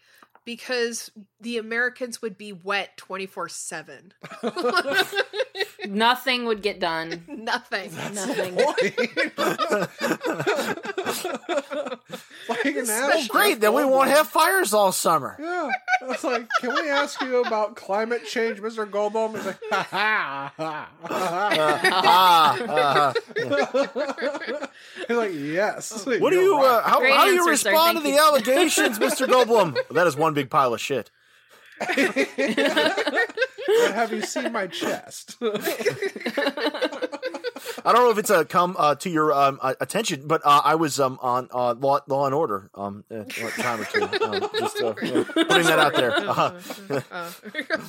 [0.46, 1.10] Because
[1.40, 4.14] the Americans would be wet 24 7.
[5.86, 7.24] Nothing would get done.
[7.28, 7.92] Nothing.
[8.14, 8.56] Nothing.
[12.50, 13.60] like an ass great.
[13.60, 15.36] Then we won't have fires all summer.
[15.40, 15.70] Yeah.
[16.02, 18.90] I was like, can we ask you about climate change, Mr.
[18.90, 19.36] Goldblum?
[19.36, 20.90] He's like, ha ha ha.
[21.94, 23.14] ah, uh,
[25.08, 26.06] He's like, yes.
[26.06, 26.60] what do you're?
[26.60, 27.72] Uh, how, Great how do you answer, sir.
[27.72, 28.20] respond to the you.
[28.20, 29.28] allegations, Mr.
[29.28, 29.78] Goldblum?
[29.92, 31.12] that is one big pile of shit.
[31.80, 33.30] But
[33.94, 35.38] have you seen my chest?
[37.86, 40.62] I don't know if it's a come uh, to your um, uh, attention, but uh,
[40.64, 44.04] I was um, on uh, Law, Law and Order um, a time or two.
[44.04, 46.12] Um, just uh, yeah, putting that out there.
[46.14, 46.60] Uh,
[47.12, 47.32] Uh.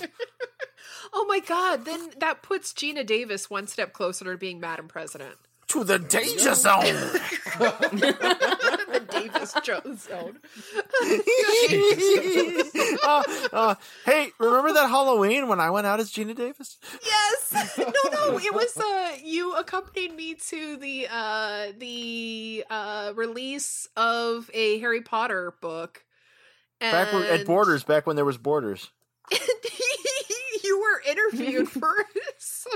[1.12, 5.34] oh my god, then that puts Geena Davis one step closer to being Madam President.
[5.68, 7.10] to the danger zone.
[9.32, 10.38] Davis Jones zone.
[13.04, 13.22] uh,
[13.52, 13.74] uh,
[14.04, 16.78] hey, remember that Halloween when I went out as Geena Davis?
[17.04, 17.78] Yes.
[18.04, 18.38] No, no.
[18.38, 25.02] It was uh you accompanied me to the uh the uh release of a Harry
[25.02, 26.04] Potter book.
[26.80, 28.90] And Back when, at Borders, back when there was Borders.
[30.64, 31.94] You were interviewed for
[32.38, 32.72] some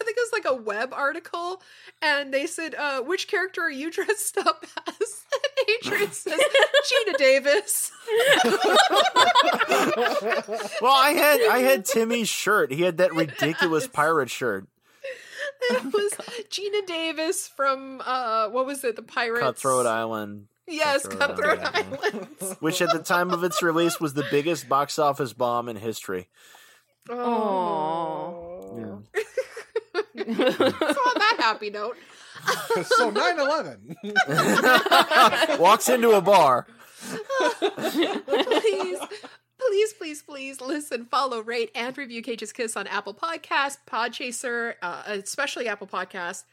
[0.00, 1.62] I think it was like a web article
[2.02, 5.24] and they said, uh, which character are you dressed up as?
[5.68, 6.40] And Adrian says,
[6.88, 7.90] Geena Davis.
[10.80, 12.72] Well, I had I had Timmy's shirt.
[12.72, 14.66] He had that ridiculous pirate shirt.
[15.70, 16.12] It was
[16.50, 19.40] Geena Davis from uh what was it, the Pirates?
[19.40, 20.46] Cutthroat Island.
[20.66, 21.98] Yes, Cutthroat Cutthroat Island.
[22.40, 22.56] Islands.
[22.60, 26.28] which at the time of its release was the biggest box office bomb in history.
[27.10, 28.74] Oh.
[29.14, 29.22] Yeah.
[30.14, 31.96] So on that happy note,
[32.84, 33.96] so 9 11.
[35.58, 36.66] Walks into a bar.
[37.58, 38.98] please,
[39.58, 45.02] please, please, please listen, follow, rate, and review Cage's Kiss on Apple Podcasts, Podchaser, uh,
[45.06, 46.44] especially Apple Podcasts,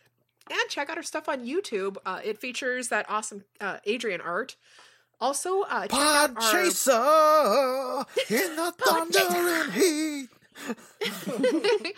[0.50, 1.98] and check out our stuff on YouTube.
[2.06, 4.56] Uh, it features that awesome uh, Adrian art.
[5.22, 6.44] Also, uh, check out Pod
[6.88, 10.30] our- in the thunder and heat.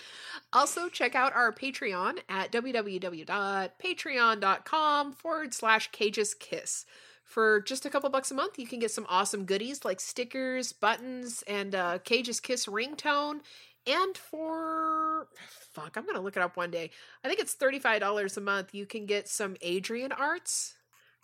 [0.53, 6.85] also, check out our Patreon at www.patreon.com forward slash cages kiss.
[7.23, 10.73] For just a couple bucks a month, you can get some awesome goodies like stickers,
[10.73, 13.39] buttons, and uh, Cage's Kiss ringtone.
[13.87, 15.27] And for
[15.71, 16.91] fuck, I'm gonna look it up one day.
[17.23, 18.75] I think it's $35 a month.
[18.75, 20.75] You can get some Adrian arts.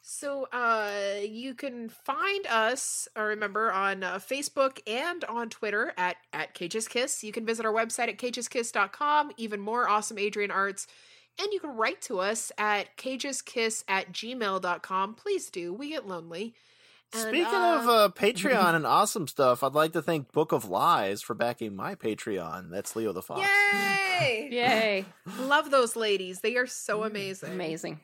[0.09, 6.15] So uh, you can find us, or remember, on uh, Facebook and on Twitter at,
[6.31, 7.25] at Cages Kiss.
[7.25, 10.87] You can visit our website at cageskiss.com, even more awesome Adrian arts.
[11.37, 15.15] And you can write to us at cageskiss at gmail.com.
[15.15, 15.73] Please do.
[15.73, 16.53] We get lonely.
[17.11, 20.69] And, Speaking uh, of uh, Patreon and awesome stuff, I'd like to thank Book of
[20.69, 22.71] Lies for backing my Patreon.
[22.71, 23.41] That's Leo the Fox.
[23.41, 24.47] Yay!
[24.53, 25.05] Yay.
[25.41, 26.39] Love those ladies.
[26.39, 27.51] They are so amazing.
[27.51, 27.99] Amazing.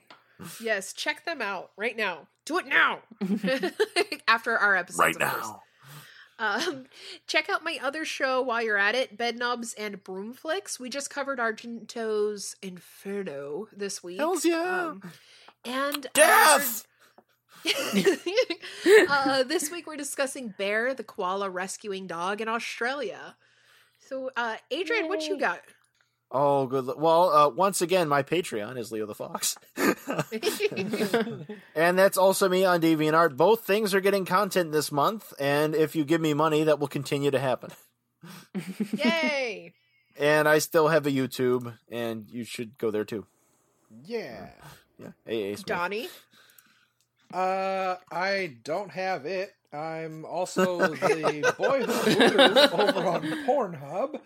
[0.62, 2.28] Yes, check them out right now.
[2.46, 3.00] Do it now.
[4.28, 5.02] After our episode.
[5.02, 5.62] Right now.
[6.40, 6.86] Um,
[7.28, 10.80] check out my other show while you're at it, Bedknobs and Broomflicks.
[10.80, 14.20] We just covered Argento's Inferno this week.
[14.20, 14.92] Hells yeah.
[14.92, 15.12] Um,
[15.64, 16.86] and Death!
[19.10, 23.36] uh, this week we're discussing Bear, the koala rescuing dog in Australia.
[24.00, 25.62] So, uh, Adrian, what you got?
[26.36, 26.90] Oh, good.
[26.98, 29.56] Well, uh, once again, my Patreon is Leo the Fox,
[31.76, 33.38] and that's also me on DeviantArt.
[33.38, 36.88] Both things are getting content this month, and if you give me money, that will
[36.88, 37.70] continue to happen.
[38.98, 39.74] Yay!
[40.18, 43.28] And I still have a YouTube, and you should go there too.
[44.04, 44.50] yeah.
[45.00, 45.66] Yeah, AA Smith.
[45.66, 46.08] Donnie.
[47.34, 49.52] Uh, I don't have it.
[49.74, 54.20] I'm also the boy who over on Pornhub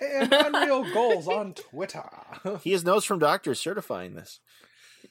[0.00, 2.08] and Unreal Goals on Twitter.
[2.62, 4.40] He has notes from doctors certifying this.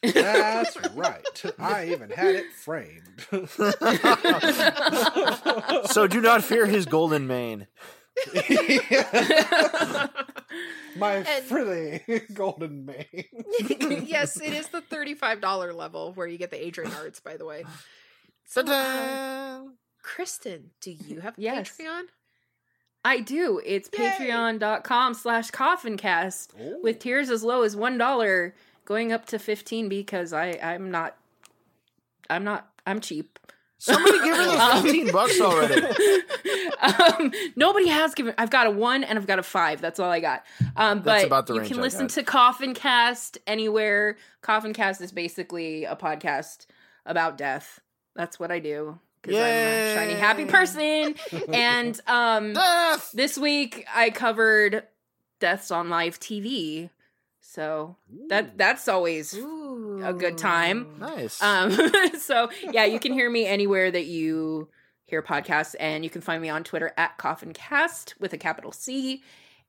[0.02, 1.44] That's right.
[1.60, 3.26] I even had it framed.
[5.92, 7.68] So do not fear his golden mane.
[10.96, 12.04] My And- frilly
[12.34, 13.26] golden mane.
[14.06, 17.20] yes, it is the thirty-five dollar level where you get the Adrian arts.
[17.20, 17.64] By the way,
[18.46, 19.64] so uh, Ta-da!
[20.04, 21.76] Kristin, do you have a Yes.
[21.78, 22.04] Patreon?
[23.06, 23.62] I do.
[23.66, 24.10] It's Yay.
[24.10, 28.56] patreon.com slash coffincast with tiers as low as one dollar
[28.86, 31.18] going up to fifteen because I I'm not
[32.30, 33.40] I'm not I'm cheap.
[33.78, 35.82] Somebody give her those fifteen bucks already.
[36.82, 38.34] um, nobody has given.
[38.38, 39.82] I've got a one and I've got a five.
[39.82, 40.46] That's all I got.
[40.78, 42.12] Um, but That's about the you range can I listen got.
[42.12, 44.16] to Coffincast anywhere.
[44.42, 46.68] Coffincast is basically a podcast
[47.06, 47.82] about death.
[48.16, 51.16] That's what I do because I'm a shiny happy person.
[51.52, 53.12] and um, Death!
[53.14, 54.84] this week I covered
[55.40, 56.90] deaths on live TV.
[57.42, 57.98] So
[58.30, 60.96] that that's always a good time.
[61.00, 61.42] Nice.
[61.42, 61.72] um,
[62.20, 64.70] so yeah, you can hear me anywhere that you
[65.06, 69.22] hear podcasts, and you can find me on Twitter at CoffinCast with a capital C,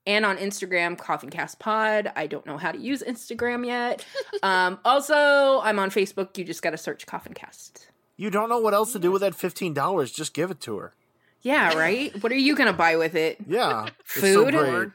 [0.06, 2.10] and on Instagram CoffinCast Pod.
[2.16, 4.04] I don't know how to use Instagram yet.
[4.42, 6.36] Um, also, I'm on Facebook.
[6.36, 7.86] You just got to search CoffinCast.
[8.16, 10.10] You don't know what else to do with that fifteen dollars?
[10.12, 10.94] Just give it to her.
[11.42, 12.20] Yeah, right.
[12.22, 13.38] What are you gonna buy with it?
[13.46, 13.88] Yeah.
[14.00, 14.54] It's so Food?
[14.54, 14.90] great.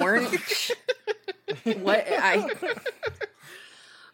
[0.00, 0.24] Porn?
[1.82, 2.04] what?
[2.08, 2.46] I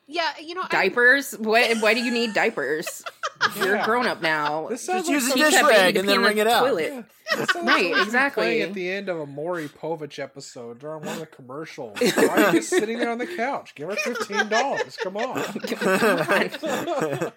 [0.09, 1.33] Yeah, you know, I, diapers?
[1.33, 1.79] What?
[1.79, 3.03] Why do you need diapers?
[3.57, 3.85] You're a Yeah.
[3.85, 4.69] grown up now.
[4.69, 6.61] This sounds Just use a like Keep dish rag and then in wring it out.
[6.67, 6.93] toilet.
[6.95, 7.03] Yeah.
[7.37, 8.43] This Right, like exactly.
[8.45, 11.99] Playing at the end of a Maury Povich episode during one of the commercials.
[12.01, 13.75] Why are you just sitting there on the couch?
[13.75, 14.97] Give her fifteen dollars.
[15.03, 15.39] Come on.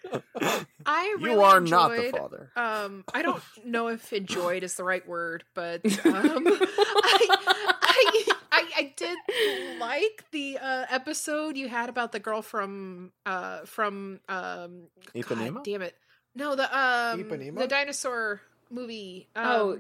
[0.85, 2.51] I really you are not the father.
[2.55, 7.73] Um, I don't know if enjoyed is the right word, but um, I,
[8.59, 9.17] I, I, I did
[9.79, 15.55] like the uh, episode you had about the girl from uh from um Ipanema?
[15.55, 15.95] God damn it
[16.35, 17.57] no the um Ipanema?
[17.59, 19.79] the dinosaur movie um, Oh.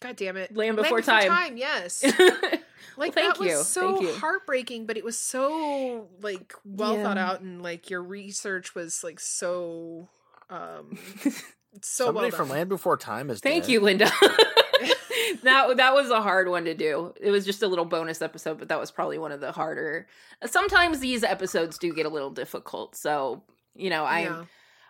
[0.00, 1.28] god damn it Land Before Time.
[1.28, 1.56] Time.
[1.56, 2.02] yes
[2.96, 4.14] like thank that was you, so thank you.
[4.14, 7.02] heartbreaking but it was so like well Yeah.
[7.04, 10.08] thought out and like your research was like so
[10.50, 10.98] um
[11.82, 12.48] so Somebody well from.
[12.48, 13.72] Land Before Time is Thank dead.
[13.72, 14.10] you, Linda.
[15.46, 17.14] that that was a hard one to do.
[17.20, 20.06] It was just a little bonus episode, but that was probably one of the harder.
[20.44, 23.42] Sometimes these episodes do get a little difficult, so
[23.74, 24.44] you know, I'm Yeah.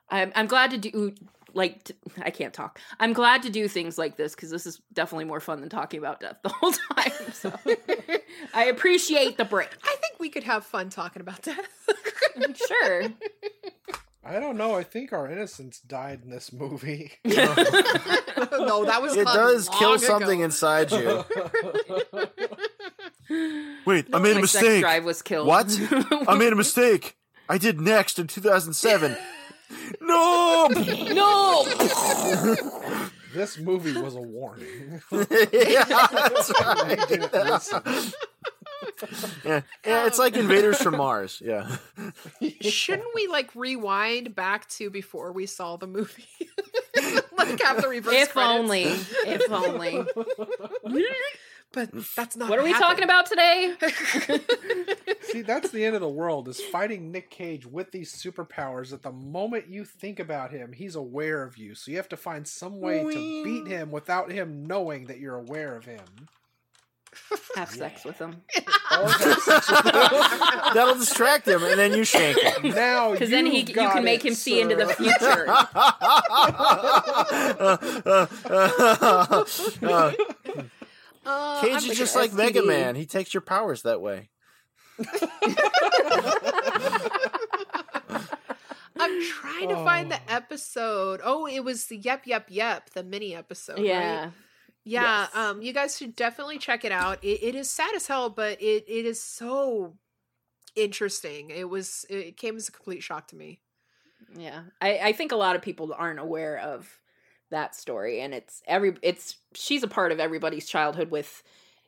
[0.08, 1.14] I'm, I'm glad to do
[1.52, 2.78] like I can't talk.
[3.00, 5.98] I'm glad to do things like this because this is definitely more fun than talking
[5.98, 7.12] about death the whole time.
[7.32, 7.52] So
[8.54, 9.70] I appreciate the break.
[9.82, 11.88] I think we could have fun talking about death.
[12.68, 13.04] Sure.
[14.28, 14.74] I don't know.
[14.74, 17.12] I think our innocence died in this movie.
[17.24, 17.34] no,
[18.84, 20.44] that was It does kill long something ago.
[20.44, 21.24] inside you.
[23.86, 24.80] Wait, I No, made a My sex mistake.
[24.82, 25.46] drive was killed.
[25.46, 25.66] What?
[26.28, 27.16] I made a mistake.
[27.48, 29.16] I did next in 2007.
[30.00, 30.66] no!
[30.70, 31.64] no.
[33.34, 35.00] this movie was a warning.
[35.52, 38.12] yeah, that's right.
[38.82, 39.30] Listen.
[39.44, 39.60] yeah.
[39.84, 41.42] yeah, it's like Invaders from Mars.
[41.44, 41.76] Yeah.
[42.60, 46.24] Shouldn't we like rewind back to before we saw the movie?
[47.38, 48.14] like have the reverse.
[48.14, 48.60] if credits.
[48.60, 48.82] only.
[48.84, 50.04] If only.
[51.72, 52.48] But that's not.
[52.48, 53.74] What are we talking about today?
[55.22, 58.92] See, that's the end of the world is fighting Nick Cage with these superpowers.
[58.92, 61.74] At the moment you think about him, he's aware of you.
[61.74, 65.36] So you have to find some way to beat him without him knowing that you're
[65.36, 66.28] aware of him.
[67.56, 68.42] Have sex with them.
[68.92, 69.92] Or have sex with him.
[70.74, 72.70] That'll distract him, and then you shank him.
[72.74, 75.46] now Because then he, you've you got can make it, him see into the future.
[79.82, 80.12] Uh,
[81.28, 82.94] Uh, Cage I'm, is like just an like Mega Man.
[82.94, 84.28] He takes your powers that way.
[88.98, 90.20] I'm trying to find the Oh.
[90.28, 91.20] episode.
[91.24, 93.78] Oh, it was the Yep Yep Yep, the mini episode.
[93.78, 94.30] right?
[94.86, 95.22] Yeah.
[95.22, 95.34] Yes.
[95.34, 97.22] um, you guys should definitely check it out.
[97.22, 99.96] It, it is sad as hell, but it, it is so
[100.76, 101.50] interesting.
[101.50, 103.60] It was it came as a complete shock to me.
[104.36, 104.62] Yeah.
[104.80, 107.00] I, I think a lot of people aren't aware of
[107.50, 111.44] that story and it's every it's she's a part of everybody's childhood with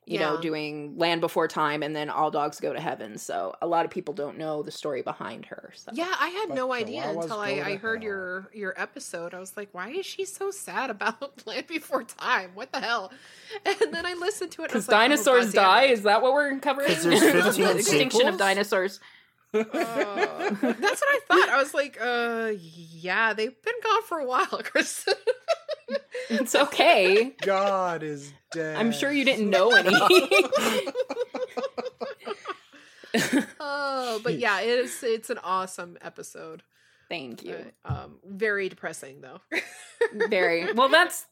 [0.08, 3.18] you know, doing Land Before Time and then All Dogs Go to Heaven.
[3.18, 5.72] So a lot of people don't know the story behind her.
[5.76, 5.90] So.
[5.94, 8.08] Yeah, I had But no idea Wawas until I, I heard hell.
[8.10, 9.34] your your episode.
[9.34, 12.50] I was like, why is she so sad about Land Before Time?
[12.54, 13.12] What the hell?
[13.64, 14.68] And then I listened to it.
[14.68, 15.82] Because was like, oh, dinosaurs God die?
[15.84, 16.88] Is that what we're covering?
[16.88, 17.04] there's
[17.56, 19.00] 15 The extinction of dinosaurs.
[19.54, 21.48] Uh, that's what I thought.
[21.48, 25.08] I was like, uh, yeah, they've been gone for a while, Chris.
[26.30, 27.34] It's okay.
[27.42, 28.76] God is dead.
[28.76, 29.92] I'm sure you didn't know any.
[33.60, 35.02] oh, but yeah, it is.
[35.02, 36.62] It's an awesome episode.
[37.08, 37.56] Thank you.
[37.84, 39.40] Uh, um, very depressing though.
[40.28, 40.88] Very well.
[40.88, 41.26] That's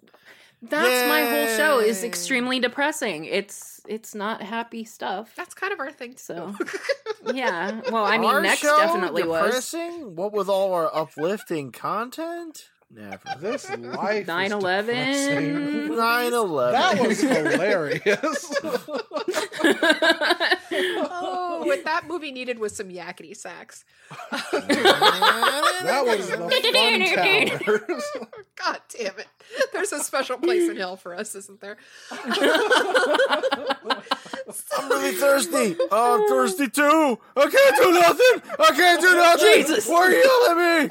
[0.63, 1.81] that's my whole show.
[1.81, 3.27] is extremely depressing.
[3.27, 5.35] It's it's not happy stuff.
[5.37, 6.17] That's kind of our thing.
[6.17, 6.55] So
[7.35, 7.81] yeah.
[7.91, 10.17] Well, I mean, Our next show definitely was depressing?
[10.17, 12.71] What with all our uplifting content?
[12.97, 13.21] Never.
[13.39, 14.27] This life.
[14.27, 15.89] 9/11.
[15.97, 16.73] 9 11.
[16.73, 18.55] That was hilarious.
[20.73, 23.85] oh, what that movie needed was some yakety sax.
[24.31, 26.39] that was the
[27.59, 28.05] fun towers.
[28.57, 29.27] God damn it!
[29.75, 31.77] There's a special place in hell for us, isn't there?
[32.11, 32.39] I'm
[34.89, 35.77] really thirsty.
[35.91, 37.19] Oh, I'm thirsty too.
[37.37, 38.43] I can't do nothing.
[38.59, 39.53] I can't do oh, nothing.
[39.55, 39.87] Jesus.
[39.87, 40.89] Why are you yelling at me?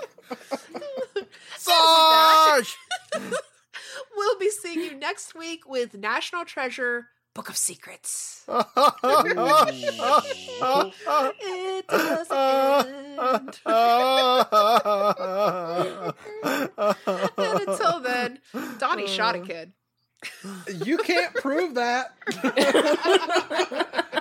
[4.16, 8.44] We'll be seeing you next week with National Treasure Book of Secrets.
[11.42, 13.60] It doesn't end.
[17.38, 18.40] And until then,
[18.80, 19.74] Donnie shot a kid.
[20.84, 22.14] You can't prove that.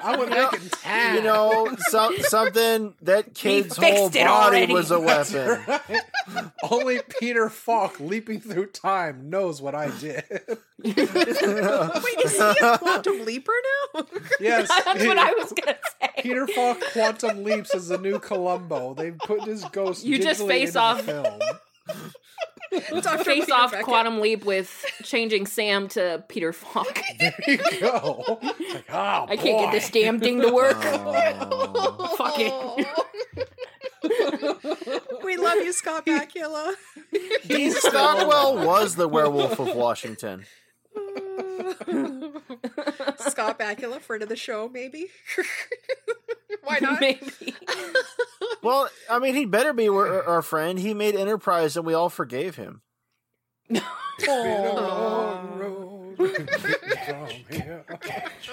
[0.04, 1.16] I would make it tan.
[1.16, 4.72] you know, some, something that kid's whole body already.
[4.74, 5.62] was a weapon.
[5.66, 6.02] right.
[6.70, 10.24] Only Peter Falk leaping through time knows what I did.
[10.84, 13.52] Wait, is he a quantum leaper
[13.94, 14.04] now?
[14.40, 16.10] Yes, That's what I was gonna say.
[16.22, 18.92] Peter Falk Quantum Leaps is the new Columbo.
[18.94, 20.04] They put his ghost.
[20.04, 21.40] You just face off- film.
[22.72, 23.24] Dr.
[23.24, 23.84] Face off Beckett.
[23.86, 27.00] quantum leap with changing Sam to Peter Falk.
[27.18, 28.38] There you go.
[28.42, 30.76] Like, oh, I can't get this damn thing to work.
[30.80, 32.14] Oh.
[32.18, 32.54] Fuck it.
[35.24, 36.74] we love you, Scott Bakula.
[37.46, 40.44] Dean Stockwell was the werewolf of Washington.
[43.18, 45.08] Scott Bakula, friend of the show, maybe.
[46.64, 47.00] Why not?
[47.00, 47.54] Maybe.
[48.62, 50.78] Well, I mean, he better be our, our friend.
[50.78, 52.80] He made Enterprise, and we all forgave him.
[53.68, 53.82] Been
[54.26, 57.84] a long road from here.
[58.00, 58.50] Cage,